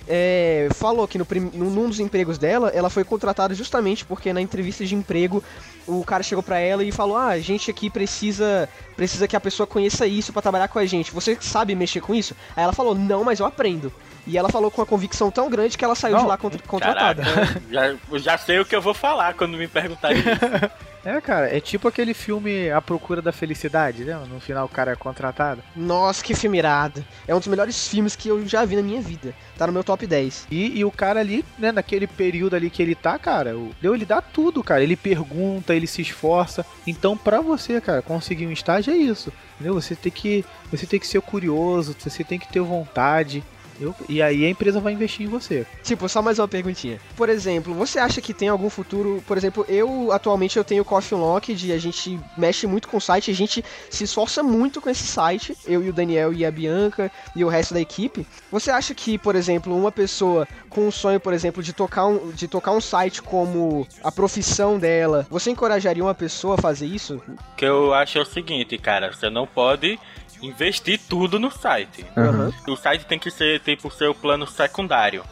é, 0.09 0.69
falou 0.75 1.07
que 1.09 1.17
no, 1.19 1.25
prim- 1.25 1.51
num 1.55 1.89
dos 1.89 2.01
empregos 2.01 2.39
dela, 2.39 2.69
ela 2.75 2.91
foi 2.91 3.05
contratada 3.05 3.55
justamente 3.55 4.05
porque 4.05 4.33
na 4.33 4.41
entrevista 4.41 4.85
de 4.85 4.95
emprego 4.95 5.43
o 5.87 6.05
cara 6.05 6.23
chegou 6.23 6.43
pra 6.43 6.59
ela 6.59 6.85
e 6.85 6.93
falou: 6.93 7.17
Ah, 7.17 7.29
a 7.29 7.39
gente 7.41 7.71
aqui 7.71 7.89
precisa 7.91 8.69
precisa 8.97 9.27
que 9.27 9.37
a 9.37 9.41
pessoa 9.41 9.67
conheça 9.67 10.07
isso 10.07 10.33
pra 10.33 10.43
trabalhar 10.43 10.69
com 10.69 10.79
a 10.79 10.87
gente. 10.87 11.13
Você 11.13 11.37
sabe 11.41 11.75
mexer 11.75 12.01
com 12.01 12.15
isso? 12.15 12.35
Aí 12.57 12.65
ela 12.65 12.73
falou: 12.73 12.95
Não, 12.95 13.25
mas 13.25 13.41
eu 13.41 13.47
aprendo. 13.47 13.93
E 14.27 14.39
ela 14.39 14.49
falou 14.49 14.71
com 14.71 14.81
uma 14.81 14.87
convicção 14.87 15.31
tão 15.31 15.51
grande 15.51 15.77
que 15.77 15.85
ela 15.85 15.95
saiu 15.95 16.17
de 16.17 16.23
Não, 16.23 16.29
lá 16.29 16.37
contra- 16.39 16.61
contratada. 16.67 17.23
Caraca, 17.23 17.63
já, 17.71 17.87
eu 18.11 18.19
já 18.19 18.39
sei 18.39 18.59
o 18.61 18.65
que 18.65 18.75
eu 18.75 18.81
vou 18.83 18.95
falar 18.95 19.35
quando 19.35 19.57
me 19.57 19.69
perguntarem 19.69 20.19
isso. 20.19 20.25
É, 21.07 21.21
cara, 21.21 21.55
é 21.55 21.61
tipo 21.61 21.87
aquele 21.87 22.15
filme 22.15 22.71
A 22.71 22.81
Procura 22.81 23.21
da 23.21 23.31
Felicidade, 23.31 24.05
né? 24.05 24.19
No 24.27 24.41
final 24.41 24.65
o 24.65 24.69
cara 24.71 24.93
é 24.93 24.97
contratado. 24.97 25.63
Nossa, 25.77 26.25
que 26.25 26.35
filme 26.35 26.57
irado. 26.57 27.05
É 27.29 27.35
um 27.35 27.39
dos 27.39 27.47
melhores 27.47 27.87
filmes 27.87 28.17
que 28.17 28.27
eu 28.27 28.49
já 28.49 28.65
vi 28.65 28.75
na 28.75 28.81
minha 28.81 29.03
vida. 29.03 29.35
Tá 29.59 29.67
no 29.67 29.73
meu 29.75 29.85
top 29.85 30.07
10. 30.07 30.47
E, 30.51 30.79
e 30.79 30.83
o 30.83 30.91
cara 30.91 31.21
ali, 31.21 31.45
né, 31.59 31.71
naquele 31.71 32.07
período 32.07 32.57
ali 32.57 32.71
que 32.71 32.81
ele 32.83 32.95
tá, 32.95 33.19
cara, 33.19 33.55
o, 33.55 33.71
ele 33.83 34.07
dá 34.07 34.23
tudo, 34.23 34.65
cara. 34.65 34.83
Ele 34.83 34.97
pergunta, 34.97 35.75
ele 35.75 35.87
se 35.87 36.01
esforça. 36.01 36.65
Então, 36.87 37.19
pra 37.19 37.43
você, 37.43 37.83
cara, 37.83 38.01
conseguir 38.01 38.47
um 38.47 38.53
estágio 38.53 38.95
é 38.95 38.97
isso. 38.97 39.31
Entendeu? 39.57 39.75
Você 39.75 39.95
tem 39.95 40.11
que, 40.11 40.43
você 40.71 40.87
tem 40.87 40.99
que 40.99 41.07
ser 41.07 41.21
curioso, 41.21 41.95
você 41.99 42.25
tem 42.25 42.39
que 42.39 42.49
ter 42.49 42.61
vontade. 42.61 43.45
Entendeu? 43.75 43.95
E 44.09 44.23
aí 44.23 44.45
a 44.45 44.49
empresa 44.49 44.81
vai 44.81 44.93
investir 44.93 45.27
em 45.27 45.29
você. 45.29 45.67
Tipo, 45.83 46.09
só 46.09 46.23
mais 46.23 46.39
uma 46.39 46.49
perguntinha. 46.49 47.01
Por 47.17 47.29
exemplo, 47.29 47.75
você 47.75 47.99
acha 47.99 48.21
que 48.21 48.33
tem 48.33 48.49
algum 48.49 48.71
futuro? 48.71 49.23
Por 49.27 49.37
exemplo, 49.37 49.65
eu 49.69 50.13
atualmente 50.13 50.57
eu 50.57 50.65
tenho 50.65 50.83
o 50.83 50.85
Coffee 50.85 51.17
Unlocked, 51.17 51.73
a 51.73 51.79
gente 51.79 52.19
mexe 52.37 52.67
muito 52.67 52.89
com 52.89 52.97
o 52.97 53.01
site, 53.01 53.31
a 53.31 53.35
gente 53.35 53.65
se 53.91 54.05
esforça 54.05 54.43
muito 54.43 54.81
com 54.81 54.89
esse 54.89 55.07
site, 55.07 55.57
eu 55.67 55.83
e 55.83 55.89
o 55.89 55.93
Daniel 55.93 56.33
e 56.33 56.45
a 56.45 56.51
Bianca 56.51 57.11
e 57.35 57.45
o 57.45 57.49
resto 57.49 57.75
da 57.75 57.81
equipe. 57.81 58.27
Você 58.51 58.71
acha 58.71 58.95
que, 58.95 59.19
por 59.19 59.35
exemplo, 59.35 59.77
uma 59.77 59.93
pessoa 59.93 60.47
com 60.71 60.87
um 60.87 60.91
sonho, 60.91 61.21
por 61.21 61.33
exemplo, 61.33 61.63
de 61.63 61.73
tocar 61.73 62.07
um, 62.07 62.31
de 62.31 62.49
tocar 62.49 62.73
um 62.73 62.81
site 62.81 63.23
como 63.23 63.87
a 64.03 64.13
profissão 64.13 64.79
dela, 64.79 65.27
você 65.31 65.51
encorajaria 65.51 66.03
uma 66.03 66.15
pessoa 66.15 66.55
a 66.55 66.59
fazer 66.59 66.87
isso? 66.87 67.21
O 67.29 67.57
que 67.57 67.65
eu 67.65 67.93
acho 67.95 68.19
é 68.19 68.23
o 68.23 68.25
seguinte, 68.25 68.77
cara, 68.79 69.13
você 69.13 69.29
não 69.31 69.47
pode 69.47 69.99
investir 70.45 71.01
tudo 71.09 71.39
no 71.41 71.51
site. 71.51 72.05
Aham. 72.17 72.53
O 72.69 72.77
site 72.77 73.07
tem 73.07 73.19
que 73.19 73.31
ser 73.31 73.61
tipo 73.61 73.89
o 73.89 73.91
seu 73.91 74.15
plano 74.15 74.47
secundário. 74.47 75.25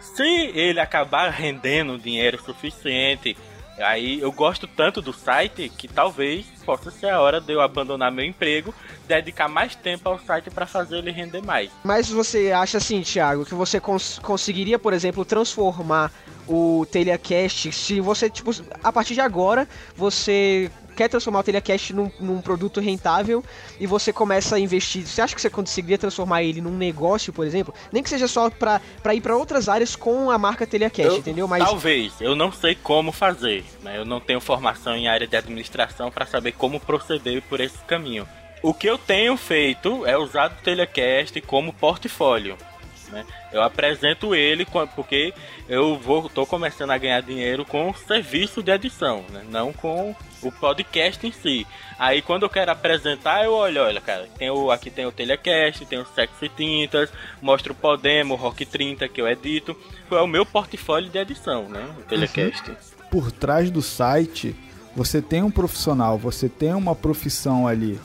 Se 0.00 0.22
ele 0.22 0.80
acabar 0.80 1.30
rendendo 1.30 1.98
dinheiro 1.98 2.38
suficiente, 2.42 3.36
aí 3.78 4.20
eu 4.20 4.30
gosto 4.30 4.66
tanto 4.66 5.00
do 5.00 5.12
site 5.12 5.68
que 5.68 5.88
talvez 5.88 6.44
possa 6.64 6.90
ser 6.90 7.08
a 7.08 7.20
hora 7.20 7.40
de 7.40 7.52
eu 7.52 7.60
abandonar 7.60 8.12
meu 8.12 8.24
emprego, 8.24 8.74
dedicar 9.08 9.48
mais 9.48 9.74
tempo 9.74 10.08
ao 10.08 10.18
site 10.18 10.50
para 10.50 10.66
fazer 10.66 10.98
ele 10.98 11.10
render 11.10 11.42
mais. 11.42 11.70
Mas 11.82 12.08
você 12.10 12.52
acha 12.52 12.78
assim, 12.78 13.00
Thiago, 13.02 13.44
que 13.46 13.54
você 13.54 13.80
cons- 13.80 14.18
conseguiria, 14.18 14.78
por 14.78 14.92
exemplo, 14.92 15.24
transformar 15.24 16.12
o 16.46 16.86
Telecast, 16.90 17.72
se 17.72 18.00
você, 18.00 18.28
tipo, 18.28 18.50
a 18.82 18.92
partir 18.92 19.14
de 19.14 19.20
agora, 19.22 19.66
você 19.96 20.70
quer 20.94 21.08
transformar 21.08 21.40
o 21.40 21.42
Telecast 21.42 21.92
num, 21.92 22.10
num 22.20 22.40
produto 22.40 22.80
rentável 22.80 23.44
e 23.78 23.86
você 23.86 24.12
começa 24.12 24.56
a 24.56 24.60
investir, 24.60 25.06
você 25.06 25.20
acha 25.20 25.34
que 25.34 25.40
você 25.40 25.50
conseguiria 25.50 25.98
transformar 25.98 26.42
ele 26.42 26.60
num 26.60 26.76
negócio, 26.76 27.32
por 27.32 27.46
exemplo? 27.46 27.74
Nem 27.92 28.02
que 28.02 28.08
seja 28.08 28.28
só 28.28 28.48
pra, 28.48 28.80
pra 29.02 29.14
ir 29.14 29.20
pra 29.20 29.36
outras 29.36 29.68
áreas 29.68 29.94
com 29.96 30.30
a 30.30 30.38
marca 30.38 30.66
Telecast, 30.66 31.10
Eu- 31.12 31.18
entendeu? 31.18 31.48
Mas 31.48 31.64
Talvez, 31.64 32.12
eu 32.20 32.34
não 32.34 32.52
sei 32.52 32.74
como 32.74 33.12
fazer, 33.12 33.64
né? 33.82 33.98
Eu 33.98 34.04
não 34.04 34.20
tenho 34.20 34.40
formação 34.40 34.94
em 34.96 35.08
área 35.08 35.26
de 35.26 35.36
administração 35.36 36.10
para 36.10 36.26
saber 36.26 36.52
como 36.52 36.78
proceder 36.80 37.42
por 37.42 37.60
esse 37.60 37.78
caminho. 37.86 38.26
O 38.62 38.72
que 38.72 38.86
eu 38.86 38.96
tenho 38.96 39.36
feito 39.36 40.06
é 40.06 40.16
usar 40.16 40.50
o 40.50 40.62
Telecast 40.62 41.38
como 41.42 41.72
portfólio. 41.72 42.56
Né? 43.10 43.24
Eu 43.52 43.62
apresento 43.62 44.34
ele 44.34 44.66
porque 44.96 45.34
eu 45.68 45.96
vou 45.98 46.28
tô 46.28 46.44
começando 46.44 46.90
a 46.90 46.98
ganhar 46.98 47.20
dinheiro 47.22 47.64
com 47.64 47.90
o 47.90 47.94
serviço 47.94 48.62
de 48.62 48.70
edição, 48.70 49.24
né? 49.30 49.42
não 49.48 49.72
com 49.72 50.14
o 50.42 50.52
podcast 50.52 51.26
em 51.26 51.32
si. 51.32 51.66
Aí 51.98 52.20
quando 52.20 52.42
eu 52.42 52.50
quero 52.50 52.70
apresentar, 52.70 53.44
eu 53.44 53.52
olho, 53.52 53.82
olha, 53.82 54.00
cara, 54.00 54.28
tem 54.36 54.50
o, 54.50 54.70
aqui 54.70 54.90
tem 54.90 55.06
o 55.06 55.12
Telecast, 55.12 55.86
tem 55.86 55.98
o 55.98 56.06
Sexy 56.06 56.50
Tintas, 56.50 57.10
mostro 57.40 57.72
o 57.72 57.76
Podemo, 57.76 58.34
o 58.34 58.36
Rock 58.36 58.66
30 58.66 59.08
que 59.08 59.20
eu 59.20 59.28
edito. 59.28 59.76
É 60.10 60.16
o 60.16 60.26
meu 60.26 60.44
portfólio 60.44 61.10
de 61.10 61.18
edição, 61.18 61.68
né? 61.68 61.88
O 61.98 62.02
Telecast. 62.02 62.72
Por 63.10 63.32
trás 63.32 63.70
do 63.70 63.80
site, 63.80 64.54
você 64.94 65.22
tem 65.22 65.42
um 65.42 65.50
profissional, 65.50 66.18
você 66.18 66.48
tem 66.48 66.74
uma 66.74 66.94
profissão 66.94 67.66
ali. 67.66 67.98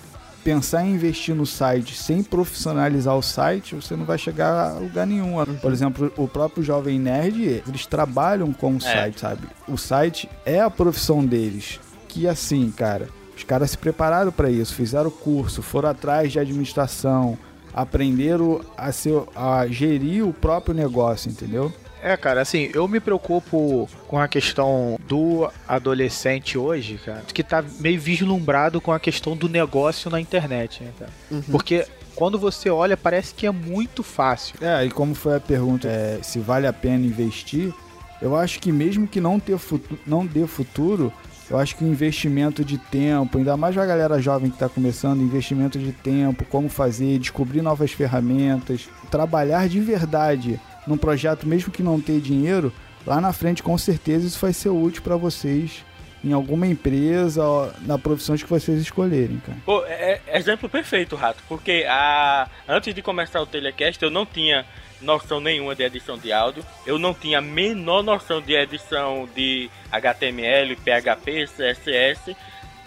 Pensar 0.50 0.84
em 0.84 0.96
investir 0.96 1.36
no 1.36 1.46
site 1.46 1.96
sem 1.96 2.24
profissionalizar 2.24 3.16
o 3.16 3.22
site, 3.22 3.76
você 3.76 3.96
não 3.96 4.04
vai 4.04 4.18
chegar 4.18 4.72
a 4.72 4.80
lugar 4.80 5.06
nenhum. 5.06 5.36
Por 5.62 5.72
exemplo, 5.72 6.12
o 6.18 6.28
próprio 6.28 6.64
Jovem 6.64 6.98
Nerd, 6.98 7.62
eles 7.68 7.86
trabalham 7.86 8.52
com 8.52 8.76
o 8.76 8.82
site, 8.82 9.20
sabe? 9.20 9.48
O 9.68 9.78
site 9.78 10.28
é 10.44 10.60
a 10.60 10.68
profissão 10.68 11.24
deles. 11.24 11.80
Que 12.08 12.28
assim, 12.28 12.72
cara, 12.72 13.10
os 13.38 13.44
caras 13.44 13.70
se 13.70 13.78
prepararam 13.78 14.32
para 14.32 14.50
isso, 14.50 14.74
fizeram 14.74 15.12
curso, 15.12 15.62
foram 15.62 15.90
atrás 15.90 16.32
de 16.32 16.40
administração, 16.40 17.38
aprenderam 17.72 18.62
a, 18.76 18.92
ser, 18.92 19.22
a 19.36 19.68
gerir 19.68 20.28
o 20.28 20.34
próprio 20.34 20.74
negócio, 20.74 21.30
entendeu? 21.30 21.72
É, 22.02 22.16
cara, 22.16 22.42
assim, 22.42 22.70
eu 22.74 22.88
me 22.88 23.00
preocupo 23.00 23.90
com 24.08 24.18
a 24.18 24.28
questão 24.28 24.98
do 25.08 25.50
adolescente 25.68 26.58
hoje, 26.58 27.00
cara, 27.04 27.24
que 27.34 27.44
tá 27.44 27.64
meio 27.80 28.00
vislumbrado 28.00 28.80
com 28.80 28.92
a 28.92 29.00
questão 29.00 29.36
do 29.36 29.50
negócio 29.50 30.10
na 30.10 30.20
internet, 30.20 30.84
né, 30.84 30.92
cara? 30.98 31.12
Porque 31.52 31.86
quando 32.16 32.40
você 32.40 32.70
olha, 32.70 32.96
parece 32.96 33.34
que 33.34 33.46
é 33.46 33.52
muito 33.52 34.04
fácil. 34.04 34.56
É, 34.62 34.86
e 34.86 34.90
como 34.90 35.14
foi 35.14 35.36
a 35.36 35.40
pergunta, 35.40 35.88
é, 35.88 36.20
se 36.22 36.40
vale 36.40 36.68
a 36.68 36.74
pena 36.74 37.06
investir, 37.06 37.74
eu 38.22 38.36
acho 38.36 38.60
que 38.60 38.72
mesmo 38.72 39.08
que 39.08 39.22
não, 39.22 39.40
ter 39.40 39.58
futu 39.58 39.98
não 40.06 40.26
dê 40.26 40.46
futuro, 40.48 41.12
eu 41.50 41.58
acho 41.58 41.76
que 41.76 41.84
o 41.84 41.88
investimento 41.88 42.64
de 42.64 42.78
tempo, 42.78 43.38
ainda 43.38 43.58
mais 43.58 43.74
pra 43.74 43.86
galera 43.86 44.22
jovem 44.22 44.50
que 44.50 44.56
está 44.56 44.70
começando, 44.70 45.22
investimento 45.22 45.80
de 45.80 45.92
tempo, 45.92 46.46
como 46.46 46.70
fazer, 46.70 47.18
descobrir 47.18 47.62
novas 47.62 47.92
ferramentas, 47.92 48.88
trabalhar 49.10 49.68
de 49.68 49.80
verdade 49.80 50.60
num 50.90 50.98
projeto, 50.98 51.48
mesmo 51.48 51.72
que 51.72 51.84
não 51.84 52.02
tenha 52.02 52.20
dinheiro, 52.20 52.74
lá 53.06 53.22
na 53.22 53.32
frente 53.32 53.64
com 53.64 53.78
certeza 53.78 54.28
isso 54.28 54.40
vai 54.40 54.52
ser 54.52 54.70
útil 54.70 55.02
para 55.02 55.16
vocês 55.16 55.86
em 56.24 56.34
alguma 56.34 56.68
empresa, 56.68 57.42
na 57.82 57.98
profissão 57.98 58.36
que 58.36 58.44
vocês 58.46 58.82
escolherem, 58.82 59.40
cara. 59.46 59.58
Pô, 59.66 59.86
é, 59.86 60.20
é 60.28 60.38
exemplo 60.38 60.68
perfeito, 60.68 61.16
Rato, 61.16 61.42
porque 61.48 61.86
a, 61.88 62.50
antes 62.68 62.94
de 62.94 63.02
começar 63.02 63.42
o 63.42 63.46
Telecast 63.46 64.04
eu 64.04 64.10
não 64.10 64.26
tinha 64.26 64.66
noção 65.02 65.40
nenhuma 65.40 65.74
de 65.76 65.84
edição 65.84 66.18
de 66.18 66.34
áudio, 66.34 66.66
eu 66.86 67.00
não 67.00 67.14
tinha 67.14 67.38
a 67.38 67.42
menor 67.42 68.04
noção 68.04 68.42
de 68.42 68.54
edição 68.54 69.30
de 69.34 69.70
HTML, 69.92 70.76
PHP, 70.76 71.46
CSS. 71.48 72.36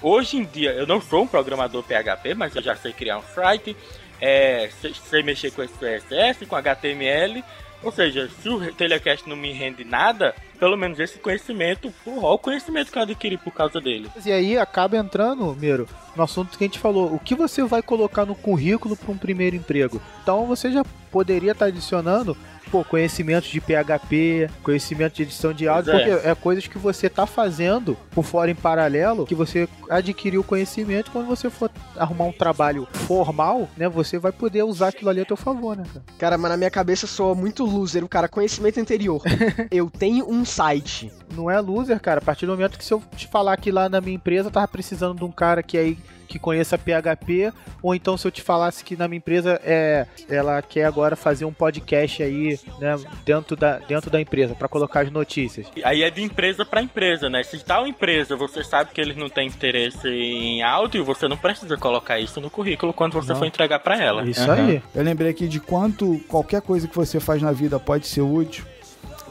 Hoje 0.02 0.36
em 0.36 0.44
dia 0.44 0.72
eu 0.72 0.86
não 0.86 1.00
sou 1.00 1.22
um 1.22 1.26
programador 1.26 1.82
PHP, 1.82 2.34
mas 2.34 2.54
eu 2.54 2.60
já 2.60 2.76
sei 2.76 2.92
criar 2.92 3.18
um 3.18 3.22
site, 3.22 3.74
é, 4.20 4.68
sei, 4.80 4.92
sei 4.94 5.22
mexer 5.22 5.52
com 5.52 5.66
CSS, 5.66 6.44
com 6.44 6.54
HTML. 6.54 7.42
Ou 7.82 7.90
seja, 7.90 8.28
se 8.40 8.48
o 8.48 8.72
Telecast 8.72 9.28
não 9.28 9.36
me 9.36 9.52
rende 9.52 9.84
nada, 9.84 10.34
pelo 10.58 10.76
menos 10.76 11.00
esse 11.00 11.18
conhecimento, 11.18 11.92
o 12.06 12.38
conhecimento 12.38 12.92
que 12.92 12.98
eu 12.98 13.02
adquiri 13.02 13.36
por 13.36 13.52
causa 13.52 13.80
dele. 13.80 14.08
E 14.24 14.30
aí 14.30 14.56
acaba 14.56 14.96
entrando, 14.96 15.56
Miro, 15.58 15.88
no 16.14 16.22
assunto 16.22 16.56
que 16.56 16.64
a 16.64 16.66
gente 16.66 16.78
falou. 16.78 17.12
O 17.12 17.18
que 17.18 17.34
você 17.34 17.62
vai 17.64 17.82
colocar 17.82 18.24
no 18.24 18.34
currículo 18.34 18.96
para 18.96 19.10
um 19.10 19.18
primeiro 19.18 19.56
emprego? 19.56 20.00
Então 20.22 20.46
você 20.46 20.70
já 20.70 20.84
poderia 21.10 21.52
estar 21.52 21.66
adicionando 21.66 22.36
pô, 22.72 22.82
conhecimento 22.82 23.44
de 23.48 23.60
PHP, 23.60 24.48
conhecimento 24.62 25.12
de 25.16 25.24
edição 25.24 25.52
de 25.52 25.68
áudio, 25.68 25.92
Pois 25.92 26.06
é. 26.06 26.10
porque 26.10 26.28
é 26.28 26.34
coisas 26.34 26.66
que 26.66 26.78
você 26.78 27.06
tá 27.10 27.26
fazendo 27.26 27.98
por 28.12 28.24
fora 28.24 28.50
em 28.50 28.54
paralelo, 28.54 29.26
que 29.26 29.34
você 29.34 29.68
adquiriu 29.90 30.42
conhecimento 30.42 31.10
quando 31.10 31.26
você 31.26 31.50
for 31.50 31.70
arrumar 31.94 32.24
um 32.24 32.32
trabalho 32.32 32.88
formal, 33.06 33.68
né, 33.76 33.90
você 33.90 34.18
vai 34.18 34.32
poder 34.32 34.62
usar 34.62 34.88
aquilo 34.88 35.10
ali 35.10 35.20
a 35.20 35.24
teu 35.26 35.36
favor, 35.36 35.76
né, 35.76 35.84
cara? 35.92 36.04
Cara, 36.18 36.38
mas 36.38 36.50
na 36.50 36.56
minha 36.56 36.70
cabeça 36.70 37.06
soa 37.06 37.34
muito 37.34 37.62
loser, 37.62 38.02
o 38.02 38.08
cara, 38.08 38.26
conhecimento 38.26 38.80
anterior. 38.80 39.20
eu 39.70 39.90
tenho 39.90 40.26
um 40.30 40.42
site. 40.42 41.12
Não 41.34 41.50
é 41.50 41.60
loser, 41.60 41.98
cara, 42.00 42.18
a 42.18 42.24
partir 42.24 42.46
do 42.46 42.52
momento 42.52 42.78
que 42.78 42.84
se 42.84 42.92
eu 42.92 43.02
te 43.16 43.26
falar 43.26 43.56
que 43.56 43.70
lá 43.70 43.88
na 43.88 44.00
minha 44.00 44.16
empresa 44.16 44.48
eu 44.48 44.52
tava 44.52 44.68
precisando 44.68 45.18
de 45.18 45.24
um 45.24 45.32
cara 45.32 45.62
que 45.62 45.78
aí 45.78 45.98
que 46.32 46.38
conheça 46.38 46.78
PHP, 46.78 47.52
ou 47.82 47.94
então 47.94 48.16
se 48.16 48.26
eu 48.26 48.30
te 48.30 48.40
falasse 48.40 48.82
que 48.82 48.96
na 48.96 49.06
minha 49.06 49.18
empresa 49.18 49.60
é 49.62 50.06
ela 50.30 50.62
quer 50.62 50.86
agora 50.86 51.14
fazer 51.14 51.44
um 51.44 51.52
podcast 51.52 52.22
aí, 52.22 52.58
né, 52.80 52.96
dentro 53.22 53.54
da, 53.54 53.76
dentro 53.80 54.10
da 54.10 54.18
empresa 54.18 54.54
para 54.54 54.66
colocar 54.66 55.00
as 55.00 55.10
notícias. 55.10 55.66
Aí 55.84 56.02
é 56.02 56.10
de 56.10 56.22
empresa 56.22 56.64
para 56.64 56.80
empresa, 56.80 57.28
né? 57.28 57.42
Se 57.42 57.62
tal 57.62 57.86
empresa 57.86 58.34
você 58.34 58.64
sabe 58.64 58.92
que 58.94 59.00
eles 59.00 59.14
não 59.14 59.28
têm 59.28 59.46
interesse 59.46 60.08
em 60.08 60.62
áudio, 60.62 61.04
você 61.04 61.28
não 61.28 61.36
precisa 61.36 61.76
colocar 61.76 62.18
isso 62.18 62.40
no 62.40 62.48
currículo 62.48 62.94
quando 62.94 63.12
você 63.12 63.32
Não. 63.32 63.38
for 63.38 63.44
entregar 63.44 63.80
para 63.80 64.02
ela. 64.02 64.24
Isso 64.24 64.50
Aham. 64.50 64.68
aí. 64.68 64.82
Eu 64.94 65.02
lembrei 65.02 65.30
aqui 65.30 65.46
de 65.46 65.60
quanto 65.60 66.18
qualquer 66.28 66.62
coisa 66.62 66.88
que 66.88 66.96
você 66.96 67.20
faz 67.20 67.42
na 67.42 67.52
vida 67.52 67.78
pode 67.78 68.06
ser 68.06 68.22
útil. 68.22 68.64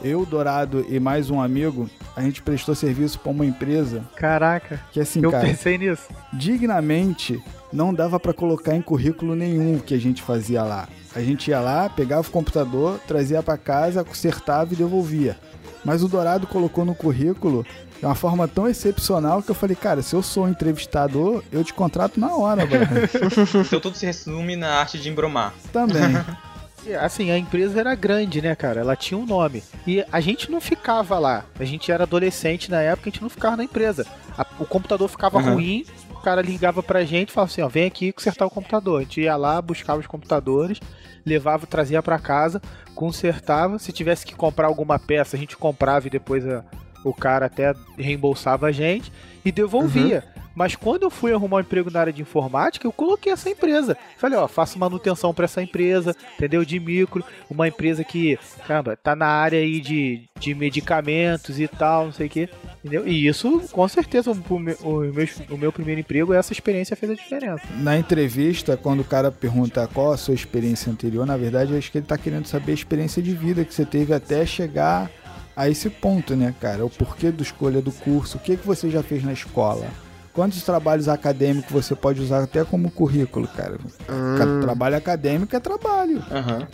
Eu, 0.02 0.24
Dourado 0.26 0.84
e 0.88 0.98
mais 0.98 1.30
um 1.30 1.40
amigo, 1.40 1.88
a 2.16 2.22
gente 2.22 2.42
prestou 2.42 2.74
serviço 2.74 3.18
para 3.18 3.30
uma 3.30 3.46
empresa 3.46 4.02
Caraca, 4.16 4.80
que, 4.92 5.00
assim, 5.00 5.22
eu 5.22 5.30
cara, 5.30 5.46
pensei 5.46 5.78
nisso. 5.78 6.08
dignamente 6.32 7.42
não 7.72 7.94
dava 7.94 8.18
pra 8.20 8.32
colocar 8.32 8.74
em 8.74 8.82
currículo 8.82 9.34
nenhum 9.34 9.76
o 9.76 9.80
que 9.80 9.94
a 9.94 10.00
gente 10.00 10.20
fazia 10.22 10.62
lá. 10.62 10.88
A 11.14 11.20
gente 11.20 11.50
ia 11.50 11.60
lá, 11.60 11.88
pegava 11.88 12.26
o 12.26 12.30
computador, 12.30 12.98
trazia 13.06 13.42
pra 13.42 13.56
casa, 13.56 14.04
consertava 14.04 14.72
e 14.72 14.76
devolvia. 14.76 15.36
Mas 15.84 16.02
o 16.02 16.08
Dourado 16.08 16.46
colocou 16.46 16.84
no 16.84 16.94
currículo 16.94 17.66
de 17.98 18.06
uma 18.06 18.14
forma 18.14 18.46
tão 18.48 18.68
excepcional 18.68 19.42
que 19.42 19.50
eu 19.50 19.54
falei, 19.54 19.76
cara, 19.76 20.02
se 20.02 20.14
eu 20.14 20.22
sou 20.22 20.44
um 20.44 20.48
entrevistador, 20.48 21.42
eu 21.52 21.62
te 21.64 21.72
contrato 21.72 22.18
na 22.18 22.34
hora. 22.34 22.64
Então 22.64 23.80
tudo 23.80 23.94
se 23.96 24.06
resume 24.06 24.56
na 24.56 24.74
arte 24.74 24.98
de 24.98 25.08
embromar. 25.08 25.54
Também. 25.72 26.02
Assim, 27.00 27.30
a 27.30 27.38
empresa 27.38 27.78
era 27.80 27.94
grande, 27.94 28.42
né, 28.42 28.54
cara? 28.54 28.80
Ela 28.80 28.96
tinha 28.96 29.16
um 29.18 29.26
nome. 29.26 29.62
E 29.86 30.04
a 30.10 30.20
gente 30.20 30.50
não 30.50 30.60
ficava 30.60 31.18
lá. 31.18 31.44
A 31.58 31.64
gente 31.64 31.90
era 31.92 32.02
adolescente 32.04 32.70
na 32.70 32.80
época, 32.80 33.08
a 33.08 33.12
gente 33.12 33.22
não 33.22 33.28
ficava 33.30 33.56
na 33.56 33.64
empresa. 33.64 34.06
A- 34.36 34.46
o 34.58 34.64
computador 34.66 35.08
ficava 35.08 35.38
Uhum. 35.38 35.54
ruim, 35.54 35.84
o 36.10 36.20
cara 36.22 36.42
ligava 36.42 36.82
pra 36.82 37.04
gente 37.04 37.28
e 37.28 37.32
falava 37.32 37.50
assim, 37.52 37.62
ó, 37.62 37.68
vem 37.68 37.86
aqui 37.86 38.12
consertar 38.12 38.46
o 38.46 38.50
computador. 38.50 39.00
A 39.00 39.02
gente 39.02 39.20
ia 39.20 39.36
lá, 39.36 39.60
buscava 39.62 40.00
os 40.00 40.06
computadores, 40.06 40.80
levava, 41.24 41.66
trazia 41.66 42.02
pra 42.02 42.18
casa, 42.18 42.60
consertava. 42.94 43.78
Se 43.78 43.92
tivesse 43.92 44.24
que 44.26 44.34
comprar 44.34 44.66
alguma 44.66 44.98
peça, 44.98 45.36
a 45.36 45.38
gente 45.38 45.56
comprava 45.56 46.06
e 46.06 46.10
depois 46.10 46.46
a- 46.46 46.64
o 47.04 47.12
cara 47.12 47.46
até 47.46 47.74
reembolsava 47.98 48.66
a 48.66 48.72
gente 48.72 49.12
e 49.44 49.50
devolvia. 49.52 50.24
Mas 50.54 50.76
quando 50.76 51.04
eu 51.04 51.10
fui 51.10 51.32
arrumar 51.32 51.56
um 51.58 51.60
emprego 51.60 51.90
na 51.90 52.00
área 52.00 52.12
de 52.12 52.22
informática, 52.22 52.86
eu 52.86 52.92
coloquei 52.92 53.32
essa 53.32 53.48
empresa. 53.48 53.96
Falei, 54.18 54.38
ó, 54.38 54.46
faço 54.46 54.78
manutenção 54.78 55.32
pra 55.32 55.46
essa 55.46 55.62
empresa, 55.62 56.14
entendeu? 56.36 56.64
De 56.64 56.78
micro, 56.78 57.24
uma 57.48 57.68
empresa 57.68 58.04
que, 58.04 58.38
caramba, 58.66 58.96
tá 58.96 59.16
na 59.16 59.26
área 59.26 59.58
aí 59.58 59.80
de, 59.80 60.24
de 60.38 60.54
medicamentos 60.54 61.58
e 61.58 61.66
tal, 61.66 62.06
não 62.06 62.12
sei 62.12 62.26
o 62.26 62.30
quê. 62.30 62.48
Entendeu? 62.84 63.06
E 63.06 63.26
isso, 63.26 63.62
com 63.70 63.86
certeza, 63.88 64.30
o, 64.30 64.58
meu- 64.58 64.76
o 64.82 65.00
meu, 65.00 65.28
o 65.50 65.56
meu 65.56 65.72
primeiro 65.72 66.00
emprego, 66.00 66.32
essa 66.34 66.52
experiência 66.52 66.96
fez 66.96 67.12
a 67.12 67.14
diferença. 67.14 67.62
Na 67.78 67.96
entrevista, 67.96 68.76
quando 68.76 69.00
o 69.00 69.04
cara 69.04 69.30
pergunta 69.30 69.88
qual 69.92 70.12
a 70.12 70.16
sua 70.16 70.34
experiência 70.34 70.90
anterior, 70.92 71.24
na 71.26 71.36
verdade, 71.36 71.72
eu 71.72 71.78
acho 71.78 71.90
que 71.90 71.98
ele 71.98 72.06
tá 72.06 72.18
querendo 72.18 72.46
saber 72.46 72.72
a 72.72 72.74
experiência 72.74 73.22
de 73.22 73.32
vida 73.34 73.64
que 73.64 73.72
você 73.72 73.84
teve 73.84 74.12
até 74.12 74.44
chegar 74.44 75.10
a 75.56 75.68
esse 75.68 75.88
ponto, 75.88 76.34
né, 76.34 76.54
cara? 76.60 76.84
O 76.84 76.90
porquê 76.90 77.30
da 77.30 77.42
escolha 77.42 77.80
do 77.80 77.92
curso, 77.92 78.36
o 78.36 78.40
que, 78.40 78.56
que 78.56 78.66
você 78.66 78.90
já 78.90 79.02
fez 79.02 79.22
na 79.22 79.32
escola. 79.32 79.86
Quantos 80.32 80.62
trabalhos 80.62 81.08
acadêmicos 81.08 81.70
você 81.70 81.94
pode 81.94 82.20
usar 82.20 82.42
até 82.42 82.64
como 82.64 82.90
currículo, 82.90 83.46
cara? 83.48 83.78
Ca- 84.06 84.60
Trabalho 84.62 84.96
acadêmico 84.96 85.54
é 85.54 85.60
trabalho. 85.60 86.24
Aham. 86.30 86.66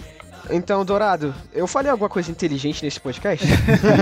Então, 0.50 0.82
Dourado, 0.84 1.34
eu 1.52 1.66
falei 1.66 1.90
alguma 1.90 2.08
coisa 2.08 2.30
inteligente 2.30 2.82
nesse 2.84 2.98
podcast? 3.00 3.44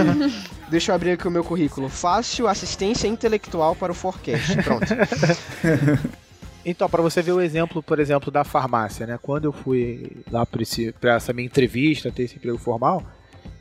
Deixa 0.71 0.93
eu 0.93 0.95
abrir 0.95 1.13
aqui 1.13 1.27
o 1.27 1.31
meu 1.31 1.43
currículo. 1.43 1.89
Fácil 1.89 2.47
assistência 2.47 3.09
intelectual 3.09 3.75
para 3.75 3.91
o 3.91 3.95
forecast. 3.95 4.57
Pronto. 4.63 4.87
Então, 6.69 6.89
pra 6.89 7.01
você 7.01 7.23
ver 7.23 7.31
o 7.31 7.41
exemplo, 7.41 7.81
por 7.81 8.01
exemplo, 8.01 8.29
da 8.29 8.43
farmácia, 8.43 9.07
né? 9.07 9.17
Quando 9.23 9.45
eu 9.45 9.53
fui 9.53 10.11
lá 10.33 10.45
pra 10.45 11.15
essa 11.15 11.33
minha 11.33 11.47
entrevista, 11.47 12.11
ter 12.11 12.25
esse 12.25 12.35
emprego 12.35 12.59
formal, 12.59 13.05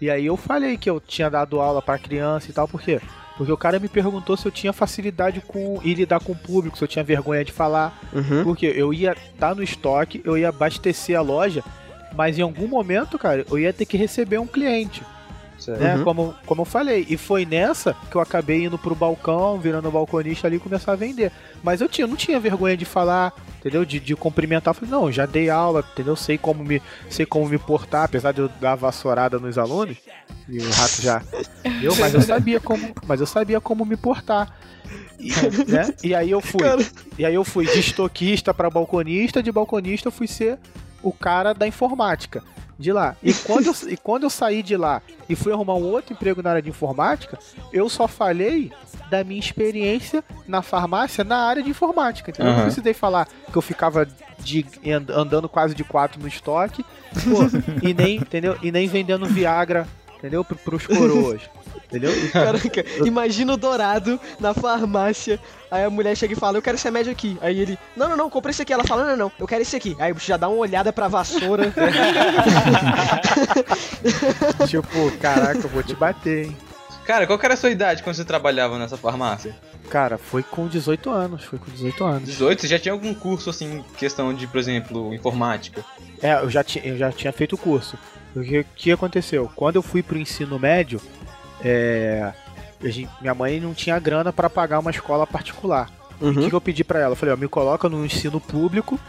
e 0.02 0.10
aí 0.10 0.26
eu 0.26 0.36
falei 0.36 0.76
que 0.76 0.90
eu 0.90 1.00
tinha 1.00 1.30
dado 1.30 1.62
aula 1.62 1.84
pra 1.84 2.00
criança 2.00 2.50
e 2.50 2.54
tal, 2.54 2.68
por 2.68 2.82
quê? 2.82 3.00
Porque 3.00 3.25
o 3.40 3.58
cara 3.58 3.80
me 3.80 3.90
perguntou 3.90 4.38
se 4.38 4.46
eu 4.46 4.52
tinha 4.52 4.72
facilidade 4.72 5.42
com 5.42 5.80
ir 5.84 5.96
lidar 5.96 6.20
com 6.20 6.32
o 6.32 6.36
público, 6.36 6.78
se 6.78 6.84
eu 6.84 6.88
tinha 6.88 7.04
vergonha 7.04 7.44
de 7.44 7.52
falar. 7.52 8.00
Uhum. 8.14 8.44
Porque 8.44 8.66
eu 8.66 8.94
ia 8.94 9.16
estar 9.34 9.54
no 9.56 9.64
estoque, 9.64 10.22
eu 10.24 10.38
ia 10.38 10.50
abastecer 10.50 11.18
a 11.18 11.22
loja, 11.22 11.64
mas 12.16 12.38
em 12.38 12.42
algum 12.42 12.68
momento, 12.68 13.20
cara, 13.20 13.46
eu 13.50 13.60
ia 13.60 13.74
ter 13.74 13.86
que 13.86 13.98
receber 13.98 14.40
um 14.40 14.48
cliente 14.48 15.04
né? 15.74 15.96
Uhum. 15.96 16.04
Como, 16.04 16.36
como 16.46 16.62
eu 16.62 16.66
falei. 16.66 17.06
E 17.10 17.18
foi 17.18 17.46
nessa 17.46 17.96
que 18.10 18.16
eu 18.16 18.22
acabei 18.22 18.66
indo 18.66 18.78
pro 18.78 18.96
balcão, 18.96 19.60
virando 19.60 19.90
balconista 19.90 20.48
ali 20.48 20.58
e 20.58 20.60
começar 20.60 20.94
a 20.94 20.96
vender. 20.96 21.32
Mas 21.64 21.82
eu 21.82 21.90
tinha, 21.90 22.06
não 22.06 22.16
tinha 22.16 22.40
vergonha 22.40 22.78
de 22.78 22.86
falar, 22.86 23.34
entendeu? 23.66 23.84
De, 23.84 24.00
de 24.00 24.16
cumprimentar. 24.16 24.72
Eu 24.72 24.76
falei, 24.76 24.92
não, 24.92 25.12
já 25.12 25.26
dei 25.26 25.50
aula, 25.50 25.84
entendeu? 25.92 26.16
Sei 26.16 26.38
como 26.38 26.64
me, 26.64 26.82
sei 27.10 27.26
como 27.26 27.50
me 27.50 27.58
portar, 27.58 28.04
apesar 28.04 28.32
de 28.32 28.42
eu 28.42 28.50
dar 28.62 28.76
vassourada 28.76 29.40
nos 29.40 29.58
alunos. 29.58 29.98
E 30.48 30.60
o 30.60 30.70
rato 30.70 31.02
já. 31.02 31.24
Entendeu? 31.66 31.96
Mas 32.00 32.14
eu 32.14 32.22
sabia 32.22 32.60
como. 32.60 32.94
Mas 33.08 33.20
eu 33.20 33.26
sabia 33.26 33.60
como 33.60 33.84
me 33.84 33.98
portar. 33.98 34.56
E, 35.20 35.32
né? 35.72 35.94
e 36.04 36.14
aí 36.14 36.30
eu 36.30 36.40
fui. 36.40 36.62
Cara. 36.62 36.86
E 37.18 37.26
aí 37.26 37.34
eu 37.34 37.44
fui 37.44 37.66
de 37.66 37.80
estoquista 37.80 38.54
pra 38.54 38.70
balconista, 38.70 39.42
de 39.42 39.52
balconista 39.52 40.10
eu 40.10 40.12
fui 40.12 40.28
ser 40.28 40.60
o 41.02 41.12
cara 41.12 41.54
da 41.54 41.68
informática 41.68 42.44
de 42.78 42.92
lá. 42.92 43.16
E 43.24 43.34
quando, 43.46 43.68
eu, 43.68 43.76
e 43.90 43.98
quando 43.98 44.24
eu 44.24 44.30
saí 44.30 44.62
de 44.64 44.76
lá 44.78 45.02
e 45.30 45.36
fui 45.36 45.52
arrumar 45.52 45.76
um 45.76 45.84
outro 45.84 46.14
emprego 46.14 46.42
na 46.42 46.52
área 46.52 46.62
de 46.62 46.70
informática, 46.70 47.38
eu 47.72 47.88
só 47.90 48.08
falei 48.08 48.72
da 49.10 49.24
minha 49.24 49.40
experiência 49.40 50.24
na 50.48 50.62
farmácia 50.62 51.24
na 51.24 51.38
área 51.38 51.62
de 51.64 51.70
informática. 51.70 52.32
Entendeu? 52.32 52.52
Eu 52.52 52.58
não 52.58 52.64
precisei 52.66 52.94
falar 52.94 53.28
que 53.52 53.56
eu 53.58 53.62
ficava 53.62 54.08
de, 54.40 54.66
and- 54.86 55.10
andando 55.14 55.48
quase 55.48 55.74
de 55.76 55.84
quatro 55.84 56.20
no 56.22 56.28
estoque 56.28 56.84
pô, 57.14 57.88
e, 57.88 57.94
nem, 57.94 58.18
entendeu? 58.18 58.58
e 58.62 58.72
nem 58.72 58.88
vendendo 58.88 59.26
Viagra 59.26 59.88
entendeu? 60.26 60.44
Pro, 60.44 60.58
pros 60.58 60.88
coroas. 60.88 61.42
Entendeu? 61.86 62.12
E- 62.12 62.30
Caraca, 62.30 62.84
imagina 63.06 63.54
o 63.54 63.58
Dourado 63.58 64.20
na 64.40 64.56
farmácia. 64.56 65.40
Aí 65.70 65.84
a 65.84 65.90
mulher 65.90 66.16
chega 66.18 66.34
e 66.34 66.36
fala, 66.36 66.58
eu 66.58 66.62
quero 66.62 66.76
esse 66.76 66.86
remédio 66.86 67.12
aqui. 67.12 67.38
Aí 67.42 67.60
ele, 67.60 67.78
não, 67.96 68.10
não, 68.10 68.18
não, 68.18 68.30
comprei 68.30 68.50
esse 68.50 68.64
aqui. 68.64 68.74
Ela 68.74 68.84
fala, 68.84 69.04
não, 69.04 69.12
não, 69.12 69.18
não, 69.26 69.32
eu 69.40 69.46
quero 69.48 69.62
esse 69.62 69.76
aqui. 69.76 69.96
Aí 70.00 70.14
já 70.18 70.36
dá 70.36 70.50
uma 70.50 70.58
olhada 70.58 70.92
pra 70.92 71.08
vassoura. 71.08 71.72
tipo, 74.68 75.12
caraca, 75.20 75.60
eu 75.60 75.70
vou 75.70 75.84
te 75.84 75.96
bater, 75.96 76.48
hein? 76.48 76.58
Cara, 77.06 77.28
qual 77.28 77.38
que 77.38 77.46
era 77.46 77.54
a 77.54 77.58
sua 77.58 77.70
idade 77.70 78.02
quando 78.02 78.16
você 78.16 78.26
trabalhava 78.26 78.80
nessa 78.80 78.98
farmácia? 78.98 79.56
Cara, 79.90 80.18
foi 80.18 80.42
com 80.42 80.68
18 80.68 81.12
anos, 81.12 81.44
foi 81.44 81.60
com 81.60 81.70
18 81.70 82.04
anos. 82.04 82.30
18? 82.30 82.62
Você 82.62 82.68
já 82.68 82.80
tinha 82.80 82.94
algum 82.94 83.14
curso, 83.14 83.52
assim, 83.52 83.86
questão 83.96 84.34
de, 84.34 84.48
por 84.48 84.58
exemplo, 84.60 85.14
informática? 85.14 85.86
É, 86.22 86.34
eu 86.34 86.50
já, 86.50 86.64
tinha, 86.64 86.84
eu 86.84 86.98
já 86.98 87.12
tinha 87.12 87.32
feito 87.32 87.54
o 87.54 87.58
curso. 87.58 87.96
O 88.36 88.42
que, 88.42 88.66
que 88.76 88.92
aconteceu? 88.92 89.50
Quando 89.56 89.78
eu 89.78 89.82
fui 89.82 90.04
pro 90.04 90.18
ensino 90.18 90.60
médio, 90.60 91.00
é, 91.64 92.34
gente- 92.84 93.10
minha 93.22 93.34
mãe 93.34 93.60
não 93.60 93.74
tinha 93.74 93.98
grana 94.00 94.32
pra 94.34 94.50
pagar 94.50 94.80
uma 94.80 94.92
escola 94.92 95.26
particular. 95.26 95.90
O 96.20 96.34
que, 96.34 96.50
que 96.50 96.56
eu 96.56 96.62
pedi 96.62 96.84
pra 96.84 97.00
ela? 97.00 97.12
Eu 97.14 97.16
falei, 97.16 97.34
ó, 97.34 97.38
me 97.38 97.48
coloca 97.48 97.90
no 97.90 98.06
ensino 98.06 98.40
público, 98.40 99.00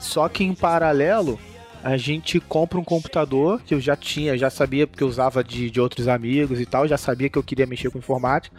só 0.00 0.28
que 0.28 0.42
em 0.44 0.54
paralelo 0.54 1.38
a 1.84 1.96
gente 1.96 2.40
compra 2.40 2.78
um 2.78 2.82
computador 2.84 3.60
que 3.64 3.72
eu 3.72 3.80
já 3.80 3.94
tinha, 3.94 4.36
já 4.36 4.50
sabia 4.50 4.86
porque 4.86 5.04
eu 5.04 5.08
usava 5.08 5.44
de, 5.44 5.70
de 5.70 5.80
outros 5.80 6.08
amigos 6.08 6.60
e 6.60 6.66
tal, 6.66 6.88
já 6.88 6.96
sabia 6.98 7.28
que 7.28 7.38
eu 7.38 7.42
queria 7.42 7.66
mexer 7.66 7.90
com 7.90 7.98
informática. 7.98 8.54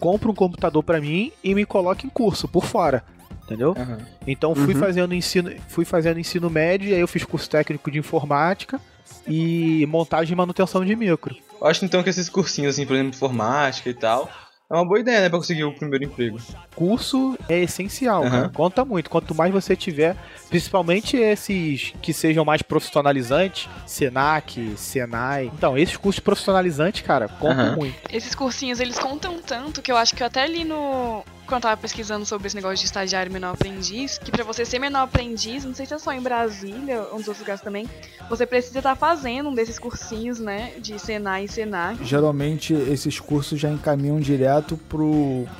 Compra 0.00 0.28
um 0.30 0.34
computador 0.34 0.82
pra 0.82 1.00
mim 1.00 1.30
e 1.44 1.54
me 1.54 1.64
coloca 1.64 2.04
em 2.04 2.10
curso 2.10 2.48
por 2.48 2.64
fora. 2.64 3.04
Entendeu? 3.44 3.74
Aham. 3.78 3.98
Então 4.26 4.54
fui 4.54 4.74
Uhum. 4.74 4.80
fazendo 4.80 5.14
ensino, 5.14 5.52
fui 5.68 5.84
fazendo 5.84 6.18
ensino 6.18 6.48
médio 6.50 6.88
e 6.88 6.94
aí 6.94 7.00
eu 7.00 7.08
fiz 7.08 7.22
curso 7.24 7.48
técnico 7.50 7.90
de 7.90 7.98
informática 7.98 8.80
e 9.26 9.86
montagem 9.88 10.32
e 10.32 10.36
manutenção 10.36 10.84
de 10.84 10.94
micro. 10.96 11.36
Eu 11.60 11.66
acho 11.66 11.84
então 11.84 12.02
que 12.02 12.10
esses 12.10 12.28
cursinhos, 12.28 12.74
assim, 12.74 12.86
por 12.86 12.94
exemplo, 12.94 13.14
informática 13.14 13.88
e 13.88 13.94
tal, 13.94 14.28
é 14.70 14.74
uma 14.74 14.86
boa 14.86 14.98
ideia, 14.98 15.20
né, 15.20 15.28
pra 15.28 15.38
conseguir 15.38 15.64
o 15.64 15.74
primeiro 15.74 16.06
emprego. 16.06 16.38
Curso 16.74 17.36
é 17.46 17.60
essencial, 17.60 18.22
cara. 18.22 18.48
Conta 18.48 18.84
muito. 18.86 19.10
Quanto 19.10 19.34
mais 19.34 19.52
você 19.52 19.76
tiver, 19.76 20.16
principalmente 20.48 21.14
esses 21.14 21.92
que 22.00 22.12
sejam 22.14 22.42
mais 22.42 22.62
profissionalizantes, 22.62 23.68
Senac, 23.86 24.74
Senai. 24.78 25.52
Então, 25.54 25.76
esses 25.76 25.98
cursos 25.98 26.20
profissionalizantes, 26.20 27.02
cara, 27.02 27.28
contam 27.28 27.66
Aham. 27.66 27.76
muito. 27.76 27.96
Esses 28.10 28.34
cursinhos, 28.34 28.80
eles 28.80 28.98
contam 28.98 29.38
tanto 29.42 29.82
que 29.82 29.92
eu 29.92 29.96
acho 29.96 30.14
que 30.14 30.22
eu 30.22 30.26
até 30.26 30.46
li 30.46 30.64
no. 30.64 31.22
Quando 31.52 31.64
eu 31.64 31.68
tava 31.68 31.82
pesquisando 31.82 32.24
sobre 32.24 32.46
esse 32.46 32.56
negócio 32.56 32.78
de 32.78 32.86
estagiário 32.86 33.28
e 33.28 33.32
menor 33.34 33.52
aprendiz, 33.52 34.16
que 34.16 34.30
pra 34.30 34.42
você 34.42 34.64
ser 34.64 34.78
menor 34.78 35.02
aprendiz, 35.02 35.66
não 35.66 35.74
sei 35.74 35.84
se 35.84 35.92
é 35.92 35.98
só 35.98 36.10
em 36.10 36.22
Brasília 36.22 37.02
ou 37.02 37.18
nos 37.18 37.28
outros 37.28 37.40
lugares 37.40 37.60
também, 37.60 37.86
você 38.26 38.46
precisa 38.46 38.78
estar 38.78 38.96
fazendo 38.96 39.50
um 39.50 39.54
desses 39.54 39.78
cursinhos, 39.78 40.40
né? 40.40 40.72
De 40.78 40.98
Senai 40.98 41.44
e 41.44 41.48
Senac. 41.48 42.02
Geralmente 42.02 42.72
esses 42.72 43.20
cursos 43.20 43.60
já 43.60 43.68
encaminham 43.68 44.18
direto 44.18 44.80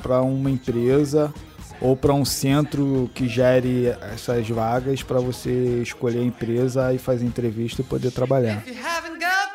para 0.01 0.19
uma 0.23 0.49
empresa 0.49 1.31
ou 1.79 1.95
para 1.95 2.11
um 2.11 2.25
centro 2.25 3.07
que 3.13 3.29
gere 3.29 3.89
essas 4.11 4.49
vagas 4.49 5.03
para 5.03 5.19
você 5.19 5.79
escolher 5.83 6.21
a 6.21 6.23
empresa 6.23 6.91
e 6.91 6.97
fazer 6.97 7.23
entrevista 7.23 7.81
e 7.81 7.85
poder 7.85 8.09
trabalhar. 8.09 8.63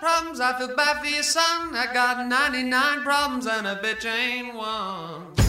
Problems, 0.00 0.38
I 0.38 0.56
feel 0.56 0.76
bad 0.76 1.00
for 1.00 1.06
your 1.06 1.24
son. 1.24 1.74
I 1.74 1.92
got 1.92 2.24
99 2.28 3.02
problems 3.02 3.46
and 3.46 3.66
a 3.66 3.74
bitch 3.82 4.06
ain't 4.06 4.54
one. 4.54 5.47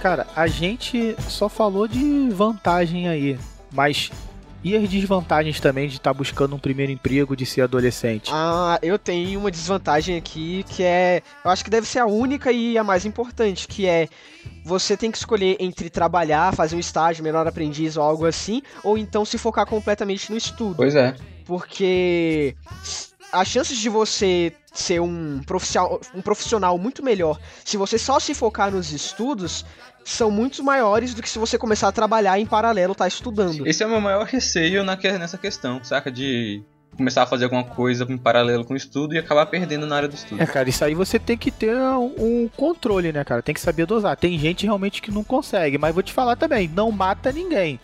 Cara, 0.00 0.26
a 0.34 0.46
gente 0.46 1.14
só 1.28 1.48
falou 1.48 1.86
de 1.86 2.30
vantagem 2.30 3.06
aí, 3.06 3.38
mas 3.70 4.10
e 4.64 4.76
as 4.76 4.88
desvantagens 4.88 5.60
também 5.60 5.88
de 5.88 5.96
estar 5.96 6.12
buscando 6.12 6.54
um 6.54 6.58
primeiro 6.58 6.92
emprego, 6.92 7.36
de 7.36 7.44
ser 7.44 7.62
adolescente? 7.62 8.30
Ah, 8.32 8.78
eu 8.82 8.98
tenho 8.98 9.40
uma 9.40 9.50
desvantagem 9.50 10.16
aqui 10.16 10.64
que 10.68 10.82
é. 10.82 11.22
Eu 11.44 11.50
acho 11.50 11.62
que 11.64 11.70
deve 11.70 11.86
ser 11.86 11.98
a 11.98 12.06
única 12.06 12.50
e 12.52 12.76
a 12.76 12.84
mais 12.84 13.04
importante, 13.04 13.68
que 13.68 13.86
é 13.86 14.08
você 14.64 14.96
tem 14.96 15.10
que 15.10 15.18
escolher 15.18 15.56
entre 15.60 15.88
trabalhar, 15.90 16.54
fazer 16.54 16.76
um 16.76 16.80
estágio, 16.80 17.24
menor 17.24 17.46
aprendiz 17.46 17.96
ou 17.96 18.02
algo 18.02 18.26
assim, 18.26 18.62
ou 18.82 18.98
então 18.98 19.24
se 19.24 19.36
focar 19.36 19.66
completamente 19.66 20.30
no 20.30 20.36
estudo. 20.36 20.76
Pois 20.76 20.94
é. 20.94 21.14
Porque 21.46 22.54
as 23.32 23.48
chances 23.48 23.78
de 23.78 23.88
você 23.88 24.52
ser 24.72 25.00
um 25.00 25.40
profissional, 25.44 26.00
um 26.14 26.22
profissional 26.22 26.78
muito 26.78 27.02
melhor 27.02 27.40
se 27.64 27.76
você 27.76 27.98
só 27.98 28.20
se 28.20 28.34
focar 28.34 28.70
nos 28.70 28.92
estudos 28.92 29.64
são 30.04 30.30
muito 30.30 30.62
maiores 30.64 31.14
do 31.14 31.22
que 31.22 31.28
se 31.28 31.38
você 31.38 31.56
começar 31.58 31.88
a 31.88 31.92
trabalhar 31.92 32.38
em 32.38 32.46
paralelo, 32.46 32.94
tá 32.94 33.06
estudando. 33.06 33.66
Esse 33.66 33.82
é 33.82 33.86
o 33.86 33.90
meu 33.90 34.00
maior 34.00 34.24
receio 34.24 34.82
na 34.84 34.96
que- 34.96 35.12
nessa 35.12 35.38
questão, 35.38 35.82
saca? 35.84 36.10
De 36.10 36.62
começar 36.96 37.22
a 37.22 37.26
fazer 37.26 37.44
alguma 37.44 37.64
coisa 37.64 38.04
em 38.08 38.18
paralelo 38.18 38.64
com 38.64 38.74
o 38.74 38.76
estudo 38.76 39.14
e 39.14 39.18
acabar 39.18 39.46
perdendo 39.46 39.86
na 39.86 39.96
área 39.96 40.08
do 40.08 40.14
estudo. 40.14 40.42
É, 40.42 40.46
cara, 40.46 40.68
isso 40.68 40.84
aí 40.84 40.94
você 40.94 41.18
tem 41.18 41.36
que 41.38 41.50
ter 41.50 41.74
um, 41.74 42.14
um 42.44 42.50
controle, 42.54 43.12
né, 43.12 43.24
cara? 43.24 43.40
Tem 43.42 43.54
que 43.54 43.60
saber 43.60 43.86
dosar. 43.86 44.16
Tem 44.16 44.38
gente 44.38 44.64
realmente 44.66 45.00
que 45.00 45.10
não 45.10 45.22
consegue, 45.24 45.78
mas 45.78 45.94
vou 45.94 46.02
te 46.02 46.12
falar 46.12 46.36
também, 46.36 46.68
não 46.68 46.90
mata 46.90 47.30
ninguém, 47.32 47.78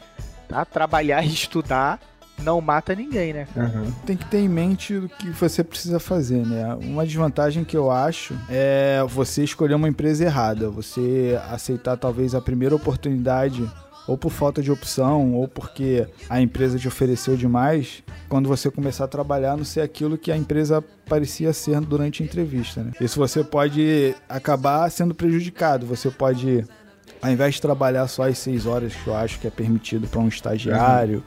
tá? 0.48 0.64
Trabalhar 0.64 1.24
e 1.24 1.28
estudar 1.32 2.00
não 2.42 2.60
mata 2.60 2.94
ninguém, 2.94 3.32
né, 3.32 3.46
cara? 3.54 3.72
Tem 4.04 4.16
que 4.16 4.26
ter 4.26 4.38
em 4.38 4.48
mente 4.48 4.94
o 4.94 5.08
que 5.08 5.30
você 5.30 5.64
precisa 5.64 5.98
fazer, 5.98 6.46
né? 6.46 6.74
Uma 6.82 7.06
desvantagem 7.06 7.64
que 7.64 7.76
eu 7.76 7.90
acho 7.90 8.34
é 8.48 9.04
você 9.08 9.42
escolher 9.42 9.74
uma 9.74 9.88
empresa 9.88 10.24
errada. 10.24 10.70
Você 10.70 11.38
aceitar 11.50 11.96
talvez 11.96 12.34
a 12.34 12.40
primeira 12.40 12.74
oportunidade 12.74 13.68
ou 14.06 14.16
por 14.16 14.30
falta 14.30 14.62
de 14.62 14.70
opção 14.70 15.34
ou 15.34 15.48
porque 15.48 16.06
a 16.30 16.40
empresa 16.40 16.78
te 16.78 16.86
ofereceu 16.86 17.36
demais, 17.36 18.04
quando 18.28 18.48
você 18.48 18.70
começar 18.70 19.04
a 19.04 19.08
trabalhar 19.08 19.56
não 19.56 19.64
ser 19.64 19.80
aquilo 19.80 20.16
que 20.16 20.30
a 20.30 20.36
empresa 20.36 20.82
parecia 21.08 21.52
ser 21.52 21.80
durante 21.80 22.22
a 22.22 22.26
entrevista, 22.26 22.82
né? 22.82 22.92
Isso 23.00 23.18
você 23.18 23.42
pode 23.42 24.14
acabar 24.28 24.88
sendo 24.90 25.14
prejudicado. 25.14 25.86
Você 25.86 26.10
pode, 26.10 26.64
ao 27.20 27.30
invés 27.30 27.56
de 27.56 27.62
trabalhar 27.62 28.06
só 28.06 28.28
as 28.28 28.38
seis 28.38 28.64
horas 28.66 28.94
que 28.94 29.06
eu 29.08 29.16
acho 29.16 29.40
que 29.40 29.46
é 29.46 29.50
permitido 29.50 30.06
para 30.06 30.20
um 30.20 30.28
estagiário, 30.28 31.24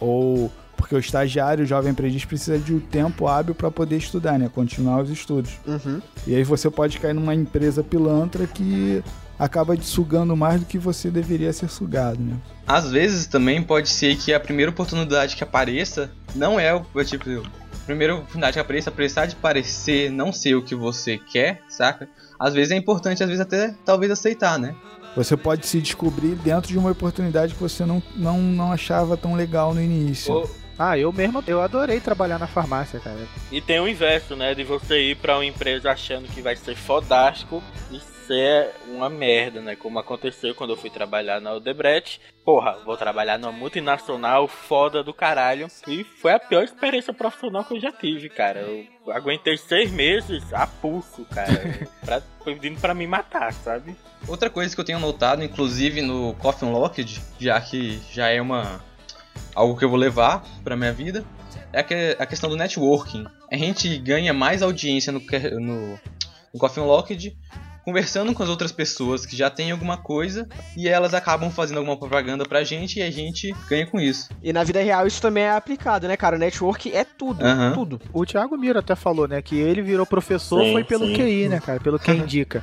ou 0.00 0.50
porque 0.76 0.94
o 0.94 0.98
estagiário, 0.98 1.64
o 1.64 1.66
jovem 1.66 1.90
aprendiz, 1.90 2.24
precisa 2.24 2.56
de 2.56 2.72
um 2.72 2.78
tempo 2.78 3.26
hábil 3.26 3.54
para 3.54 3.70
poder 3.70 3.96
estudar, 3.96 4.38
né? 4.38 4.48
Continuar 4.48 5.02
os 5.02 5.10
estudos. 5.10 5.58
Uhum. 5.66 6.00
E 6.26 6.36
aí 6.36 6.44
você 6.44 6.70
pode 6.70 6.98
cair 7.00 7.12
numa 7.12 7.34
empresa 7.34 7.82
pilantra 7.82 8.46
que 8.46 9.02
acaba 9.38 9.76
te 9.76 9.84
sugando 9.84 10.36
mais 10.36 10.60
do 10.60 10.66
que 10.66 10.78
você 10.78 11.10
deveria 11.10 11.52
ser 11.52 11.68
sugado, 11.68 12.20
né? 12.20 12.36
Às 12.66 12.90
vezes 12.90 13.26
também 13.26 13.62
pode 13.62 13.88
ser 13.88 14.16
que 14.16 14.32
a 14.32 14.40
primeira 14.40 14.70
oportunidade 14.70 15.36
que 15.36 15.44
apareça 15.44 16.10
não 16.34 16.58
é 16.58 16.74
o 16.74 17.00
é 17.00 17.04
tipo. 17.04 17.28
A 17.28 17.88
primeira 17.88 18.14
oportunidade 18.14 18.52
que 18.52 18.60
apareça, 18.60 18.90
apesar 18.90 19.26
de 19.26 19.34
parecer 19.34 20.10
não 20.10 20.30
ser 20.30 20.54
o 20.54 20.62
que 20.62 20.74
você 20.74 21.16
quer, 21.16 21.62
saca? 21.68 22.06
Às 22.38 22.52
vezes 22.52 22.70
é 22.70 22.76
importante, 22.76 23.22
às 23.22 23.28
vezes 23.28 23.40
até 23.40 23.74
talvez 23.84 24.12
aceitar, 24.12 24.58
né? 24.58 24.74
Você 25.16 25.36
pode 25.36 25.66
se 25.66 25.80
descobrir 25.80 26.34
dentro 26.36 26.70
de 26.70 26.78
uma 26.78 26.90
oportunidade 26.90 27.54
que 27.54 27.60
você 27.60 27.84
não, 27.84 28.02
não, 28.14 28.38
não 28.38 28.72
achava 28.72 29.16
tão 29.16 29.34
legal 29.34 29.74
no 29.74 29.82
início. 29.82 30.32
Ou- 30.32 30.50
Ah, 30.78 30.96
eu 30.96 31.12
mesmo, 31.12 31.42
eu 31.46 31.60
adorei 31.60 31.98
trabalhar 31.98 32.38
na 32.38 32.46
farmácia, 32.46 33.00
cara. 33.00 33.18
E 33.50 33.60
tem 33.60 33.80
o 33.80 33.88
inverso, 33.88 34.36
né? 34.36 34.54
De 34.54 34.62
você 34.62 35.10
ir 35.10 35.16
pra 35.16 35.34
uma 35.36 35.44
empresa 35.44 35.90
achando 35.90 36.28
que 36.28 36.40
vai 36.40 36.54
ser 36.54 36.76
fodástico 36.76 37.60
e 37.90 38.00
ser 38.28 38.70
uma 38.86 39.08
merda, 39.10 39.60
né? 39.60 39.74
Como 39.74 39.98
aconteceu 39.98 40.54
quando 40.54 40.70
eu 40.70 40.76
fui 40.76 40.90
trabalhar 40.90 41.40
na 41.40 41.54
Odebrecht. 41.54 42.20
Porra, 42.44 42.78
vou 42.84 42.96
trabalhar 42.96 43.38
numa 43.38 43.50
multinacional 43.50 44.46
foda 44.46 45.02
do 45.02 45.12
caralho. 45.12 45.66
E 45.88 46.04
foi 46.04 46.32
a 46.32 46.38
pior 46.38 46.62
experiência 46.62 47.12
profissional 47.12 47.64
que 47.64 47.74
eu 47.74 47.80
já 47.80 47.90
tive, 47.90 48.28
cara. 48.28 48.60
Eu 48.60 48.86
aguentei 49.12 49.56
seis 49.56 49.90
meses 49.90 50.52
a 50.52 50.66
pulso, 50.66 51.24
cara. 51.24 51.88
pra, 52.04 52.22
pedindo 52.44 52.78
pra 52.80 52.94
me 52.94 53.06
matar, 53.06 53.52
sabe? 53.52 53.96
Outra 54.28 54.48
coisa 54.50 54.74
que 54.74 54.80
eu 54.80 54.84
tenho 54.84 55.00
notado, 55.00 55.42
inclusive 55.42 56.02
no 56.02 56.34
Coffin 56.34 56.70
Locked, 56.70 57.20
já 57.40 57.60
que 57.60 57.98
já 58.12 58.28
é 58.28 58.40
uma 58.40 58.84
algo 59.54 59.76
que 59.76 59.84
eu 59.84 59.88
vou 59.90 59.98
levar 59.98 60.44
pra 60.62 60.76
minha 60.76 60.92
vida, 60.92 61.24
é 61.72 61.80
a, 61.80 61.82
que- 61.82 62.16
a 62.18 62.26
questão 62.26 62.48
do 62.50 62.56
networking. 62.56 63.24
A 63.50 63.56
gente 63.56 63.96
ganha 63.98 64.32
mais 64.34 64.62
audiência 64.62 65.10
no, 65.12 65.20
no, 65.60 65.98
no 66.52 66.58
Coffin 66.60 66.80
Locked 66.80 67.36
conversando 67.88 68.34
com 68.34 68.42
as 68.42 68.50
outras 68.50 68.70
pessoas 68.70 69.24
que 69.24 69.34
já 69.34 69.48
têm 69.48 69.70
alguma 69.70 69.96
coisa 69.96 70.46
e 70.76 70.86
elas 70.86 71.14
acabam 71.14 71.50
fazendo 71.50 71.78
alguma 71.78 71.96
propaganda 71.96 72.44
pra 72.44 72.62
gente 72.62 72.98
e 72.98 73.02
a 73.02 73.10
gente 73.10 73.50
ganha 73.66 73.86
com 73.86 73.98
isso. 73.98 74.28
E 74.42 74.52
na 74.52 74.62
vida 74.62 74.82
real 74.82 75.06
isso 75.06 75.22
também 75.22 75.44
é 75.44 75.52
aplicado, 75.52 76.06
né, 76.06 76.14
cara? 76.14 76.36
O 76.36 76.38
network 76.38 76.92
é 76.94 77.02
tudo, 77.02 77.42
Aham. 77.42 77.72
tudo. 77.72 77.98
O 78.12 78.26
Thiago 78.26 78.58
Miro 78.58 78.78
até 78.78 78.94
falou, 78.94 79.26
né, 79.26 79.40
que 79.40 79.56
ele 79.56 79.80
virou 79.80 80.04
professor 80.04 80.62
Sim, 80.62 80.72
foi 80.72 80.84
pelo 80.84 81.06
sim. 81.06 81.14
QI, 81.14 81.48
né, 81.48 81.60
cara, 81.60 81.80
pelo 81.80 81.98
que 81.98 82.12
indica. 82.12 82.62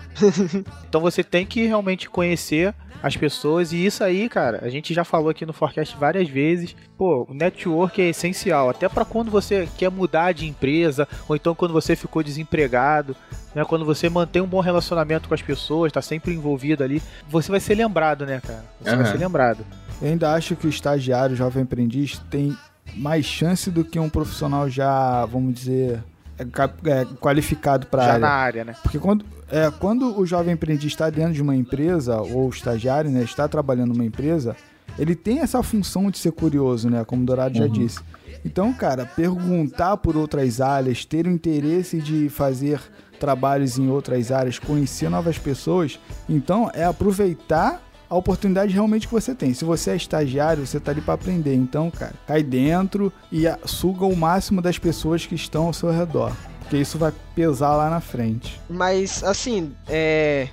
então 0.87 1.01
você 1.01 1.23
tem 1.23 1.43
que 1.43 1.65
realmente 1.65 2.07
conhecer 2.07 2.71
as 3.01 3.17
pessoas 3.17 3.73
e 3.73 3.83
isso 3.83 4.03
aí, 4.03 4.29
cara, 4.29 4.59
a 4.63 4.69
gente 4.69 4.93
já 4.93 5.03
falou 5.03 5.29
aqui 5.29 5.43
no 5.45 5.53
Forecast 5.53 5.97
várias 5.97 6.29
vezes. 6.29 6.75
Pô, 6.95 7.25
o 7.29 7.33
network 7.33 7.99
é 7.99 8.09
essencial, 8.09 8.69
até 8.69 8.87
pra 8.87 9.03
quando 9.03 9.31
você 9.31 9.67
quer 9.75 9.89
mudar 9.89 10.33
de 10.33 10.45
empresa 10.47 11.07
ou 11.27 11.35
então 11.35 11.55
quando 11.55 11.71
você 11.73 11.95
ficou 11.95 12.21
desempregado, 12.23 13.15
né, 13.55 13.63
quando 13.63 13.85
você 13.85 14.09
mantém 14.09 14.41
um 14.41 14.47
bom 14.47 14.59
relacionamento 14.59 15.29
com 15.29 15.33
as 15.33 15.41
pessoas, 15.41 15.91
tá 15.91 16.01
sempre 16.01 16.33
envolvido 16.33 16.83
ali, 16.83 17.01
você 17.29 17.49
vai 17.49 17.59
ser 17.59 17.75
lembrado, 17.75 18.25
né, 18.25 18.41
cara? 18.45 18.65
Você 18.81 18.89
vai 18.95 19.05
Aham. 19.05 19.11
ser 19.11 19.17
lembrado. 19.17 19.65
Eu 20.01 20.09
ainda 20.09 20.33
acho 20.33 20.55
que 20.57 20.67
o 20.67 20.69
estagiário, 20.69 21.33
o 21.33 21.37
jovem 21.37 21.63
aprendiz, 21.63 22.19
tem 22.29 22.55
mais 22.95 23.25
chance 23.25 23.71
do 23.71 23.83
que 23.83 23.97
um 23.97 24.09
profissional 24.09 24.69
já, 24.69 25.25
vamos 25.25 25.53
dizer, 25.53 26.03
é, 26.37 26.43
é, 26.91 27.05
qualificado 27.19 27.87
para 27.87 28.01
a 28.03 28.05
Já 28.05 28.11
área. 28.13 28.19
na 28.19 28.29
área, 28.29 28.65
né? 28.65 28.75
Porque 28.83 28.99
quando, 28.99 29.25
é, 29.49 29.71
quando 29.71 30.19
o 30.19 30.25
jovem 30.25 30.53
aprendiz 30.53 30.91
está 30.91 31.09
dentro 31.09 31.33
de 31.33 31.41
uma 31.41 31.55
empresa, 31.55 32.19
ou 32.21 32.47
o 32.47 32.49
estagiário, 32.49 33.09
né, 33.09 33.23
está 33.23 33.47
trabalhando 33.47 33.93
numa 33.93 34.05
empresa, 34.05 34.55
ele 34.99 35.15
tem 35.15 35.39
essa 35.39 35.63
função 35.63 36.11
de 36.11 36.17
ser 36.17 36.31
curioso, 36.31 36.89
né, 36.89 37.03
como 37.05 37.23
o 37.23 37.25
Dourado 37.25 37.57
já 37.57 37.67
disse. 37.67 37.99
Então, 38.43 38.71
cara, 38.73 39.05
perguntar 39.05 39.97
por 39.97 40.15
outras 40.15 40.61
áreas, 40.61 41.03
ter 41.03 41.25
o 41.25 41.31
interesse 41.31 41.99
de 41.99 42.29
fazer 42.29 42.79
trabalhos 43.15 43.77
em 43.77 43.89
outras 43.89 44.31
áreas, 44.31 44.59
conhecer 44.59 45.09
novas 45.09 45.37
pessoas, 45.37 45.99
então 46.29 46.69
é 46.73 46.83
aproveitar 46.83 47.81
a 48.09 48.15
oportunidade 48.15 48.73
realmente 48.73 49.07
que 49.07 49.13
você 49.13 49.33
tem. 49.33 49.53
Se 49.53 49.65
você 49.65 49.91
é 49.91 49.95
estagiário, 49.95 50.65
você 50.65 50.79
tá 50.79 50.91
ali 50.91 51.01
para 51.01 51.15
aprender. 51.15 51.55
Então, 51.55 51.89
cara, 51.89 52.13
cai 52.27 52.43
dentro 52.43 53.11
e 53.31 53.45
suga 53.65 54.05
o 54.05 54.15
máximo 54.15 54.61
das 54.61 54.77
pessoas 54.77 55.25
que 55.25 55.35
estão 55.35 55.65
ao 55.65 55.73
seu 55.73 55.91
redor. 55.91 56.31
Porque 56.61 56.77
isso 56.77 56.97
vai 56.97 57.11
pesar 57.33 57.75
lá 57.75 57.89
na 57.89 57.99
frente. 57.99 58.59
Mas, 58.69 59.23
assim, 59.23 59.73
é. 59.87 60.47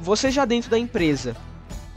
Você 0.00 0.30
já 0.30 0.44
dentro 0.44 0.70
da 0.70 0.78
empresa, 0.78 1.36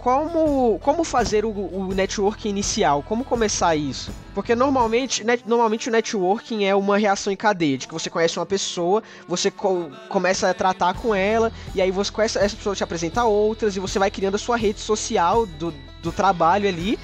como, 0.02 0.80
como 0.80 1.04
fazer 1.04 1.46
o, 1.46 1.50
o 1.52 1.94
networking 1.94 2.50
inicial? 2.50 3.04
Como 3.04 3.24
começar 3.24 3.76
isso? 3.76 4.12
Porque 4.34 4.56
normalmente, 4.56 5.24
net- 5.24 5.44
normalmente 5.46 5.90
o 5.90 5.92
networking 5.92 6.66
é 6.66 6.74
uma 6.76 6.98
reação 6.98 7.32
em 7.32 7.36
cadeia, 7.36 7.78
de 7.78 7.88
que 7.88 7.94
você 7.94 8.10
conhece 8.10 8.40
uma 8.40 8.46
pessoa, 8.46 9.04
você 9.28 9.52
co- 9.52 9.92
começa 10.10 10.50
a 10.50 10.54
tratar 10.56 10.96
com 10.96 11.14
ela, 11.14 11.52
e 11.76 11.82
aí 11.82 11.92
você 11.92 12.12
conhece, 12.12 12.40
essa 12.40 12.56
pessoa 12.56 12.76
te 12.76 12.84
apresenta 12.84 13.24
outras, 13.26 13.76
e 13.76 13.80
você 13.80 14.00
vai 14.00 14.10
criando 14.10 14.36
a 14.36 14.40
sua 14.40 14.58
rede 14.58 14.80
social 14.80 15.46
do, 15.46 15.72
do 16.02 16.12
trabalho 16.12 16.68
ali. 16.68 16.98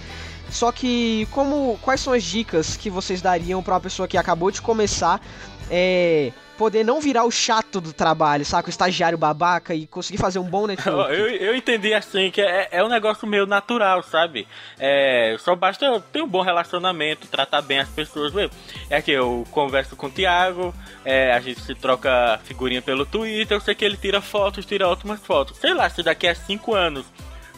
Só 0.50 0.72
que 0.72 1.28
como 1.32 1.78
quais 1.84 2.02
são 2.02 2.14
as 2.14 2.24
dicas 2.24 2.76
que 2.76 2.90
vocês 2.90 3.22
dariam 3.22 3.62
para 3.62 3.76
uma 3.76 3.82
pessoa 3.82 4.08
que 4.08 4.18
acabou 4.18 4.50
de 4.50 4.60
começar 4.62 5.22
é, 5.70 6.32
poder 6.58 6.84
não 6.84 7.00
virar 7.00 7.24
o 7.24 7.32
chato 7.32 7.80
do 7.80 7.93
trabalho, 7.93 8.43
saca? 8.43 8.67
O 8.67 8.70
estagiário 8.70 9.17
babaca 9.17 9.74
e 9.74 9.86
conseguir 9.88 10.17
fazer 10.17 10.39
um 10.39 10.50
bom 10.50 10.65
network. 10.67 11.13
eu, 11.13 11.28
eu 11.28 11.56
entendi 11.56 11.93
assim, 11.93 12.32
que 12.32 12.41
é, 12.41 12.67
é 12.72 12.84
um 12.84 12.89
negócio 12.89 13.28
meio 13.28 13.46
natural, 13.46 14.04
sabe? 14.04 14.48
É, 14.80 15.36
só 15.39 15.56
basta 15.56 16.02
ter 16.12 16.22
um 16.22 16.28
bom 16.28 16.41
relacionamento, 16.41 17.28
tratar 17.28 17.62
bem 17.62 17.80
as 17.80 17.89
pessoas. 17.89 18.34
Ué, 18.34 18.50
É 18.89 19.02
que 19.02 19.12
eu 19.12 19.46
converso 19.52 19.96
com 19.96 20.08
o 20.08 20.12
Thiago, 20.12 20.74
é, 21.06 21.32
a 21.34 21.39
gente 21.39 21.62
se 21.62 21.76
troca 21.76 22.39
figurinha 22.43 22.82
pelo 22.82 23.06
Twitter, 23.06 23.56
eu 23.56 23.62
sei 23.62 23.76
que 23.76 23.86
ele 23.86 23.98
tira 23.98 24.22
fotos, 24.22 24.65
tira 24.65 24.88
ótimas 24.88 25.20
fotos. 25.20 25.58
Sei 25.58 25.74
lá, 25.74 25.89
se 25.89 26.02
daqui 26.02 26.28
a 26.28 26.36
cinco 26.36 26.74
anos 26.74 27.06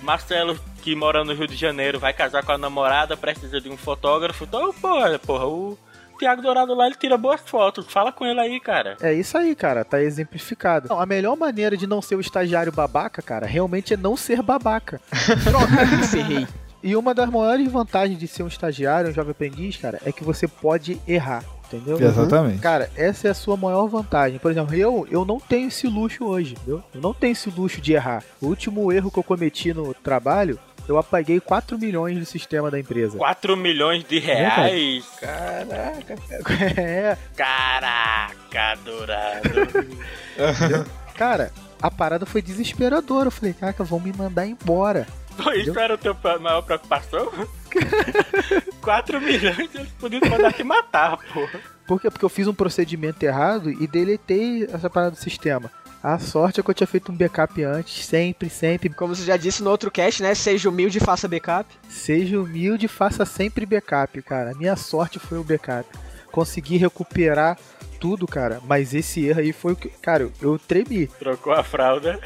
Marcelo, 0.01 0.57
que 0.81 0.95
mora 0.95 1.23
no 1.23 1.33
Rio 1.33 1.47
de 1.47 1.55
Janeiro, 1.55 1.99
vai 1.99 2.13
casar 2.13 2.43
com 2.43 2.51
a 2.51 2.57
namorada, 2.57 3.17
precisa 3.17 3.59
de 3.59 3.69
um 3.69 3.77
fotógrafo, 3.77 4.45
então, 4.45 4.73
porra, 4.73 5.19
porra, 5.19 5.45
o 5.45 5.77
Thiago 6.19 6.41
Dourado 6.41 6.75
lá, 6.75 6.85
ele 6.85 6.95
tira 6.95 7.17
boas 7.17 7.41
fotos. 7.45 7.85
Fala 7.87 8.11
com 8.11 8.25
ele 8.25 8.39
aí, 8.39 8.59
cara. 8.59 8.97
É 9.01 9.13
isso 9.13 9.37
aí, 9.37 9.55
cara, 9.55 9.85
tá 9.85 10.01
exemplificado. 10.01 10.89
Não, 10.89 10.99
a 10.99 11.05
melhor 11.05 11.37
maneira 11.37 11.77
de 11.77 11.87
não 11.87 12.01
ser 12.01 12.15
o 12.15 12.19
estagiário 12.21 12.71
babaca, 12.71 13.21
cara, 13.21 13.47
realmente 13.47 13.93
é 13.93 13.97
não 13.97 14.17
ser 14.17 14.41
babaca. 14.41 14.99
Droga, 15.43 15.85
me 15.85 16.03
ferrei. 16.03 16.47
E 16.81 16.95
uma 16.95 17.13
das 17.13 17.29
maiores 17.29 17.69
vantagens 17.71 18.17
de 18.19 18.27
ser 18.27 18.43
um 18.43 18.47
estagiário, 18.47 19.09
um 19.09 19.13
jovem 19.13 19.31
aprendiz, 19.31 19.77
cara, 19.77 19.99
é 20.05 20.11
que 20.11 20.23
você 20.23 20.47
pode 20.47 20.99
errar, 21.05 21.43
entendeu? 21.67 21.99
Exatamente. 21.99 22.59
Cara, 22.59 22.89
essa 22.95 23.27
é 23.27 23.31
a 23.31 23.33
sua 23.33 23.57
maior 23.57 23.87
vantagem. 23.87 24.39
Por 24.39 24.49
exemplo, 24.49 24.73
eu, 24.73 25.05
eu 25.11 25.25
não 25.25 25.39
tenho 25.39 25.67
esse 25.67 25.87
luxo 25.87 26.23
hoje, 26.25 26.53
entendeu? 26.53 26.81
Eu 26.93 27.01
não 27.01 27.13
tenho 27.13 27.33
esse 27.33 27.49
luxo 27.49 27.81
de 27.81 27.93
errar. 27.93 28.23
O 28.41 28.47
último 28.47 28.91
erro 28.93 29.11
que 29.11 29.19
eu 29.19 29.23
cometi 29.23 29.73
no 29.73 29.93
trabalho, 29.93 30.57
eu 30.89 30.97
apaguei 30.97 31.39
4 31.39 31.77
milhões 31.77 32.17
do 32.17 32.25
sistema 32.25 32.71
da 32.71 32.79
empresa. 32.79 33.17
4 33.17 33.55
milhões 33.55 34.03
de 34.03 34.19
cara. 34.19 34.33
reais. 34.37 35.05
Caraca. 35.19 36.15
É, 36.81 37.17
Caraca, 37.35 38.75
Dourado. 38.83 39.97
cara, 41.15 41.51
a 41.81 41.91
parada 41.91 42.25
foi 42.25 42.41
desesperadora. 42.41 43.27
Eu 43.27 43.31
falei, 43.31 43.53
caraca, 43.53 43.83
vão 43.83 43.99
me 43.99 44.11
mandar 44.11 44.47
embora. 44.47 45.07
Pô, 45.37 45.51
isso 45.51 45.77
era 45.79 45.93
a 45.93 45.97
tua 45.97 46.39
maior 46.39 46.61
preocupação? 46.63 47.31
4 48.81 49.21
milhões, 49.21 49.69
eles 49.75 49.89
podiam 49.99 50.21
mandar 50.29 50.51
te 50.53 50.63
matar, 50.63 51.17
porra. 51.33 51.59
Por 51.87 51.99
quê? 52.01 52.09
Porque 52.11 52.25
eu 52.25 52.29
fiz 52.29 52.45
um 52.47 52.53
procedimento 52.53 53.23
errado 53.23 53.71
e 53.71 53.87
deletei 53.87 54.65
essa 54.71 54.89
parada 54.89 55.11
do 55.11 55.17
sistema. 55.17 55.71
A 56.01 56.17
sorte 56.17 56.59
é 56.59 56.63
que 56.63 56.69
eu 56.69 56.73
tinha 56.73 56.87
feito 56.87 57.11
um 57.11 57.15
backup 57.15 57.61
antes, 57.63 58.05
sempre, 58.05 58.49
sempre. 58.49 58.89
Como 58.89 59.13
você 59.13 59.25
já 59.25 59.35
disse 59.35 59.61
no 59.61 59.69
outro 59.69 59.91
cast, 59.91 60.23
né? 60.23 60.33
Seja 60.33 60.69
humilde 60.69 60.97
e 60.97 61.01
faça 61.01 61.27
backup. 61.27 61.69
Seja 61.89 62.39
humilde, 62.39 62.87
faça 62.87 63.25
sempre 63.25 63.65
backup, 63.65 64.21
cara. 64.21 64.51
A 64.51 64.55
minha 64.55 64.77
sorte 64.77 65.19
foi 65.19 65.37
o 65.37 65.43
backup. 65.43 65.85
Consegui 66.31 66.77
recuperar 66.77 67.57
tudo, 67.99 68.25
cara. 68.25 68.61
Mas 68.65 68.93
esse 68.93 69.25
erro 69.25 69.41
aí 69.41 69.51
foi 69.51 69.73
o 69.73 69.75
que. 69.75 69.89
Cara, 69.89 70.29
eu, 70.41 70.57
tremi. 70.57 71.07
Trocou 71.07 71.51
a 71.51 71.63
fralda. 71.63 72.17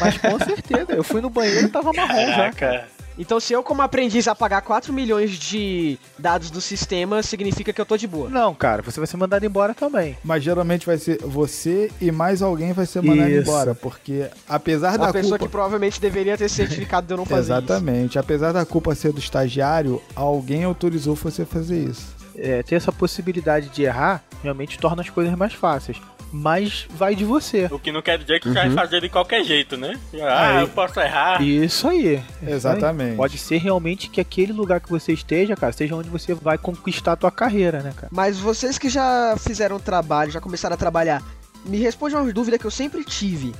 Mas 0.00 0.16
com 0.16 0.38
certeza. 0.38 0.92
Eu 0.92 1.04
fui 1.04 1.20
no 1.20 1.28
banheiro 1.28 1.66
e 1.66 1.70
tava 1.70 1.92
marrom 1.92 2.26
já. 2.26 2.52
Caraca. 2.52 2.99
Então, 3.20 3.38
se 3.38 3.52
eu, 3.52 3.62
como 3.62 3.82
aprendiz, 3.82 4.26
apagar 4.26 4.62
4 4.62 4.94
milhões 4.94 5.32
de 5.32 5.98
dados 6.18 6.50
do 6.50 6.58
sistema, 6.58 7.22
significa 7.22 7.70
que 7.70 7.78
eu 7.78 7.84
tô 7.84 7.94
de 7.94 8.06
boa. 8.06 8.30
Não, 8.30 8.54
cara, 8.54 8.80
você 8.80 8.98
vai 8.98 9.06
ser 9.06 9.18
mandado 9.18 9.44
embora 9.44 9.74
também. 9.74 10.16
Mas 10.24 10.42
geralmente 10.42 10.86
vai 10.86 10.96
ser 10.96 11.18
você 11.22 11.90
e 12.00 12.10
mais 12.10 12.40
alguém 12.40 12.72
vai 12.72 12.86
ser 12.86 13.02
mandado 13.02 13.28
Isso. 13.28 13.42
embora. 13.42 13.74
Porque 13.74 14.26
apesar 14.48 14.96
Uma 14.96 15.08
da 15.08 15.12
pessoa 15.12 15.38
culpa. 15.38 15.44
que 15.44 15.52
provavelmente 15.52 16.00
deveria 16.00 16.38
ter 16.38 16.48
certificado 16.48 17.06
de 17.06 17.12
eu 17.12 17.18
não 17.18 17.26
fazer 17.26 17.52
isso. 17.52 17.52
Exatamente. 17.52 18.18
Apesar 18.18 18.52
da 18.52 18.64
culpa 18.64 18.94
ser 18.94 19.12
do 19.12 19.18
estagiário, 19.18 20.00
alguém 20.16 20.64
autorizou 20.64 21.14
você 21.14 21.42
a 21.42 21.46
fazer 21.46 21.78
isso. 21.78 22.16
É, 22.34 22.62
ter 22.62 22.76
essa 22.76 22.90
possibilidade 22.90 23.68
de 23.68 23.82
errar 23.82 24.24
realmente 24.42 24.78
torna 24.78 25.02
as 25.02 25.10
coisas 25.10 25.34
mais 25.34 25.52
fáceis. 25.52 26.00
Mas 26.32 26.86
vai 26.90 27.14
de 27.14 27.24
você. 27.24 27.68
O 27.70 27.78
que 27.78 27.90
não 27.90 28.02
quer 28.02 28.18
dizer 28.18 28.40
que 28.40 28.48
você 28.48 28.54
vai 28.54 28.70
fazer 28.70 29.00
de 29.00 29.08
qualquer 29.08 29.42
jeito, 29.44 29.76
né? 29.76 29.98
Ah, 30.22 30.58
Aí. 30.58 30.60
eu 30.60 30.68
posso 30.68 31.00
errar. 31.00 31.42
Isso 31.42 31.88
aí. 31.88 32.22
Exatamente. 32.46 33.16
Pode 33.16 33.36
ser 33.36 33.58
realmente 33.58 34.08
que 34.08 34.20
aquele 34.20 34.52
lugar 34.52 34.80
que 34.80 34.88
você 34.88 35.12
esteja, 35.12 35.56
cara, 35.56 35.72
seja 35.72 35.94
onde 35.96 36.08
você 36.08 36.32
vai 36.34 36.56
conquistar 36.56 37.12
a 37.12 37.16
tua 37.16 37.30
carreira, 37.30 37.80
né, 37.82 37.92
cara? 37.94 38.08
Mas 38.12 38.38
vocês 38.38 38.78
que 38.78 38.88
já 38.88 39.34
fizeram 39.38 39.80
trabalho, 39.80 40.30
já 40.30 40.40
começaram 40.40 40.74
a 40.74 40.78
trabalhar, 40.78 41.22
me 41.64 41.78
responde 41.78 42.14
uma 42.14 42.32
dúvida 42.32 42.58
que 42.58 42.64
eu 42.64 42.70
sempre 42.70 43.04
tive. 43.04 43.52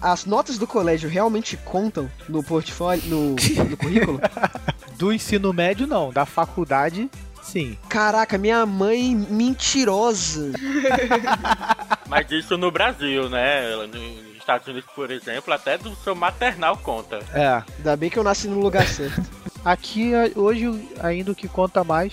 As 0.00 0.26
notas 0.26 0.58
do 0.58 0.66
colégio 0.66 1.08
realmente 1.08 1.56
contam 1.56 2.10
no 2.28 2.42
portfólio, 2.42 3.02
no, 3.06 3.30
no 3.68 3.76
currículo? 3.76 4.20
Do 4.96 5.12
ensino 5.12 5.52
médio, 5.52 5.86
não. 5.86 6.10
Da 6.10 6.24
faculdade, 6.24 7.10
sim. 7.46 7.78
Caraca, 7.88 8.36
minha 8.36 8.64
mãe 8.66 9.14
mentirosa. 9.14 10.52
Mas 12.08 12.30
isso 12.30 12.56
no 12.56 12.70
Brasil, 12.70 13.28
né? 13.28 13.74
Nos 13.86 14.36
Estados 14.36 14.66
Unidos, 14.68 14.88
por 14.94 15.10
exemplo, 15.10 15.52
até 15.52 15.76
do 15.78 15.94
seu 15.96 16.14
maternal 16.14 16.76
conta. 16.78 17.20
É. 17.32 17.62
Ainda 17.78 17.96
bem 17.96 18.10
que 18.10 18.18
eu 18.18 18.24
nasci 18.24 18.48
no 18.48 18.60
lugar 18.60 18.86
certo. 18.86 19.22
Aqui, 19.64 20.12
hoje, 20.36 20.88
ainda 21.00 21.32
o 21.32 21.34
que 21.34 21.48
conta 21.48 21.82
mais, 21.82 22.12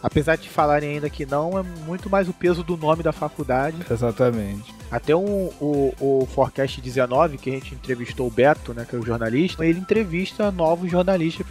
apesar 0.00 0.36
de 0.36 0.48
falarem 0.48 0.90
ainda 0.90 1.10
que 1.10 1.26
não, 1.26 1.58
é 1.58 1.62
muito 1.62 2.08
mais 2.08 2.28
o 2.28 2.32
peso 2.32 2.62
do 2.62 2.76
nome 2.76 3.02
da 3.02 3.10
faculdade. 3.10 3.78
Exatamente. 3.90 4.72
Até 4.90 5.16
um, 5.16 5.50
o, 5.60 5.94
o 5.98 6.26
Forecast 6.26 6.80
19, 6.80 7.38
que 7.38 7.50
a 7.50 7.52
gente 7.54 7.74
entrevistou 7.74 8.28
o 8.28 8.30
Beto, 8.30 8.72
né, 8.72 8.86
que 8.88 8.94
é 8.94 8.98
o 8.98 9.04
jornalista, 9.04 9.66
ele 9.66 9.80
entrevista 9.80 10.52
novos 10.52 10.88
jornalistas 10.88 11.44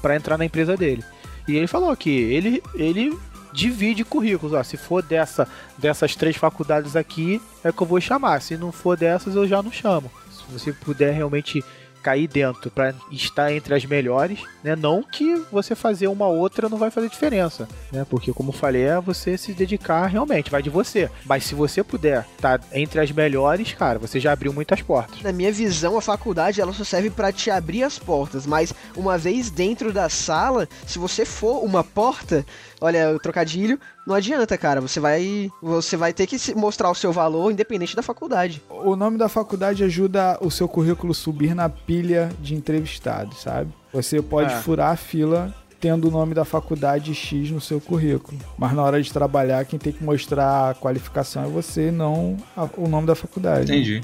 pra 0.00 0.14
entrar 0.14 0.38
na 0.38 0.44
empresa 0.44 0.76
dele. 0.76 1.02
E 1.46 1.56
ele 1.56 1.66
falou 1.66 1.94
que 1.96 2.10
ele, 2.10 2.62
ele 2.74 3.18
divide 3.52 4.04
currículos. 4.04 4.52
Ó, 4.52 4.62
se 4.62 4.76
for 4.76 5.02
dessa, 5.02 5.46
dessas 5.78 6.16
três 6.16 6.36
faculdades 6.36 6.96
aqui, 6.96 7.40
é 7.62 7.70
que 7.70 7.82
eu 7.82 7.86
vou 7.86 8.00
chamar. 8.00 8.40
Se 8.40 8.56
não 8.56 8.72
for 8.72 8.96
dessas, 8.96 9.36
eu 9.36 9.46
já 9.46 9.62
não 9.62 9.70
chamo. 9.70 10.10
Se 10.30 10.42
você 10.52 10.72
puder 10.72 11.12
realmente 11.12 11.64
cair 12.04 12.28
dentro 12.28 12.70
pra 12.70 12.94
estar 13.10 13.50
entre 13.50 13.74
as 13.74 13.86
melhores, 13.86 14.40
né? 14.62 14.76
Não 14.76 15.02
que 15.02 15.42
você 15.50 15.74
fazer 15.74 16.06
uma 16.08 16.26
outra 16.26 16.68
não 16.68 16.76
vai 16.76 16.90
fazer 16.90 17.08
diferença, 17.08 17.66
né? 17.90 18.06
Porque 18.08 18.30
como 18.32 18.52
falei, 18.52 18.82
é 18.82 19.00
você 19.00 19.38
se 19.38 19.54
dedicar 19.54 20.06
realmente, 20.06 20.50
vai 20.50 20.62
de 20.62 20.68
você. 20.68 21.10
Mas 21.24 21.44
se 21.44 21.54
você 21.54 21.82
puder 21.82 22.26
estar 22.36 22.60
entre 22.72 23.00
as 23.00 23.10
melhores, 23.10 23.72
cara, 23.72 23.98
você 23.98 24.20
já 24.20 24.32
abriu 24.32 24.52
muitas 24.52 24.82
portas. 24.82 25.22
Na 25.22 25.32
minha 25.32 25.50
visão, 25.50 25.96
a 25.96 26.02
faculdade 26.02 26.60
ela 26.60 26.74
só 26.74 26.84
serve 26.84 27.08
pra 27.08 27.32
te 27.32 27.50
abrir 27.50 27.82
as 27.82 27.98
portas, 27.98 28.46
mas 28.46 28.74
uma 28.94 29.16
vez 29.16 29.50
dentro 29.50 29.90
da 29.90 30.10
sala, 30.10 30.68
se 30.86 30.98
você 30.98 31.24
for 31.24 31.64
uma 31.64 31.82
porta, 31.82 32.44
olha 32.80 33.10
o 33.14 33.18
trocadilho, 33.18 33.78
não 34.06 34.14
adianta, 34.14 34.56
cara. 34.58 34.80
Você 34.80 35.00
vai, 35.00 35.50
você 35.62 35.96
vai 35.96 36.12
ter 36.12 36.26
que 36.26 36.38
se- 36.38 36.54
mostrar 36.54 36.90
o 36.90 36.94
seu 36.94 37.12
valor 37.12 37.50
independente 37.50 37.94
da 37.96 38.02
faculdade. 38.02 38.62
O 38.68 38.96
nome 38.96 39.16
da 39.18 39.28
faculdade 39.28 39.82
ajuda 39.84 40.38
o 40.40 40.50
seu 40.50 40.68
currículo 40.68 41.14
subir 41.14 41.54
na 41.54 41.68
pilha 41.68 42.30
de 42.40 42.54
entrevistados, 42.54 43.40
sabe? 43.42 43.72
Você 43.92 44.20
pode 44.20 44.52
É. 44.52 44.56
furar 44.56 44.90
a 44.92 44.96
fila 44.96 45.54
tendo 45.80 46.08
o 46.08 46.10
nome 46.10 46.32
da 46.34 46.46
faculdade 46.46 47.14
X 47.14 47.50
no 47.50 47.60
seu 47.60 47.78
currículo. 47.78 48.38
Mas 48.56 48.72
na 48.72 48.82
hora 48.82 49.02
de 49.02 49.12
trabalhar, 49.12 49.64
quem 49.66 49.78
tem 49.78 49.92
que 49.92 50.02
mostrar 50.02 50.70
a 50.70 50.74
qualificação 50.74 51.44
é 51.44 51.46
você, 51.46 51.90
não 51.90 52.38
a- 52.56 52.66
o 52.78 52.88
nome 52.88 53.06
da 53.06 53.14
faculdade. 53.14 53.70
Entendi. 53.70 54.02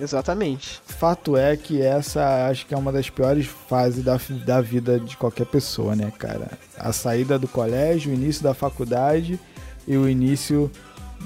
Exatamente. 0.00 0.80
Fato 0.84 1.36
é 1.36 1.56
que 1.56 1.82
essa 1.82 2.48
acho 2.48 2.66
que 2.66 2.74
é 2.74 2.76
uma 2.76 2.92
das 2.92 3.10
piores 3.10 3.46
fases 3.46 4.02
da, 4.02 4.18
da 4.44 4.60
vida 4.60 4.98
de 4.98 5.16
qualquer 5.16 5.46
pessoa, 5.46 5.94
né, 5.94 6.12
cara? 6.18 6.50
A 6.78 6.92
saída 6.92 7.38
do 7.38 7.46
colégio, 7.46 8.10
o 8.10 8.14
início 8.14 8.42
da 8.42 8.54
faculdade 8.54 9.38
e 9.86 9.96
o 9.96 10.08
início 10.08 10.70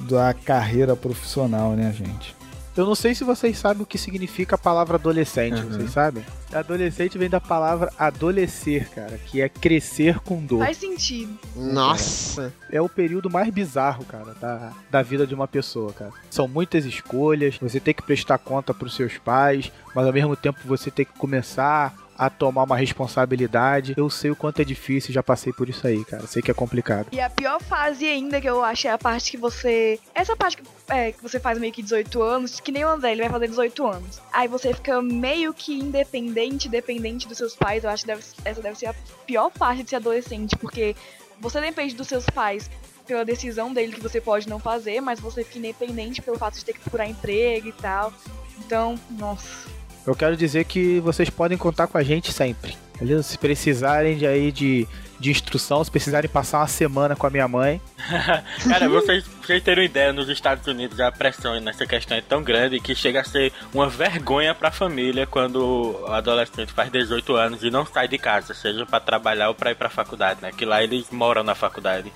da 0.09 0.35
carreira 0.35 0.97
profissional, 0.97 1.73
né, 1.73 1.93
gente? 1.93 2.35
Eu 2.77 2.85
não 2.85 2.95
sei 2.97 3.15
se 3.15 3.23
vocês 3.23 3.57
sabem 3.57 3.83
o 3.83 3.87
que 3.87 3.97
significa 3.97 4.57
a 4.57 4.59
palavra 4.59 4.97
adolescente, 4.97 5.61
Uhum. 5.61 5.69
vocês 5.71 5.91
sabem? 5.93 6.25
Adolescente 6.53 7.17
vem 7.17 7.29
da 7.31 7.41
palavra 7.41 7.93
adolescer, 7.99 8.89
cara, 8.91 9.17
que 9.27 9.41
é 9.41 9.49
crescer 9.49 10.19
com 10.21 10.45
dor. 10.45 10.65
Faz 10.65 10.77
sentido. 10.79 11.39
Nossa. 11.55 12.53
é 12.71 12.81
o 12.81 12.89
período 12.89 13.31
mais 13.31 13.49
bizarro, 13.53 14.05
cara, 14.05 14.35
da, 14.41 14.73
da 14.91 15.03
vida 15.03 15.27
de 15.27 15.35
uma 15.35 15.47
pessoa, 15.47 15.93
cara. 15.93 16.13
São 16.31 16.49
muitas 16.49 16.85
escolhas, 16.85 17.59
você 17.59 17.79
tem 17.79 17.95
que 17.95 18.03
prestar 18.03 18.39
conta 18.39 18.75
pros 18.75 18.95
seus 18.97 19.19
pais, 19.19 19.71
mas 19.95 20.07
ao 20.07 20.13
mesmo 20.13 20.35
tempo 20.35 20.59
você 20.65 20.91
tem 20.91 21.05
que 21.05 21.17
começar 21.17 21.95
a 22.17 22.31
tomar 22.31 22.65
uma 22.65 22.77
responsabilidade. 22.77 23.95
Eu 23.97 24.09
sei 24.09 24.31
o 24.31 24.37
quanto 24.37 24.61
é 24.61 24.65
difícil, 24.65 25.13
já 25.13 25.23
passei 25.23 25.53
por 25.53 25.69
isso 25.69 25.87
aí, 25.87 26.05
cara. 26.05 26.27
Sei 26.27 26.43
que 26.43 26.51
é 26.51 26.55
complicado. 26.55 27.09
E 27.13 27.21
a 27.21 27.29
pior 27.29 27.61
fase 27.61 28.07
ainda 28.07 28.41
que 28.41 28.49
eu 28.49 28.63
acho 28.63 28.87
é 28.87 28.91
a 28.91 28.99
parte 28.99 29.31
que 29.31 29.37
você. 29.37 29.99
Essa 30.15 30.37
parte 30.37 30.57
que, 30.57 30.63
é, 30.89 31.13
que 31.13 31.23
você 31.23 31.41
faz 31.41 31.59
meio 31.59 31.73
que 31.73 31.83
18 31.83 32.23
anos, 32.23 32.61
que 32.61 32.73
nem 32.73 32.85
o 32.85 32.89
André, 32.89 33.13
ele 33.13 33.23
vai 33.23 33.31
fazer 33.31 33.49
18 33.49 33.87
anos. 33.87 34.21
Aí 34.33 34.49
você 34.49 34.73
fica 34.73 35.01
meio 35.03 35.53
que 35.53 35.79
independente, 35.79 36.69
dependente 36.69 37.29
dos 37.29 37.39
seus 37.39 37.55
pais. 37.55 37.85
Eu 37.85 37.91
acho 37.91 38.05
que 38.05 38.09
deve, 38.09 38.23
essa 38.45 38.63
deve 38.63 38.79
ser 38.79 38.87
a 38.87 38.95
pior 39.27 39.51
parte 39.51 39.83
de 39.83 39.91
ser 39.91 39.97
adolescente, 39.97 40.57
porque 40.57 40.95
você 41.41 41.61
depende 41.61 41.95
dos 41.95 42.09
seus 42.09 42.25
pais 42.27 42.71
pela 43.07 43.25
decisão 43.25 43.73
dele 43.73 43.93
que 43.93 44.01
você 44.01 44.21
pode 44.21 44.49
não 44.49 44.59
fazer, 44.59 45.01
mas 45.01 45.21
você 45.21 45.45
fica 45.45 45.59
independente 45.59 46.23
pelo 46.23 46.39
fato 46.39 46.55
de 46.55 46.65
ter 46.65 46.73
que 46.73 46.81
procurar 46.81 47.07
emprego 47.07 47.69
e 47.69 47.73
tal. 47.73 48.13
Então, 48.59 48.99
nossa. 49.11 49.69
Eu 50.07 50.15
quero 50.15 50.37
dizer 50.37 50.65
que 50.65 51.01
vocês 51.01 51.31
podem 51.31 51.57
contar 51.57 51.87
com 51.87 51.97
a 51.97 52.03
gente 52.03 52.33
sempre. 52.33 52.77
Beleza? 52.99 53.23
Se 53.23 53.39
precisarem 53.39 54.17
de 54.17 54.27
aí 54.27 54.53
de, 54.53 54.87
de 55.19 55.31
instrução, 55.31 55.83
se 55.83 55.91
precisarem 55.91 56.31
passar 56.31 56.59
uma 56.59 56.69
semana 56.69 57.17
com 57.17 57.27
a 57.27 57.31
minha 57.31 57.49
mãe, 57.49 57.81
Cara, 58.69 58.89
vocês, 58.89 59.25
vocês 59.43 59.63
terem 59.63 59.85
uma 59.85 59.91
ideia, 59.91 60.13
nos 60.13 60.29
Estados 60.29 60.67
Unidos 60.67 61.01
a 61.01 61.11
pressão 61.11 61.59
nessa 61.61 61.87
questão 61.87 62.17
é 62.17 62.21
tão 62.21 62.43
grande 62.43 62.79
que 62.81 62.95
chega 62.95 63.21
a 63.21 63.25
ser 63.25 63.53
uma 63.73 63.89
vergonha 63.89 64.55
pra 64.55 64.71
família 64.71 65.27
quando 65.27 65.57
o 66.05 66.07
adolescente 66.13 66.73
faz 66.73 66.91
18 66.91 67.35
anos 67.35 67.63
e 67.63 67.71
não 67.71 67.87
sai 67.87 68.07
de 68.07 68.19
casa, 68.19 68.55
seja 68.55 68.85
pra 68.87 69.01
trabalhar 69.01 69.49
ou 69.49 69.55
pra 69.55 69.71
ir 69.71 69.75
pra 69.75 69.89
faculdade, 69.89 70.41
né? 70.43 70.51
Que 70.57 70.65
lá 70.65 70.83
eles 70.83 71.07
moram 71.11 71.43
na 71.43 71.55
faculdade. 71.55 72.13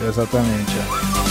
Exatamente. 0.00 0.72
é. 0.72 1.27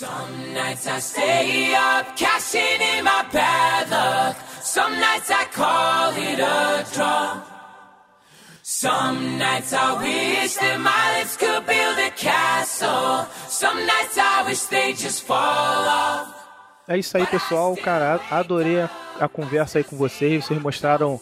Some 0.00 0.54
nights 0.54 0.86
I 0.86 0.98
stay 0.98 1.74
up, 1.74 2.16
cashing 2.16 2.80
in 2.80 3.04
my 3.04 3.22
bad 3.30 3.90
luck. 3.90 4.34
Some 4.62 4.98
nights 4.98 5.30
I 5.30 5.44
call 5.52 6.14
it 6.16 6.40
a 6.40 6.86
draw. 6.94 7.42
Some 8.62 9.36
nights 9.36 9.74
I 9.74 10.00
wish 10.00 10.54
that 10.54 10.80
my 10.80 11.18
lips 11.18 11.36
could 11.36 11.66
build 11.66 11.98
a 11.98 12.10
castle. 12.12 13.26
Some 13.46 13.76
nights 13.84 14.16
I 14.16 14.44
wish 14.46 14.62
they 14.70 14.94
just 14.94 15.22
fall 15.26 15.36
off. 15.36 16.34
É 16.88 16.96
isso 16.96 17.18
aí, 17.18 17.26
pessoal. 17.26 17.76
Cara, 17.76 18.18
adorei 18.30 18.80
a, 18.80 18.90
a 19.20 19.28
conversa 19.28 19.80
aí 19.80 19.84
com 19.84 19.98
vocês. 19.98 20.46
Vocês 20.46 20.62
mostraram 20.62 21.20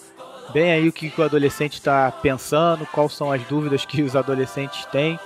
bem 0.53 0.71
aí 0.71 0.89
o 0.89 0.93
que, 0.93 1.11
que 1.11 1.21
o 1.21 1.25
adolescente 1.25 1.73
está 1.73 2.13
pensando, 2.13 2.87
quais 2.93 3.13
são 3.13 3.33
as 3.33 3.43
dúvidas 3.43 3.85
que 3.85 4.03
os 4.03 4.15
adolescentes 4.15 4.85
têm. 4.87 5.19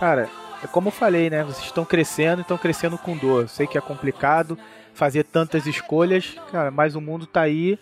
Cara, 0.00 0.30
é 0.64 0.66
como 0.66 0.88
eu 0.88 0.92
falei, 0.92 1.28
né? 1.28 1.44
Vocês 1.44 1.66
estão 1.66 1.84
crescendo 1.84 2.40
e 2.40 2.42
estão 2.42 2.56
crescendo 2.56 2.96
com 2.96 3.16
dor. 3.16 3.42
Eu 3.42 3.48
sei 3.48 3.66
que 3.66 3.76
é 3.76 3.80
complicado 3.80 4.58
fazer 4.94 5.24
tantas 5.24 5.66
escolhas, 5.66 6.36
cara, 6.50 6.70
mas 6.70 6.94
o 6.94 7.00
mundo 7.00 7.26
tá 7.26 7.42
aí. 7.42 7.78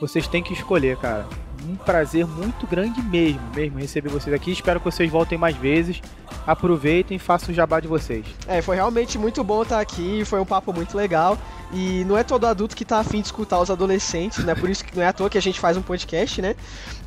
Vocês 0.00 0.26
têm 0.26 0.42
que 0.42 0.52
escolher, 0.52 0.96
cara. 0.96 1.26
Um 1.66 1.76
prazer 1.76 2.26
muito 2.26 2.66
grande 2.66 3.00
mesmo, 3.02 3.40
mesmo 3.54 3.78
receber 3.78 4.08
vocês 4.08 4.34
aqui. 4.34 4.52
Espero 4.52 4.80
que 4.80 4.84
vocês 4.84 5.10
voltem 5.10 5.38
mais 5.38 5.56
vezes. 5.56 6.00
Aproveitem 6.46 7.16
e 7.16 7.20
façam 7.20 7.52
o 7.52 7.54
jabá 7.54 7.80
de 7.80 7.88
vocês. 7.88 8.24
É, 8.46 8.60
foi 8.60 8.76
realmente 8.76 9.16
muito 9.18 9.42
bom 9.42 9.62
estar 9.62 9.80
aqui, 9.80 10.24
foi 10.26 10.40
um 10.40 10.44
papo 10.44 10.72
muito 10.72 10.96
legal. 10.96 11.38
E 11.72 12.04
não 12.04 12.16
é 12.16 12.22
todo 12.22 12.46
adulto 12.46 12.76
que 12.76 12.84
tá 12.84 12.98
afim 12.98 13.20
de 13.20 13.26
escutar 13.26 13.60
os 13.60 13.70
adolescentes, 13.70 14.44
né? 14.44 14.54
Por 14.54 14.68
isso 14.68 14.84
que 14.84 14.94
não 14.94 15.02
é 15.02 15.06
à 15.06 15.12
toa 15.12 15.30
que 15.30 15.38
a 15.38 15.42
gente 15.42 15.58
faz 15.58 15.76
um 15.76 15.82
podcast, 15.82 16.40
né? 16.42 16.54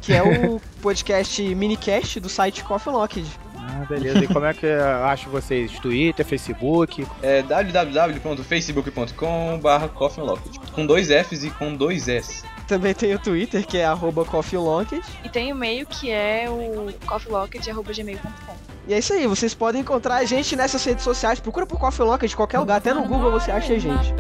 Que 0.02 0.14
é 0.14 0.24
o 0.24 0.60
podcast 0.82 1.42
minicast 1.56 2.20
do 2.20 2.30
site 2.30 2.64
Coffee 2.64 2.92
Locked. 2.92 3.28
Ah, 3.68 3.86
beleza. 3.88 4.24
E 4.24 4.28
como 4.28 4.46
é 4.46 4.54
que 4.54 4.66
eu 4.66 5.06
acho 5.06 5.30
vocês? 5.30 5.72
Twitter, 5.80 6.26
Facebook? 6.26 7.06
É 7.22 7.44
www.facebook.com.br 7.44 9.88
coffeeunlocked. 9.94 10.60
Com 10.72 10.86
dois 10.86 11.10
Fs 11.10 11.44
e 11.44 11.50
com 11.52 11.76
dois 11.76 12.08
S. 12.08 12.44
Também 12.68 12.94
tem 12.94 13.16
o 13.16 13.20
Twitter, 13.20 13.66
que 13.66 13.78
é 13.78 13.86
arroba 13.86 14.26
coffeelocked. 14.26 15.02
E 15.24 15.30
tem 15.30 15.52
o 15.52 15.56
e-mail 15.56 15.86
que 15.86 16.12
é 16.12 16.48
o 16.50 16.92
coffeelocket.gmail.com. 17.06 18.58
E 18.88 18.94
é 18.94 19.00
isso 19.00 19.12
aí, 19.12 19.28
vocês 19.28 19.54
podem 19.54 19.82
encontrar 19.82 20.16
a 20.16 20.24
gente 20.24 20.56
nessas 20.56 20.82
redes 20.86 21.04
sociais. 21.04 21.42
Procura 21.42 21.66
por 21.66 21.78
Coffee 21.78 22.06
Locked 22.06 22.30
de 22.30 22.36
qualquer 22.38 22.60
lugar, 22.60 22.78
até 22.78 22.94
no 22.94 23.04
Google 23.04 23.32
você 23.32 23.52
acha 23.52 23.74
a 23.74 23.80
gente. 23.80 24.14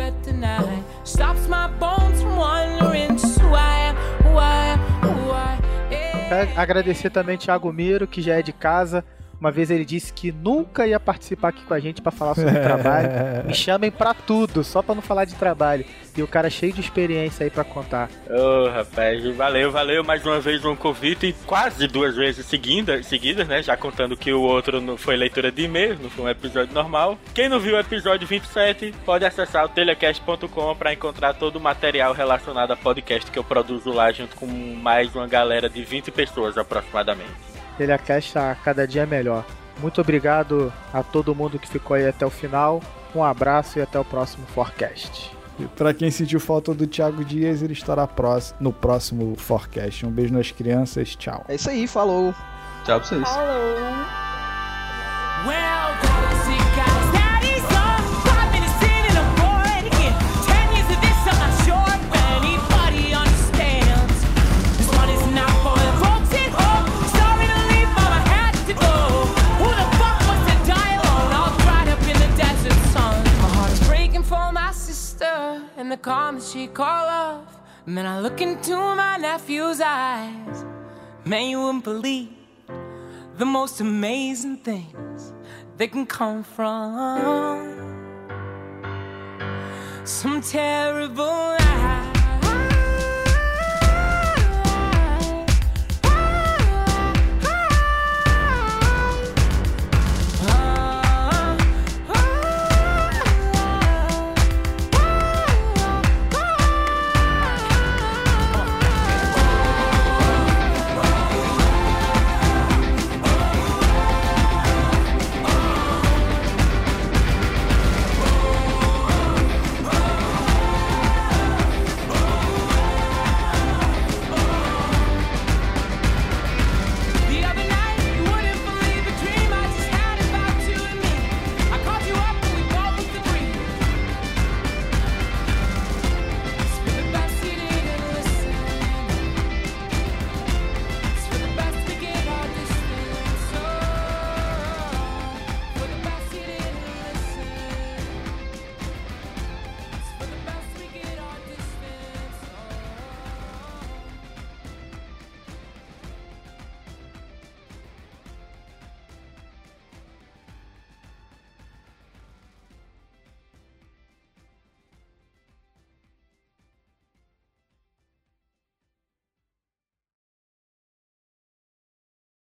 Quero 6.28 6.60
agradecer 6.60 7.10
também 7.10 7.38
Thiago 7.38 7.72
Miro, 7.72 8.06
que 8.06 8.22
já 8.22 8.36
é 8.36 8.42
de 8.42 8.52
casa. 8.52 9.06
Uma 9.40 9.52
vez 9.52 9.70
ele 9.70 9.86
disse 9.86 10.12
que 10.12 10.32
nunca 10.32 10.88
ia 10.88 11.00
participar 11.00 11.50
aqui 11.50 11.64
com 11.64 11.74
a 11.74 11.80
gente 11.80 12.02
pra 12.02 12.12
falar 12.12 12.34
sobre 12.34 12.60
trabalho. 12.60 13.10
Me 13.46 13.54
chamem 13.54 13.92
pra 13.92 14.14
tudo, 14.14 14.64
só 14.64 14.82
pra 14.82 14.96
não 14.96 15.02
falar 15.02 15.26
de 15.26 15.36
trabalho. 15.36 15.86
E 16.16 16.24
o 16.24 16.28
cara 16.28 16.50
cheio 16.50 16.74
de 16.74 16.82
experiência 16.82 17.44
aí 17.44 17.50
pra 17.52 17.64
contar. 17.64 18.10
Ô, 18.28 18.70
rapaz, 18.70 19.24
valeu, 19.36 19.72
valeu 19.72 20.04
mais 20.04 20.26
uma 20.26 20.40
vez 20.40 20.66
um 20.66 20.76
convite, 20.76 21.36
quase 21.46 21.88
duas 21.88 22.16
vezes 22.16 22.48
seguidas, 22.48 23.06
seguidas, 23.06 23.48
né? 23.48 23.62
Já 23.62 23.78
contando 23.78 24.18
que 24.18 24.34
o 24.34 24.42
outro 24.42 24.82
não 24.82 24.98
foi 24.98 25.16
leitura 25.16 25.52
de 25.52 25.64
e-mail, 25.64 26.00
não 26.02 26.10
foi 26.10 26.26
um 26.26 26.30
episódio 26.30 26.74
normal. 26.74 27.20
Quem 27.36 27.48
não 27.48 27.60
viu 27.60 27.76
o 27.76 27.80
episódio 27.80 28.28
27, 28.28 28.96
pode 29.06 29.26
acessar 29.26 29.66
o 29.66 29.70
telecast.com 29.70 30.76
para 30.76 30.94
encontrar 30.94 31.36
todo 31.36 31.58
o 31.58 31.62
material 31.62 32.14
relacionado 32.14 32.72
a 32.72 32.76
podcast 32.76 33.30
que 33.30 33.38
eu 33.38 33.44
produzo 33.44 33.92
lá 33.92 34.12
junto 34.12 34.36
com 34.36 34.48
mais 34.48 35.14
uma 35.14 35.28
galera 35.28 35.70
de 35.70 35.84
20 35.84 36.10
pessoas 36.10 36.58
aproximadamente. 36.58 37.57
Ele 37.80 37.92
a 38.52 38.56
cada 38.56 38.88
dia 38.88 39.06
melhor. 39.06 39.46
Muito 39.80 40.02
obrigado 40.02 40.74
a 40.94 41.04
todo 41.04 41.36
mundo 41.36 41.60
que 41.60 41.68
ficou 41.68 41.96
aí 41.96 42.08
até 42.08 42.26
o 42.26 42.30
final. 42.30 42.82
Um 43.16 43.24
abraço 43.24 43.80
e 43.80 43.82
até 43.82 44.00
o 44.00 44.06
próximo 44.06 44.46
Forecast. 44.48 45.32
E 45.60 45.66
pra 45.66 45.94
quem 45.94 46.12
sentiu 46.12 46.40
falta 46.40 46.74
do 46.74 46.86
Thiago 46.86 47.24
Dias, 47.26 47.62
ele 47.62 47.74
estará 47.74 48.08
no 48.60 48.72
próximo 48.72 49.36
Forecast. 49.36 50.06
Um 50.06 50.12
beijo 50.12 50.34
nas 50.34 50.52
crianças, 50.52 51.16
tchau. 51.16 51.44
É 51.48 51.56
isso 51.56 51.70
aí, 51.70 51.88
falou. 51.88 52.34
Tchau 52.84 53.00
pra 53.00 53.08
vocês. 53.08 53.28
Well, 55.46 56.97
and 75.88 75.94
the 75.94 76.04
comments 76.04 76.52
she 76.52 76.68
call 76.68 77.08
off. 77.08 77.62
Man, 77.86 78.06
I 78.06 78.20
look 78.20 78.42
into 78.42 78.76
my 78.76 79.16
nephew's 79.16 79.80
eyes. 79.80 80.66
Man, 81.24 81.50
you 81.50 81.62
wouldn't 81.62 81.86
believe 81.86 82.34
the 83.38 83.46
most 83.46 83.80
amazing 83.80 84.58
things 84.58 85.34
that 85.78 85.94
can 85.94 86.06
come 86.06 86.44
from 86.44 87.72
some 90.04 90.42
terrible 90.42 91.24
life. 91.24 92.17